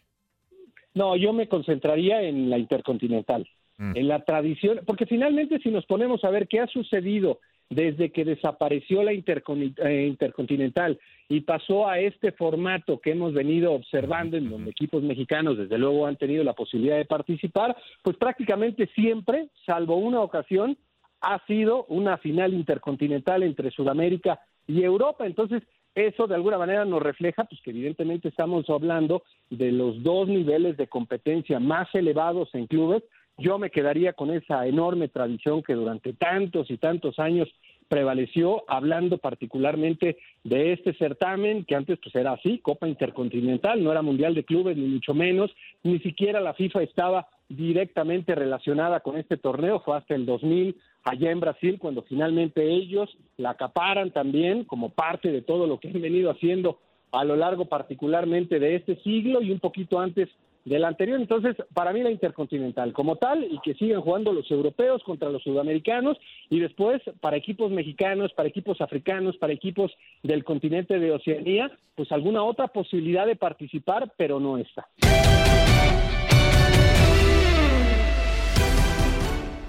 No, 0.95 1.15
yo 1.15 1.31
me 1.31 1.47
concentraría 1.47 2.23
en 2.23 2.49
la 2.49 2.57
Intercontinental. 2.57 3.47
Mm. 3.80 3.91
en 3.95 4.07
la 4.07 4.25
tradición, 4.25 4.80
porque 4.88 5.05
finalmente 5.05 5.59
si 5.59 5.69
nos 5.69 5.86
ponemos 5.86 6.23
a 6.23 6.32
ver 6.32 6.47
qué 6.47 6.59
ha 6.59 6.67
sucedido 6.67 7.39
desde 7.69 8.11
que 8.11 8.25
desapareció 8.25 9.03
la 9.03 9.13
intercon- 9.13 9.75
eh, 9.86 10.07
intercontinental 10.07 10.97
y 11.30 11.41
pasó 11.41 11.88
a 11.88 11.99
este 11.99 12.32
formato 12.32 12.99
que 12.99 13.11
hemos 13.11 13.34
venido 13.34 13.73
observando 13.73 14.36
en 14.36 14.49
donde 14.49 14.71
equipos 14.71 15.03
mexicanos 15.03 15.57
desde 15.59 15.78
luego 15.78 16.07
han 16.07 16.15
tenido 16.15 16.43
la 16.43 16.53
posibilidad 16.53 16.97
de 16.97 17.05
participar, 17.05 17.75
pues 18.01 18.17
prácticamente 18.17 18.88
siempre, 18.95 19.49
salvo 19.65 19.97
una 19.97 20.21
ocasión, 20.21 20.75
ha 21.21 21.45
sido 21.45 21.86
una 21.89 22.17
final 22.17 22.53
intercontinental 22.55 23.43
entre 23.43 23.69
Sudamérica 23.69 24.39
y 24.65 24.82
Europa. 24.82 25.28
Entonces, 25.28 25.61
eso 25.93 26.25
de 26.25 26.36
alguna 26.36 26.57
manera 26.57 26.86
nos 26.86 27.01
refleja 27.03 27.43
pues 27.43 27.61
que 27.61 27.71
evidentemente 27.71 28.30
estamos 28.30 28.67
hablando 28.69 29.23
de 29.49 29.71
los 29.71 30.01
dos 30.03 30.28
niveles 30.28 30.78
de 30.78 30.88
competencia 30.88 31.59
más 31.59 31.93
elevados 31.93 32.49
en 32.53 32.65
clubes 32.67 33.03
yo 33.38 33.57
me 33.59 33.69
quedaría 33.69 34.13
con 34.13 34.31
esa 34.31 34.65
enorme 34.65 35.07
tradición 35.07 35.61
que 35.61 35.73
durante 35.73 36.13
tantos 36.13 36.69
y 36.71 36.77
tantos 36.77 37.19
años 37.19 37.47
prevaleció, 37.88 38.63
hablando 38.67 39.17
particularmente 39.17 40.17
de 40.43 40.73
este 40.73 40.93
certamen, 40.95 41.63
que 41.63 41.75
antes 41.75 41.99
pues 42.03 42.13
era 42.15 42.33
así, 42.33 42.59
Copa 42.59 42.88
Intercontinental, 42.88 43.81
no 43.83 43.91
era 43.91 44.01
Mundial 44.01 44.35
de 44.35 44.43
Clubes, 44.43 44.75
ni 44.77 44.88
mucho 44.88 45.13
menos, 45.13 45.51
ni 45.83 45.99
siquiera 45.99 46.41
la 46.41 46.53
FIFA 46.53 46.83
estaba 46.83 47.27
directamente 47.49 48.35
relacionada 48.35 48.99
con 48.99 49.17
este 49.17 49.38
torneo, 49.38 49.79
fue 49.79 49.97
hasta 49.97 50.15
el 50.15 50.25
2000 50.25 50.75
allá 51.05 51.31
en 51.31 51.39
Brasil, 51.39 51.77
cuando 51.79 52.01
finalmente 52.01 52.69
ellos 52.69 53.09
la 53.38 53.51
acaparan 53.51 54.11
también 54.11 54.65
como 54.65 54.89
parte 54.89 55.31
de 55.31 55.41
todo 55.41 55.65
lo 55.65 55.79
que 55.79 55.88
han 55.88 56.01
venido 56.01 56.29
haciendo 56.29 56.79
a 57.13 57.23
lo 57.23 57.38
largo 57.38 57.65
particularmente 57.65 58.59
de 58.59 58.75
este 58.75 58.97
siglo 58.97 59.41
y 59.41 59.51
un 59.51 59.59
poquito 59.59 59.99
antes 59.99 60.27
del 60.68 60.86
anterior. 60.86 61.20
Entonces, 61.20 61.55
para 61.74 61.93
mí 61.93 62.03
la 62.03 62.11
Intercontinental 62.11 62.93
como 62.93 63.15
tal 63.15 63.43
y 63.43 63.59
que 63.59 63.74
sigan 63.76 64.01
jugando 64.01 64.34
los 64.34 64.49
europeos 64.51 65.03
contra 65.03 65.30
los 65.30 65.43
sudamericanos 65.43 66.18
y 66.49 66.59
después 66.59 67.01
para 67.22 67.38
equipos 67.38 67.72
mexicanos, 67.72 68.34
para 68.34 68.49
equipos 68.49 68.82
africanos, 68.82 69.38
para 69.38 69.53
equipos 69.53 69.91
del 70.24 70.43
continente 70.43 70.99
de 70.99 71.11
Oceanía, 71.11 71.72
pues 71.95 72.11
alguna 72.11 72.43
otra 72.43 72.68
posibilidad 72.68 73.26
de 73.26 73.36
participar, 73.36 74.11
pero 74.18 74.39
no 74.39 74.57
esta. 74.57 74.88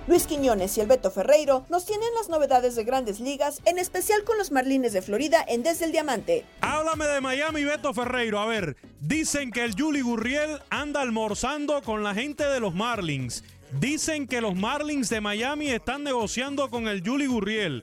Luis 0.09 0.27
Quiñones 0.27 0.75
y 0.79 0.81
el 0.81 0.87
Beto 0.87 1.11
Ferreiro 1.11 1.67
nos 1.69 1.85
tienen 1.85 2.09
las 2.15 2.31
novedades 2.31 2.75
de 2.75 2.85
grandes 2.85 3.21
ligas, 3.21 3.61
en 3.67 3.79
especial 3.79 4.25
con 4.25 4.39
los 4.39 4.51
Marlines 4.51 4.95
de 4.95 5.03
Florida 5.03 5.45
en 5.47 5.63
Desde 5.63 5.85
el 5.85 5.93
Diamante. 5.93 6.47
Háblame 6.63 7.05
de 7.05 7.21
Miami, 7.21 7.65
Beto 7.65 7.93
Ferreiro. 7.93 8.39
A 8.41 8.47
ver, 8.47 8.75
dicen 9.01 9.51
que 9.51 9.63
el 9.63 9.75
Juli 9.79 10.01
Gurriel 10.01 10.61
anda 10.71 11.03
almorzando 11.03 11.83
con 11.83 12.03
la 12.03 12.15
gente 12.15 12.45
de 12.45 12.59
los 12.59 12.75
Marlins. 12.75 13.45
Dicen 13.81 14.27
que 14.27 14.41
los 14.41 14.57
Marlins 14.57 15.11
de 15.11 15.21
Miami 15.21 15.69
están 15.69 16.05
negociando 16.05 16.71
con 16.71 16.89
el 16.89 17.07
Juli 17.07 17.27
Gurriel. 17.27 17.83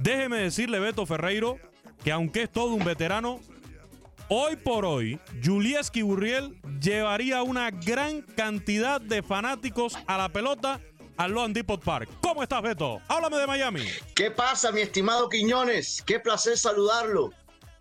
Déjeme 0.00 0.38
decirle, 0.38 0.80
Beto 0.80 1.04
Ferreiro, 1.04 1.58
que 2.02 2.12
aunque 2.12 2.44
es 2.44 2.50
todo 2.50 2.72
un 2.72 2.82
veterano, 2.82 3.40
hoy 4.28 4.56
por 4.56 4.86
hoy, 4.86 5.20
Julieski 5.44 6.00
Gurriel 6.00 6.58
llevaría 6.80 7.42
una 7.42 7.70
gran 7.70 8.22
cantidad 8.22 9.02
de 9.02 9.22
fanáticos 9.22 9.98
a 10.06 10.16
la 10.16 10.30
pelota 10.30 10.80
al 11.22 11.32
Loan 11.32 11.52
Depot 11.52 11.80
Park. 11.80 12.08
¿Cómo 12.20 12.42
estás, 12.42 12.62
Beto? 12.62 13.00
Háblame 13.06 13.36
de 13.36 13.46
Miami. 13.46 13.82
¿Qué 14.14 14.32
pasa, 14.32 14.72
mi 14.72 14.80
estimado 14.80 15.28
Quiñones? 15.28 16.02
Qué 16.04 16.18
placer 16.18 16.58
saludarlo. 16.58 17.30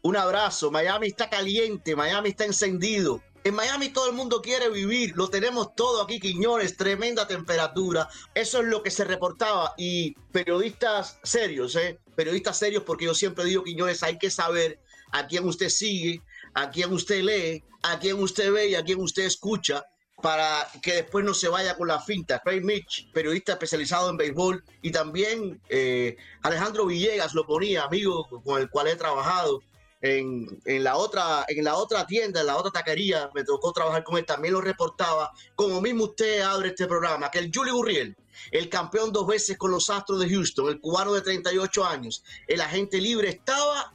Un 0.03 0.15
abrazo. 0.15 0.69
Miami 0.69 1.07
está 1.07 1.27
caliente, 1.27 1.95
Miami 1.95 2.29
está 2.29 2.45
encendido. 2.45 3.21
En 3.43 3.55
Miami 3.55 3.89
todo 3.89 4.07
el 4.07 4.15
mundo 4.15 4.43
quiere 4.43 4.69
vivir, 4.69 5.13
lo 5.15 5.27
tenemos 5.27 5.73
todo 5.73 6.03
aquí, 6.03 6.19
Quiñones, 6.19 6.77
tremenda 6.77 7.27
temperatura. 7.27 8.07
Eso 8.35 8.59
es 8.59 8.67
lo 8.67 8.83
que 8.83 8.91
se 8.91 9.05
reportaba. 9.05 9.73
Y 9.75 10.13
periodistas 10.31 11.17
serios, 11.23 11.75
¿eh? 11.75 11.99
Periodistas 12.15 12.59
serios, 12.59 12.83
porque 12.83 13.05
yo 13.05 13.15
siempre 13.15 13.45
digo, 13.45 13.63
Quiñones, 13.63 14.03
hay 14.03 14.19
que 14.19 14.29
saber 14.29 14.79
a 15.11 15.25
quién 15.25 15.47
usted 15.47 15.69
sigue, 15.69 16.21
a 16.53 16.69
quién 16.69 16.93
usted 16.93 17.23
lee, 17.23 17.63
a 17.81 17.97
quién 17.97 18.21
usted 18.21 18.51
ve 18.51 18.69
y 18.69 18.75
a 18.75 18.83
quién 18.83 18.99
usted 18.99 19.23
escucha 19.23 19.83
para 20.21 20.67
que 20.81 20.93
después 20.93 21.25
no 21.25 21.33
se 21.33 21.49
vaya 21.49 21.75
con 21.75 21.87
la 21.87 21.99
finta. 21.99 22.39
Craig 22.39 22.61
Mitch, 22.61 23.11
periodista 23.11 23.53
especializado 23.53 24.09
en 24.09 24.17
béisbol, 24.17 24.63
y 24.81 24.91
también 24.91 25.61
eh, 25.69 26.17
Alejandro 26.43 26.85
Villegas 26.85 27.33
lo 27.33 27.45
ponía, 27.45 27.83
amigo 27.83 28.27
con 28.43 28.61
el 28.61 28.69
cual 28.69 28.87
he 28.87 28.95
trabajado 28.95 29.61
en, 30.01 30.61
en, 30.65 30.83
la 30.83 30.97
otra, 30.97 31.45
en 31.47 31.63
la 31.63 31.75
otra 31.75 32.05
tienda, 32.07 32.41
en 32.41 32.47
la 32.47 32.57
otra 32.57 32.71
taquería, 32.71 33.29
me 33.35 33.43
tocó 33.43 33.71
trabajar 33.71 34.03
con 34.03 34.17
él, 34.17 34.25
también 34.25 34.53
lo 34.53 34.61
reportaba, 34.61 35.31
como 35.55 35.79
mismo 35.81 36.05
usted 36.05 36.41
abre 36.41 36.69
este 36.69 36.87
programa, 36.87 37.29
que 37.29 37.39
el 37.39 37.51
Juli 37.53 37.71
Gurriel, 37.71 38.15
el 38.51 38.69
campeón 38.69 39.11
dos 39.11 39.27
veces 39.27 39.57
con 39.57 39.71
los 39.71 39.89
Astros 39.89 40.19
de 40.19 40.29
Houston, 40.29 40.69
el 40.69 40.79
cubano 40.79 41.13
de 41.13 41.21
38 41.21 41.85
años, 41.85 42.23
el 42.47 42.61
agente 42.61 42.99
libre 42.99 43.29
estaba 43.29 43.93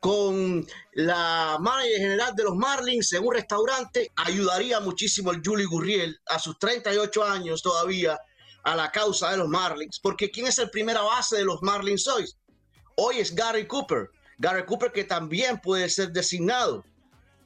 con 0.00 0.66
la 0.92 1.56
manager 1.60 1.98
general 1.98 2.34
de 2.36 2.44
los 2.44 2.54
Marlins 2.54 3.12
en 3.12 3.26
un 3.26 3.34
restaurante, 3.34 4.12
ayudaría 4.16 4.80
muchísimo 4.80 5.32
el 5.32 5.42
Juli 5.44 5.64
Gurriel 5.64 6.20
a 6.26 6.38
sus 6.38 6.58
38 6.58 7.24
años 7.24 7.62
todavía 7.62 8.18
a 8.62 8.76
la 8.76 8.92
causa 8.92 9.30
de 9.30 9.38
los 9.38 9.48
Marlins, 9.48 9.98
porque 10.00 10.30
¿quién 10.30 10.46
es 10.46 10.58
el 10.58 10.70
primera 10.70 11.02
base 11.02 11.36
de 11.36 11.44
los 11.44 11.62
Marlins 11.62 12.06
hoy? 12.06 12.26
Hoy 12.96 13.18
es 13.18 13.34
Gary 13.34 13.66
Cooper, 13.66 14.10
Gary 14.38 14.64
Cooper 14.66 14.92
que 14.92 15.04
también 15.04 15.60
puede 15.60 15.88
ser 15.88 16.12
designado. 16.12 16.84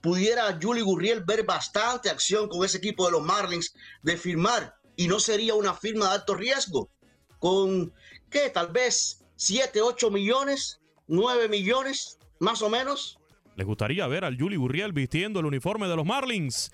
Pudiera 0.01 0.59
Juli 0.61 0.81
Gurriel 0.81 1.23
ver 1.23 1.45
bastante 1.45 2.11
acción 2.11 2.49
con 2.49 2.65
ese 2.65 2.79
equipo 2.79 3.07
de 3.07 3.13
los 3.13 3.23
Marlins 3.23 3.73
de 4.03 4.17
firmar 4.17 4.75
y 4.97 5.07
no 5.07 5.21
sería 5.21 5.55
una 5.55 5.75
firma 5.75 6.09
de 6.09 6.15
alto 6.15 6.35
riesgo 6.35 6.91
con, 7.39 7.95
¿qué? 8.31 8.51
Tal 8.51 8.73
vez 8.73 9.23
7, 9.37 9.81
8 9.81 10.11
millones, 10.11 10.81
9 11.07 11.49
millones 11.49 12.19
más 12.43 12.61
o 12.61 12.69
menos. 12.69 13.19
¿Les 13.57 13.67
gustaría 13.67 14.07
ver 14.07 14.25
al 14.25 14.39
Juli 14.39 14.57
Gurriel 14.57 14.93
vistiendo 14.93 15.41
el 15.41 15.47
uniforme 15.47 15.87
de 15.89 15.97
los 15.97 16.05
Marlins? 16.05 16.73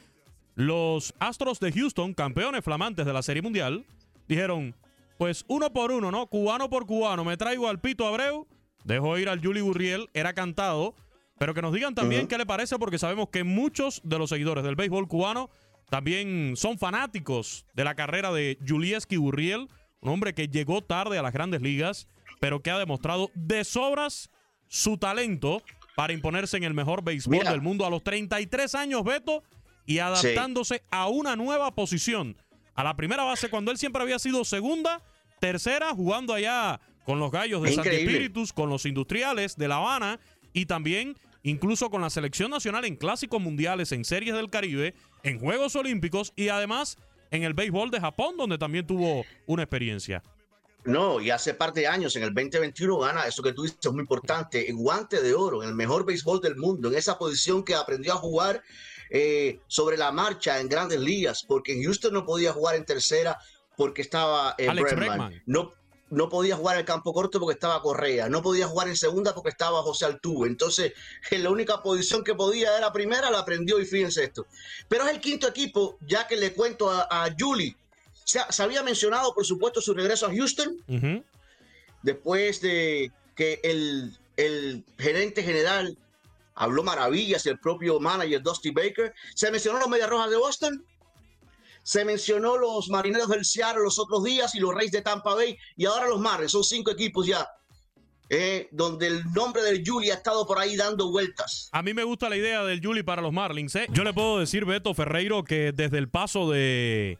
Los 0.54 1.14
Astros 1.20 1.60
de 1.60 1.70
Houston, 1.72 2.14
campeones 2.14 2.64
flamantes 2.64 3.06
de 3.06 3.12
la 3.12 3.22
Serie 3.22 3.42
Mundial, 3.42 3.84
dijeron, 4.26 4.74
pues 5.18 5.44
uno 5.46 5.72
por 5.72 5.92
uno, 5.92 6.10
¿no? 6.10 6.26
Cubano 6.26 6.70
por 6.70 6.86
cubano, 6.86 7.24
me 7.24 7.36
traigo 7.36 7.68
al 7.68 7.80
Pito 7.80 8.06
Abreu, 8.06 8.46
dejo 8.84 9.18
ir 9.18 9.28
al 9.28 9.40
Juli 9.40 9.60
Gurriel, 9.60 10.08
era 10.14 10.32
cantado, 10.32 10.94
pero 11.38 11.54
que 11.54 11.62
nos 11.62 11.72
digan 11.72 11.94
también 11.94 12.22
uh 12.22 12.24
-huh. 12.24 12.28
qué 12.28 12.38
le 12.38 12.46
parece, 12.46 12.78
porque 12.78 12.98
sabemos 12.98 13.28
que 13.28 13.44
muchos 13.44 14.00
de 14.04 14.18
los 14.18 14.30
seguidores 14.30 14.64
del 14.64 14.74
béisbol 14.74 15.06
cubano 15.06 15.50
también 15.90 16.54
son 16.56 16.78
fanáticos 16.78 17.66
de 17.74 17.84
la 17.84 17.94
carrera 17.94 18.32
de 18.32 18.58
Julieski 18.66 19.16
Gurriel, 19.16 19.68
un 20.00 20.10
hombre 20.10 20.34
que 20.34 20.48
llegó 20.48 20.82
tarde 20.82 21.18
a 21.18 21.22
las 21.22 21.32
grandes 21.32 21.62
ligas, 21.62 22.08
pero 22.40 22.62
que 22.62 22.70
ha 22.70 22.78
demostrado 22.78 23.30
de 23.34 23.64
sobras 23.64 24.30
su 24.68 24.98
talento 24.98 25.62
para 25.96 26.12
imponerse 26.12 26.56
en 26.56 26.64
el 26.64 26.74
mejor 26.74 27.02
béisbol 27.02 27.38
Mira. 27.38 27.50
del 27.50 27.60
mundo 27.60 27.84
a 27.84 27.90
los 27.90 28.04
33 28.04 28.74
años, 28.74 29.02
Beto, 29.04 29.42
y 29.84 29.98
adaptándose 29.98 30.76
sí. 30.76 30.82
a 30.90 31.08
una 31.08 31.34
nueva 31.34 31.74
posición. 31.74 32.36
A 32.74 32.84
la 32.84 32.94
primera 32.94 33.24
base, 33.24 33.50
cuando 33.50 33.72
él 33.72 33.78
siempre 33.78 34.02
había 34.02 34.18
sido 34.18 34.44
segunda, 34.44 35.02
tercera, 35.40 35.90
jugando 35.90 36.34
allá 36.34 36.80
con 37.04 37.18
los 37.18 37.32
Gallos 37.32 37.62
de 37.62 37.72
Santi 37.72 38.52
con 38.54 38.68
los 38.68 38.84
Industriales 38.84 39.56
de 39.56 39.66
La 39.66 39.76
Habana 39.76 40.20
y 40.52 40.66
también 40.66 41.16
incluso 41.42 41.90
con 41.90 42.02
la 42.02 42.10
selección 42.10 42.50
nacional 42.50 42.84
en 42.84 42.96
clásicos 42.96 43.40
mundiales, 43.40 43.92
en 43.92 44.04
series 44.04 44.34
del 44.34 44.50
Caribe, 44.50 44.94
en 45.22 45.38
Juegos 45.38 45.74
Olímpicos 45.76 46.32
y 46.36 46.48
además 46.48 46.98
en 47.30 47.42
el 47.42 47.54
béisbol 47.54 47.90
de 47.90 48.00
Japón, 48.00 48.36
donde 48.36 48.58
también 48.58 48.86
tuvo 48.86 49.24
una 49.46 49.62
experiencia. 49.62 50.22
No, 50.88 51.20
y 51.20 51.30
hace 51.30 51.52
par 51.52 51.74
de 51.74 51.86
años, 51.86 52.16
en 52.16 52.22
el 52.22 52.32
2021, 52.32 52.98
gana 52.98 53.26
eso 53.26 53.42
que 53.42 53.52
tú 53.52 53.64
dices, 53.64 53.78
es 53.82 53.92
muy 53.92 54.00
importante, 54.00 54.70
el 54.70 54.76
guante 54.76 55.20
de 55.20 55.34
oro, 55.34 55.62
en 55.62 55.68
el 55.68 55.74
mejor 55.74 56.06
béisbol 56.06 56.40
del 56.40 56.56
mundo, 56.56 56.88
en 56.88 56.94
esa 56.94 57.18
posición 57.18 57.62
que 57.62 57.74
aprendió 57.74 58.14
a 58.14 58.16
jugar 58.16 58.62
eh, 59.10 59.60
sobre 59.66 59.98
la 59.98 60.12
marcha 60.12 60.58
en 60.58 60.66
grandes 60.66 60.98
ligas, 60.98 61.44
porque 61.46 61.74
en 61.74 61.82
Houston 61.84 62.14
no 62.14 62.24
podía 62.24 62.54
jugar 62.54 62.76
en 62.76 62.86
tercera 62.86 63.38
porque 63.76 64.00
estaba 64.00 64.54
eh, 64.56 64.66
Alex 64.66 64.96
Bregman. 64.96 65.18
Bregman. 65.18 65.42
No, 65.44 65.74
no 66.08 66.30
podía 66.30 66.56
jugar 66.56 66.76
en 66.76 66.80
el 66.80 66.86
campo 66.86 67.12
corto 67.12 67.38
porque 67.38 67.52
estaba 67.52 67.82
Correa, 67.82 68.30
no 68.30 68.40
podía 68.40 68.66
jugar 68.66 68.88
en 68.88 68.96
segunda 68.96 69.34
porque 69.34 69.50
estaba 69.50 69.82
José 69.82 70.06
Altuve. 70.06 70.48
Entonces, 70.48 70.94
en 71.30 71.42
la 71.42 71.50
única 71.50 71.82
posición 71.82 72.24
que 72.24 72.34
podía 72.34 72.78
era 72.78 72.94
primera, 72.94 73.30
la 73.30 73.40
aprendió 73.40 73.78
y 73.78 73.84
fíjense 73.84 74.24
esto. 74.24 74.46
Pero 74.88 75.04
es 75.04 75.10
el 75.10 75.20
quinto 75.20 75.46
equipo, 75.48 75.98
ya 76.00 76.26
que 76.26 76.36
le 76.36 76.54
cuento 76.54 76.90
a, 76.90 77.06
a 77.10 77.28
Julie. 77.38 77.76
Se, 78.28 78.40
se 78.50 78.62
había 78.62 78.82
mencionado, 78.82 79.32
por 79.32 79.46
supuesto, 79.46 79.80
su 79.80 79.94
regreso 79.94 80.26
a 80.26 80.30
Houston 80.34 80.76
después 82.02 82.60
de 82.60 83.10
que 83.34 83.58
el, 83.64 84.14
el 84.36 84.84
gerente 84.98 85.42
general 85.42 85.96
habló 86.54 86.82
maravillas 86.82 87.46
y 87.46 87.48
el 87.48 87.58
propio 87.58 87.98
manager 88.00 88.42
Dusty 88.42 88.70
Baker. 88.70 89.14
Se 89.34 89.50
mencionó 89.50 89.78
los 89.78 89.88
Medias 89.88 90.10
Rojas 90.10 90.28
de 90.30 90.36
Boston. 90.36 90.84
Se 91.82 92.04
mencionó 92.04 92.58
los 92.58 92.90
Marineros 92.90 93.28
del 93.28 93.46
Seattle 93.46 93.82
los 93.82 93.98
otros 93.98 94.22
días 94.24 94.54
y 94.54 94.60
los 94.60 94.74
Reyes 94.74 94.92
de 94.92 95.00
Tampa 95.00 95.34
Bay. 95.34 95.56
Y 95.78 95.86
ahora 95.86 96.06
los 96.06 96.20
Marlins. 96.20 96.52
Son 96.52 96.62
cinco 96.64 96.90
equipos 96.90 97.26
ya. 97.26 97.48
eh, 98.28 98.68
donde 98.72 99.06
el 99.06 99.24
nombre 99.32 99.62
del 99.62 99.82
Julie 99.86 100.12
ha 100.12 100.16
estado 100.16 100.46
por 100.46 100.58
ahí 100.58 100.76
dando 100.76 101.10
vueltas. 101.10 101.70
A 101.72 101.82
mí 101.82 101.94
me 101.94 102.04
gusta 102.04 102.28
la 102.28 102.36
idea 102.36 102.62
del 102.62 102.84
Juli 102.84 103.02
para 103.02 103.22
los 103.22 103.32
Marlins. 103.32 103.74
¿eh? 103.74 103.86
Yo 103.90 104.04
le 104.04 104.12
puedo 104.12 104.38
decir, 104.38 104.66
Beto 104.66 104.92
Ferreiro, 104.92 105.44
que 105.44 105.72
desde 105.72 105.96
el 105.96 106.10
paso 106.10 106.50
de, 106.50 107.16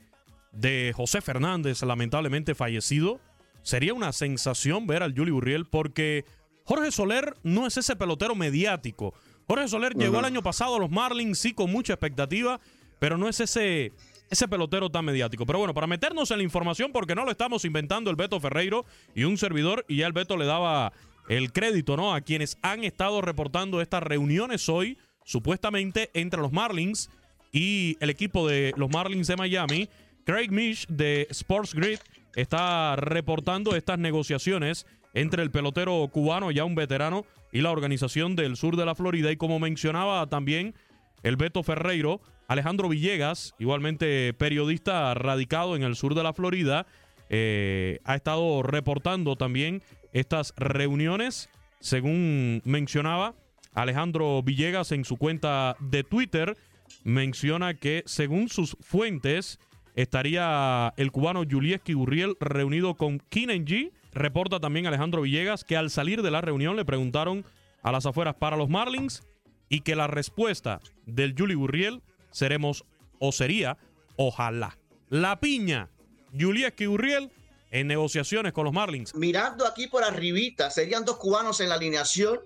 de 0.61 0.93
José 0.95 1.21
Fernández, 1.21 1.83
lamentablemente 1.83 2.55
fallecido, 2.55 3.21
sería 3.63 3.95
una 3.95 4.13
sensación 4.13 4.87
ver 4.87 5.03
al 5.03 5.15
Juli 5.15 5.31
Burriel 5.31 5.67
porque 5.67 6.25
Jorge 6.65 6.91
Soler 6.91 7.35
no 7.43 7.67
es 7.67 7.77
ese 7.77 7.97
pelotero 7.97 8.35
mediático. 8.35 9.15
Jorge 9.47 9.69
Soler 9.69 9.95
llegó 9.95 10.19
el 10.19 10.27
año 10.27 10.43
pasado 10.43 10.77
a 10.77 10.79
los 10.79 10.91
Marlins, 10.91 11.39
sí, 11.39 11.55
con 11.55 11.73
mucha 11.73 11.95
expectativa, 11.95 12.61
pero 12.99 13.17
no 13.17 13.29
es 13.29 13.41
ese, 13.41 13.93
ese 14.29 14.49
pelotero 14.49 14.91
tan 14.91 15.05
mediático. 15.05 15.47
Pero 15.47 15.61
bueno, 15.61 15.73
para 15.73 15.87
meternos 15.87 16.31
en 16.31 16.39
la 16.39 16.43
información, 16.45 16.93
porque 16.93 17.15
no 17.15 17.25
lo 17.25 17.31
estamos 17.31 17.65
inventando 17.65 18.11
el 18.11 18.17
Beto 18.17 18.39
Ferreiro 18.41 18.85
y 19.15 19.25
un 19.25 19.39
servidor, 19.39 19.87
y 19.89 19.99
ya 19.99 20.07
el 20.07 20.13
Beto 20.13 20.37
le 20.37 20.45
daba 20.45 20.93
el 21.29 21.53
crédito, 21.53 21.97
¿no? 21.97 22.15
A 22.15 22.21
quienes 22.21 22.59
han 22.63 22.85
estado 22.85 23.21
reportando 23.21 23.81
estas 23.81 24.03
reuniones 24.03 24.69
hoy, 24.69 24.99
supuestamente 25.25 26.11
entre 26.15 26.41
los 26.41 26.53
Marlins 26.53 27.11
y 27.53 27.97
el 28.01 28.11
equipo 28.11 28.47
de 28.47 28.75
los 28.77 28.91
Marlins 28.91 29.29
de 29.29 29.37
Miami. 29.37 29.89
Craig 30.29 30.51
Mish 30.51 30.87
de 30.89 31.27
Sports 31.31 31.73
Grid 31.73 32.01
está 32.35 32.97
reportando 32.97 33.75
estas 33.75 33.99
negociaciones 33.99 34.85
entre 35.15 35.43
el 35.43 35.51
pelotero 35.51 36.07
cubano, 36.13 36.51
ya 36.51 36.67
un 36.67 36.75
veterano, 36.75 37.25
y 37.51 37.63
la 37.63 37.71
organización 37.71 38.37
del 38.37 38.59
sur 38.59 38.77
de 38.77 38.85
la 38.85 38.95
Florida. 38.95 39.33
Y 39.33 39.39
como 39.39 39.59
mencionaba 39.59 40.27
también 40.27 40.75
el 41.23 41.37
Beto 41.37 41.63
Ferreiro, 41.63 42.21
Alejandro 42.47 42.91
Villegas, 42.91 43.55
igualmente 43.59 44.35
periodista 44.35 45.15
radicado 45.15 45.77
en 45.77 45.83
el 45.83 45.97
sur 45.97 46.15
de 46.15 46.23
la 46.23 46.35
Florida, 46.35 46.87
eh, 47.31 47.99
ha 48.05 48.15
estado 48.15 48.63
reportando 48.63 49.35
también 49.35 49.83
estas 50.13 50.53
reuniones, 50.59 51.49
según 51.81 52.61
mencionaba 52.67 53.35
Alejandro 53.73 54.43
Villegas 54.43 54.93
en 54.93 55.07
su 55.07 55.17
cuenta 55.17 55.75
de 55.81 56.05
Twitter, 56.05 56.55
menciona 57.03 57.73
que 57.73 58.03
según 58.05 58.51
sus 58.51 58.77
fuentes 58.83 59.59
estaría 60.03 60.95
el 60.97 61.11
cubano 61.11 61.43
Julieski 61.49 61.93
Gurriel 61.93 62.37
reunido 62.39 62.95
con 62.95 63.19
G. 63.19 63.91
Reporta 64.13 64.61
también 64.61 64.87
Alejandro 64.87 65.23
Villegas 65.23 65.65
que 65.65 65.77
al 65.77 65.91
salir 65.91 66.23
de 66.23 66.31
la 66.31 66.41
reunión 66.41 66.77
le 66.77 66.85
preguntaron 66.85 67.45
a 67.83 67.91
las 67.91 68.07
afueras 68.07 68.37
para 68.37 68.57
los 68.57 68.69
Marlins 68.69 69.25
y 69.69 69.81
que 69.81 69.97
la 69.97 70.07
respuesta 70.07 70.81
del 71.05 71.35
Juli 71.37 71.55
Gurriel 71.55 72.01
seremos 72.31 72.85
o 73.19 73.33
sería 73.33 73.77
ojalá. 74.15 74.79
La 75.09 75.41
piña, 75.41 75.91
Julieski 76.39 76.87
Gurriel 76.87 77.33
en 77.73 77.89
negociaciones 77.89 78.53
con 78.53 78.67
los 78.67 78.73
Marlins. 78.73 79.17
Mirando 79.17 79.67
aquí 79.67 79.89
por 79.89 80.05
arribita, 80.05 80.71
serían 80.71 81.05
dos 81.05 81.17
cubanos 81.17 81.61
en 81.61 81.71
la 81.71 81.75
alineación. 81.75 82.39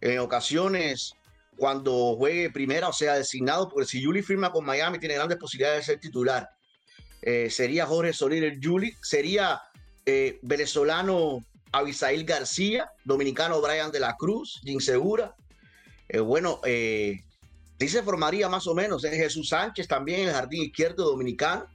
En 0.00 0.18
ocasiones, 0.18 1.14
cuando 1.56 2.16
juegue 2.16 2.50
primera, 2.50 2.88
o 2.88 2.92
sea, 2.92 3.14
designado, 3.14 3.68
porque 3.68 3.86
si 3.86 4.04
Juli 4.04 4.22
firma 4.22 4.50
con 4.50 4.64
Miami, 4.64 4.98
tiene 4.98 5.14
grandes 5.14 5.38
posibilidades 5.38 5.86
de 5.86 5.92
ser 5.92 6.00
titular. 6.00 6.50
Eh, 7.22 7.50
sería 7.50 7.86
Jorge 7.86 8.12
Soler 8.12 8.44
el 8.44 8.60
Juli, 8.62 8.94
sería 9.00 9.62
eh, 10.04 10.38
venezolano 10.42 11.44
Abisail 11.70 12.24
García, 12.24 12.90
dominicano 13.04 13.60
Brian 13.60 13.92
de 13.92 14.00
la 14.00 14.16
Cruz, 14.16 14.60
Jim 14.64 14.80
Segura. 14.80 15.34
Eh, 16.08 16.18
bueno, 16.18 16.60
eh, 16.64 17.22
sí 17.78 17.88
se 17.88 18.02
formaría 18.02 18.48
más 18.48 18.66
o 18.66 18.74
menos 18.74 19.04
en 19.04 19.14
Jesús 19.14 19.48
Sánchez 19.48 19.86
también 19.88 20.20
en 20.20 20.28
el 20.28 20.34
jardín 20.34 20.64
izquierdo 20.64 21.04
dominicano. 21.04 21.66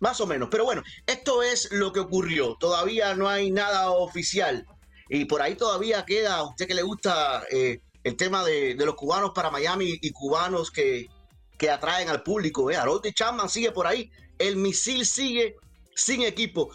Más 0.00 0.20
o 0.20 0.26
menos. 0.26 0.48
Pero 0.50 0.64
bueno, 0.64 0.82
esto 1.06 1.42
es 1.42 1.72
lo 1.72 1.92
que 1.92 1.98
ocurrió. 1.98 2.56
Todavía 2.60 3.16
no 3.16 3.28
hay 3.28 3.50
nada 3.50 3.90
oficial. 3.90 4.64
Y 5.08 5.24
por 5.24 5.42
ahí 5.42 5.56
todavía 5.56 6.04
queda, 6.04 6.36
a 6.36 6.44
usted 6.44 6.68
que 6.68 6.74
le 6.74 6.82
gusta 6.82 7.42
el 7.50 8.16
tema 8.16 8.44
de, 8.44 8.76
de 8.76 8.86
los 8.86 8.94
cubanos 8.94 9.32
para 9.34 9.50
Miami 9.50 9.98
y 10.00 10.12
cubanos 10.12 10.70
que, 10.70 11.08
que 11.58 11.68
atraen 11.70 12.08
al 12.08 12.22
público. 12.22 12.70
¿eh? 12.70 12.76
Harold 12.76 13.02
Chapman 13.12 13.48
sigue 13.48 13.72
por 13.72 13.86
ahí. 13.86 14.10
El 14.38 14.56
misil 14.56 15.04
sigue 15.04 15.56
sin 15.96 16.22
equipo. 16.22 16.70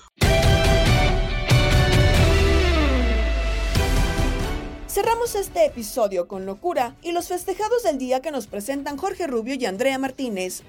Cerramos 4.87 5.35
este 5.35 5.65
episodio 5.65 6.27
con 6.27 6.45
locura 6.45 6.97
y 7.01 7.13
los 7.13 7.29
festejados 7.29 7.83
del 7.83 7.97
día 7.97 8.21
que 8.21 8.31
nos 8.31 8.47
presentan 8.47 8.97
Jorge 8.97 9.27
Rubio 9.27 9.55
y 9.55 9.65
Andrea 9.65 9.97
Martínez. 9.97 10.63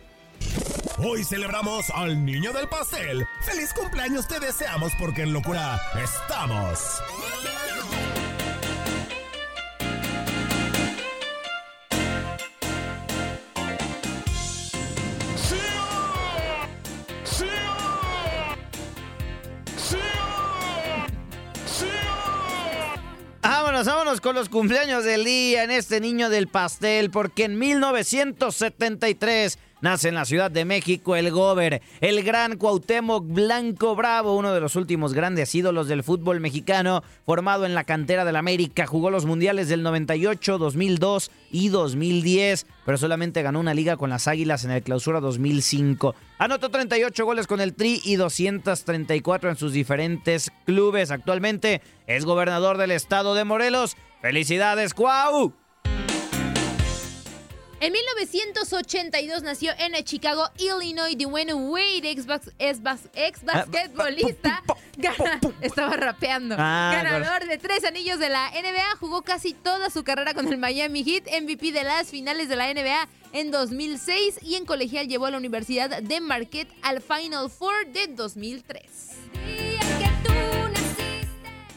Hoy 0.98 1.24
celebramos 1.24 1.90
al 1.90 2.24
niño 2.24 2.52
del 2.52 2.68
pastel. 2.68 3.26
¡Feliz 3.44 3.74
cumpleaños 3.74 4.28
te 4.28 4.38
deseamos 4.38 4.92
porque 4.98 5.22
en 5.22 5.32
locura 5.32 5.80
estamos! 6.02 6.78
Vámonos, 23.82 24.20
con 24.20 24.36
los 24.36 24.48
cumpleaños 24.48 25.02
del 25.02 25.24
día 25.24 25.64
en 25.64 25.72
este 25.72 26.00
niño 26.00 26.30
del 26.30 26.46
pastel, 26.46 27.10
porque 27.10 27.46
en 27.46 27.58
1973 27.58 29.58
nace 29.84 30.08
en 30.08 30.14
la 30.14 30.24
Ciudad 30.24 30.50
de 30.50 30.64
México 30.64 31.14
el 31.14 31.30
Gober, 31.30 31.82
el 32.00 32.24
gran 32.24 32.56
Cuauhtémoc 32.56 33.26
Blanco 33.26 33.94
Bravo, 33.94 34.34
uno 34.34 34.54
de 34.54 34.60
los 34.60 34.76
últimos 34.76 35.12
grandes 35.12 35.54
ídolos 35.54 35.88
del 35.88 36.02
fútbol 36.02 36.40
mexicano, 36.40 37.02
formado 37.26 37.66
en 37.66 37.74
la 37.74 37.84
cantera 37.84 38.24
del 38.24 38.36
América, 38.36 38.86
jugó 38.86 39.10
los 39.10 39.26
mundiales 39.26 39.68
del 39.68 39.82
98, 39.82 40.56
2002 40.56 41.30
y 41.52 41.68
2010, 41.68 42.66
pero 42.86 42.96
solamente 42.96 43.42
ganó 43.42 43.60
una 43.60 43.74
liga 43.74 43.98
con 43.98 44.08
las 44.08 44.26
Águilas 44.26 44.64
en 44.64 44.70
el 44.70 44.82
Clausura 44.82 45.20
2005. 45.20 46.14
Anotó 46.38 46.70
38 46.70 47.22
goles 47.26 47.46
con 47.46 47.60
el 47.60 47.74
Tri 47.74 48.00
y 48.06 48.16
234 48.16 49.50
en 49.50 49.56
sus 49.56 49.74
diferentes 49.74 50.50
clubes. 50.64 51.10
Actualmente 51.10 51.82
es 52.06 52.24
gobernador 52.24 52.78
del 52.78 52.90
estado 52.90 53.34
de 53.34 53.44
Morelos. 53.44 53.98
¡Felicidades, 54.22 54.94
Cuau! 54.94 55.52
En 57.84 57.92
1982 57.92 59.42
nació 59.42 59.72
en 59.78 59.92
Chicago, 60.04 60.48
Illinois, 60.56 61.14
Dwayne 61.18 61.52
Wade, 61.52 62.10
ex, 62.10 62.24
ex 62.58 62.80
ex 63.14 63.44
basquetbolista. 63.44 64.62
Estaba 65.60 65.94
rapeando. 65.94 66.56
Ah, 66.58 66.92
Ganador 66.94 67.46
de 67.46 67.58
tres 67.58 67.84
anillos 67.84 68.18
de 68.18 68.30
la 68.30 68.50
NBA, 68.52 68.96
jugó 69.00 69.20
casi 69.20 69.52
toda 69.52 69.90
su 69.90 70.02
carrera 70.02 70.32
con 70.32 70.50
el 70.50 70.56
Miami 70.56 71.04
Heat, 71.04 71.24
MVP 71.42 71.72
de 71.72 71.84
las 71.84 72.06
finales 72.06 72.48
de 72.48 72.56
la 72.56 72.72
NBA 72.72 73.06
en 73.34 73.50
2006 73.50 74.38
y 74.40 74.54
en 74.54 74.64
colegial 74.64 75.06
llevó 75.06 75.26
a 75.26 75.32
la 75.32 75.36
Universidad 75.36 76.02
de 76.02 76.20
Marquette 76.22 76.72
al 76.80 77.02
Final 77.02 77.50
Four 77.50 77.88
de 77.88 78.06
2003. 78.06 79.73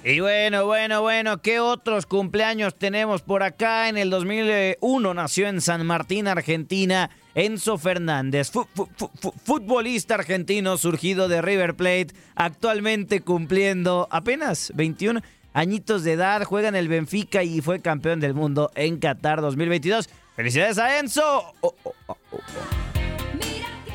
Y 0.09 0.21
bueno, 0.21 0.65
bueno, 0.65 1.01
bueno, 1.01 1.41
¿qué 1.41 1.59
otros 1.59 2.05
cumpleaños 2.05 2.75
tenemos 2.75 3.21
por 3.23 3.43
acá? 3.43 3.89
En 3.89 3.97
el 3.97 4.09
2001 4.09 5.13
nació 5.13 5.49
en 5.49 5.59
San 5.59 5.85
Martín, 5.85 6.29
Argentina, 6.29 7.09
Enzo 7.35 7.77
Fernández, 7.77 8.49
fu- 8.49 8.65
fu- 8.73 8.87
fu- 8.95 9.11
fu- 9.19 9.33
futbolista 9.43 10.13
argentino 10.15 10.77
surgido 10.77 11.27
de 11.27 11.41
River 11.41 11.75
Plate, 11.75 12.07
actualmente 12.35 13.19
cumpliendo 13.19 14.07
apenas 14.09 14.71
21 14.75 15.19
añitos 15.51 16.05
de 16.05 16.13
edad, 16.13 16.45
juega 16.45 16.69
en 16.69 16.77
el 16.77 16.87
Benfica 16.87 17.43
y 17.43 17.59
fue 17.59 17.81
campeón 17.81 18.21
del 18.21 18.33
mundo 18.33 18.71
en 18.75 18.99
Qatar 18.99 19.41
2022. 19.41 20.07
¡Felicidades 20.37 20.77
a 20.77 20.99
Enzo! 20.99 21.53
Oh, 21.59 21.75
oh, 21.83 21.93
oh, 22.07 22.17
oh. 22.31 23.06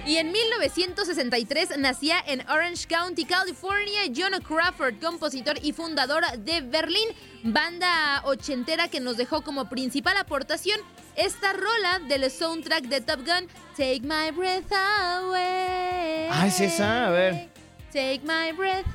Y 0.05 0.17
en 0.17 0.33
1963 0.33 1.79
nacía 1.79 2.17
en 2.27 2.41
Orange 2.51 2.87
County, 2.89 3.25
California, 3.25 4.01
John 4.15 4.33
Crawford, 4.43 4.95
compositor 5.01 5.57
y 5.63 5.73
fundador 5.73 6.25
de 6.39 6.61
Berlín, 6.61 7.09
banda 7.45 8.21
ochentera 8.25 8.89
que 8.89 8.99
nos 8.99 9.17
dejó 9.17 9.43
como 9.43 9.69
principal 9.69 10.17
aportación 10.17 10.81
esta 11.15 11.53
rola 11.53 12.01
del 12.09 12.29
soundtrack 12.31 12.85
de 12.85 13.01
Top 13.01 13.21
Gun, 13.21 13.47
Take 13.77 14.01
My 14.03 14.33
Breath 14.37 14.73
Away. 14.73 16.29
Ah, 16.33 16.47
es 16.49 16.61
esa, 16.61 17.07
a 17.07 17.11
ver. 17.11 17.51
Take 17.93 18.23
My 18.25 18.51
Breath 18.57 18.87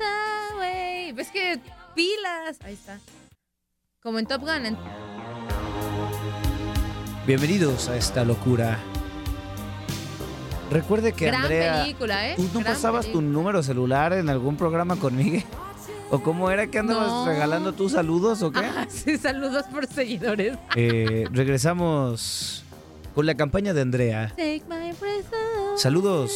Away. 0.52 1.12
¿Ves 1.12 1.30
que 1.30 1.58
pilas? 1.94 2.58
Ahí 2.62 2.74
está. 2.74 2.98
Como 4.02 4.18
en 4.18 4.26
Top 4.26 4.42
Gun. 4.42 4.66
en- 4.66 4.78
Bienvenidos 7.26 7.88
a 7.88 7.96
esta 7.96 8.24
locura. 8.24 8.78
Recuerde 10.70 11.12
que 11.12 11.26
Gran 11.26 11.42
Andrea, 11.42 11.82
película, 11.82 12.28
¿eh? 12.28 12.34
¿tú 12.36 12.42
no 12.42 12.60
Gran 12.60 12.74
pasabas 12.74 13.06
tu 13.06 13.22
número 13.22 13.62
celular 13.62 14.12
en 14.12 14.28
algún 14.28 14.56
programa 14.56 14.96
conmigo? 14.96 15.42
¿O 16.10 16.20
cómo 16.22 16.50
era 16.50 16.66
que 16.66 16.78
andabas 16.78 17.08
No. 17.08 17.26
regalando 17.26 17.72
tus 17.72 17.92
saludos 17.92 18.42
o 18.42 18.50
qué? 18.50 18.60
Ah, 18.60 18.86
sí, 18.90 19.18
saludos 19.18 19.64
por 19.70 19.86
seguidores. 19.86 20.56
Eh, 20.74 21.26
regresamos 21.32 22.64
con 23.14 23.26
la 23.26 23.34
campaña 23.34 23.74
de 23.74 23.82
Andrea. 23.82 24.28
Take 24.30 24.62
my. 24.68 24.92
Saludos. 25.76 26.32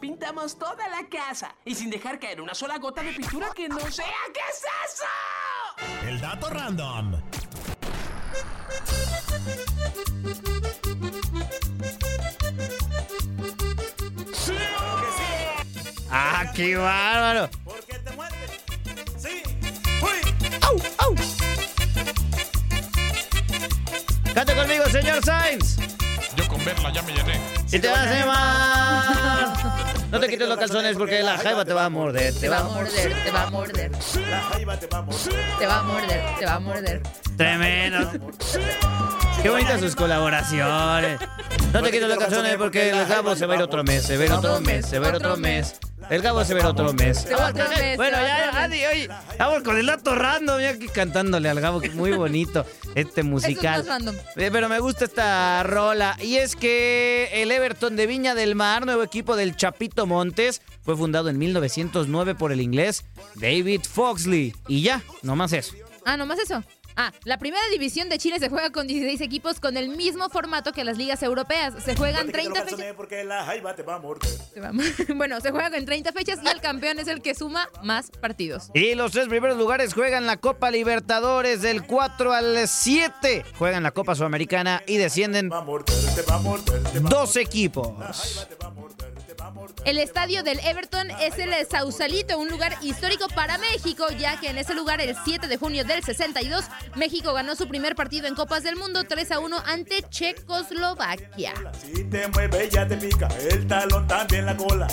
Pintamos 0.00 0.58
toda 0.58 0.88
la 0.88 1.08
casa 1.08 1.54
y 1.64 1.74
sin 1.74 1.90
dejar 1.90 2.18
caer 2.18 2.40
una 2.40 2.54
sola 2.54 2.78
gota 2.78 3.02
de 3.02 3.12
pintura 3.12 3.48
que 3.54 3.68
no 3.68 3.78
sea. 3.90 4.04
¿Qué 4.32 4.40
es 4.50 4.62
eso? 4.94 6.08
El 6.08 6.20
dato 6.20 6.50
random. 6.50 7.14
Qué 16.54 16.76
bárbaro! 16.76 17.50
Cante 24.34 24.54
conmigo, 24.56 24.84
señor 24.86 25.24
Sainz. 25.24 25.76
Yo 26.36 26.48
con 26.48 26.64
verla 26.64 26.92
ya 26.92 27.02
me 27.02 27.12
llené. 27.12 27.40
Y 27.70 27.78
te 27.78 27.88
vas 27.88 28.06
a 28.06 28.14
llamar. 28.14 29.84
No 30.10 30.20
te 30.20 30.28
quites 30.28 30.48
los 30.48 30.58
calzones 30.58 30.96
porque 30.96 31.22
la 31.22 31.38
jaiba 31.38 31.64
te 31.64 31.72
va 31.72 31.84
a 31.84 31.88
morder. 31.88 32.34
Te 32.34 32.48
va 32.48 32.58
a 32.58 32.64
morder, 32.64 33.24
te 33.24 33.30
va 33.30 33.42
a 33.42 33.50
morder. 33.50 33.92
Te 33.92 35.66
va 35.66 35.78
a 35.78 35.82
morder, 35.82 36.22
te 36.38 36.46
va 36.46 36.54
a 36.54 36.60
morder. 36.60 37.02
Tremendo. 37.36 38.10
Qué 39.42 39.50
bonitas 39.50 39.80
sus 39.80 39.94
colaboraciones. 39.94 41.20
No 41.72 41.82
te 41.82 41.90
quites 41.92 42.08
los 42.08 42.18
calzones 42.18 42.56
porque 42.56 42.90
el 42.90 43.06
Gabo 43.06 43.36
se 43.36 43.46
va 43.46 43.54
a 43.54 43.56
ir 43.56 43.62
otro 43.62 43.84
mes, 43.84 44.02
se 44.04 44.16
va 44.16 44.22
a 44.22 44.26
ir 44.26 44.32
otro 44.32 44.60
mes, 44.60 44.86
se 44.86 44.98
va 44.98 45.06
a 45.06 45.10
ir 45.10 45.16
otro 45.16 45.36
mes. 45.36 45.78
El 46.10 46.22
Gabo 46.22 46.44
se 46.44 46.54
ir 46.54 46.64
otro 46.64 46.92
mes. 46.92 47.26
Otro 47.26 47.68
mes, 47.68 47.96
Bueno, 47.96 48.16
ya, 48.16 48.62
Andy, 48.64 48.84
oye, 48.84 49.08
vamos 49.38 49.62
con 49.62 49.78
el 49.78 49.86
dato 49.86 50.14
random, 50.14 50.60
ya 50.60 50.70
aquí 50.70 50.88
cantándole 50.88 51.48
al 51.48 51.60
Gabo, 51.60 51.80
que 51.80 51.90
muy 51.90 52.12
bonito 52.16 52.66
este 52.94 53.22
musical. 53.22 53.80
Eso 53.80 53.82
es 53.82 53.86
más 53.88 54.04
random. 54.04 54.14
Eh, 54.36 54.50
Pero 54.52 54.68
me 54.68 54.78
gusta 54.80 55.04
esta 55.04 55.62
rola. 55.62 56.16
Y 56.20 56.36
es 56.36 56.56
que 56.56 57.30
el 57.32 57.50
Everton 57.50 57.96
de 57.96 58.06
Viña 58.06 58.34
del 58.34 58.54
Mar, 58.54 58.84
nuevo 58.86 59.02
equipo 59.02 59.36
del 59.36 59.56
Chapito 59.56 60.06
Montes, 60.06 60.62
fue 60.82 60.96
fundado 60.96 61.28
en 61.28 61.38
1909 61.38 62.34
por 62.34 62.52
el 62.52 62.60
inglés 62.60 63.04
David 63.36 63.82
Foxley. 63.90 64.54
Y 64.68 64.82
ya, 64.82 65.02
nomás 65.22 65.52
eso. 65.52 65.74
Ah, 66.04 66.16
nomás 66.16 66.38
eso. 66.38 66.62
Ah, 66.96 67.12
la 67.24 67.38
primera 67.38 67.62
división 67.72 68.08
de 68.08 68.18
Chile 68.18 68.38
se 68.38 68.48
juega 68.48 68.70
con 68.70 68.86
16 68.86 69.20
equipos 69.20 69.58
con 69.58 69.76
el 69.76 69.88
mismo 69.88 70.28
formato 70.28 70.72
que 70.72 70.84
las 70.84 70.96
ligas 70.96 71.22
europeas. 71.22 71.74
Se 71.84 71.96
juegan 71.96 72.30
30 72.30 72.64
fechas. 72.64 72.94
Porque 72.96 73.24
la 73.24 73.44
jaiba 73.44 73.74
te 73.74 73.82
va 73.82 73.96
a 73.96 74.00
Bueno, 75.14 75.40
se 75.40 75.50
juega 75.50 75.70
con 75.70 75.84
30 75.84 76.12
fechas 76.12 76.38
y 76.42 76.48
el 76.48 76.60
campeón 76.60 76.98
es 76.98 77.08
el 77.08 77.20
que 77.20 77.34
suma 77.34 77.68
más 77.82 78.10
partidos. 78.10 78.70
Y 78.74 78.94
los 78.94 79.12
tres 79.12 79.28
primeros 79.28 79.58
lugares 79.58 79.94
juegan 79.94 80.26
la 80.26 80.36
Copa 80.36 80.70
Libertadores 80.70 81.62
del 81.62 81.84
4 81.84 82.32
al 82.32 82.68
7. 82.68 83.44
Juegan 83.58 83.82
la 83.82 83.90
Copa 83.90 84.14
Sudamericana 84.14 84.82
y 84.86 84.96
descienden 84.96 85.50
dos 87.08 87.36
equipos. 87.36 88.46
El 89.84 89.98
estadio 89.98 90.42
del 90.42 90.58
Everton 90.60 91.10
es 91.20 91.38
el 91.38 91.52
Sausalito, 91.70 92.38
un 92.38 92.48
lugar 92.48 92.76
histórico 92.82 93.28
para 93.28 93.58
México, 93.58 94.06
ya 94.18 94.38
que 94.40 94.48
en 94.48 94.58
ese 94.58 94.74
lugar 94.74 95.00
el 95.00 95.16
7 95.24 95.46
de 95.46 95.56
junio 95.56 95.84
del 95.84 96.02
62 96.02 96.64
México 96.94 97.32
ganó 97.32 97.54
su 97.56 97.68
primer 97.68 97.94
partido 97.94 98.26
en 98.26 98.34
Copas 98.34 98.62
del 98.62 98.76
Mundo 98.76 99.04
3 99.04 99.32
a 99.32 99.38
1 99.40 99.56
ante 99.66 100.02
Checoslovaquia. 100.08 101.54
Si 101.80 102.04
te 102.04 102.28
mueve 102.28 102.68
ya 102.70 102.86
te 102.86 102.96
pica 102.96 103.28
el 103.50 103.66
talón 103.66 104.06
también 104.06 104.46
la 104.46 104.56
cola. 104.56 104.88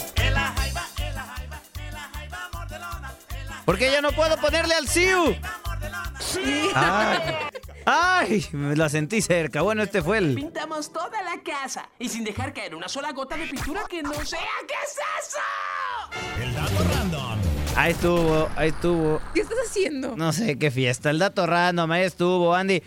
Porque 3.66 3.92
ya 3.92 4.02
no 4.02 4.12
puedo 4.12 4.38
ponerle 4.38 4.76
al 4.76 4.88
Siu. 4.88 5.36
Ay, 6.76 7.20
ay, 7.86 8.46
me 8.52 8.76
la 8.76 8.90
sentí 8.90 9.22
cerca. 9.22 9.62
Bueno, 9.62 9.84
este 9.84 10.02
fue 10.02 10.18
el. 10.20 10.36
Pintamos 10.36 10.92
toda 10.92 11.22
la 11.24 11.42
casa 11.44 11.90
y 12.00 12.10
sin 12.10 12.24
dejar 12.24 12.54
caer 12.54 12.76
una 12.76 12.88
sola 12.88 13.12
gota 13.12 13.38
de 13.38 13.48
pintura 13.48 13.84
que 13.90 14.02
no 14.04 14.14
sea. 14.14 14.40
¿Qué 14.68 14.74
es 14.86 14.98
eso? 15.22 16.42
El 16.42 16.54
dato 16.54 16.84
random. 16.94 17.40
Ahí 17.76 17.92
estuvo, 17.92 18.50
ahí 18.56 18.70
estuvo. 18.70 19.22
¿Qué 19.34 19.42
estás 19.42 19.58
haciendo? 19.66 20.16
No 20.16 20.34
sé 20.34 20.58
qué 20.58 20.72
fiesta. 20.72 21.10
El 21.10 21.20
dato 21.20 21.46
random, 21.46 21.92
ahí 21.92 22.04
estuvo, 22.04 22.54
Andy. 22.54 22.82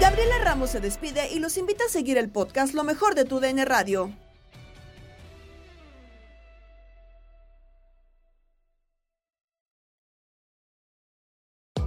Gabriela 0.00 0.38
Ramos 0.42 0.70
se 0.70 0.80
despide 0.80 1.30
y 1.32 1.38
los 1.38 1.56
invita 1.56 1.84
a 1.84 1.88
seguir 1.88 2.18
el 2.18 2.28
podcast 2.30 2.74
Lo 2.74 2.84
mejor 2.84 3.14
de 3.14 3.24
tu 3.24 3.40
DN 3.40 3.64
Radio. 3.64 4.12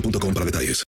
boostmobile.com 0.00 0.34
para 0.34 0.44
detalles. 0.44 0.87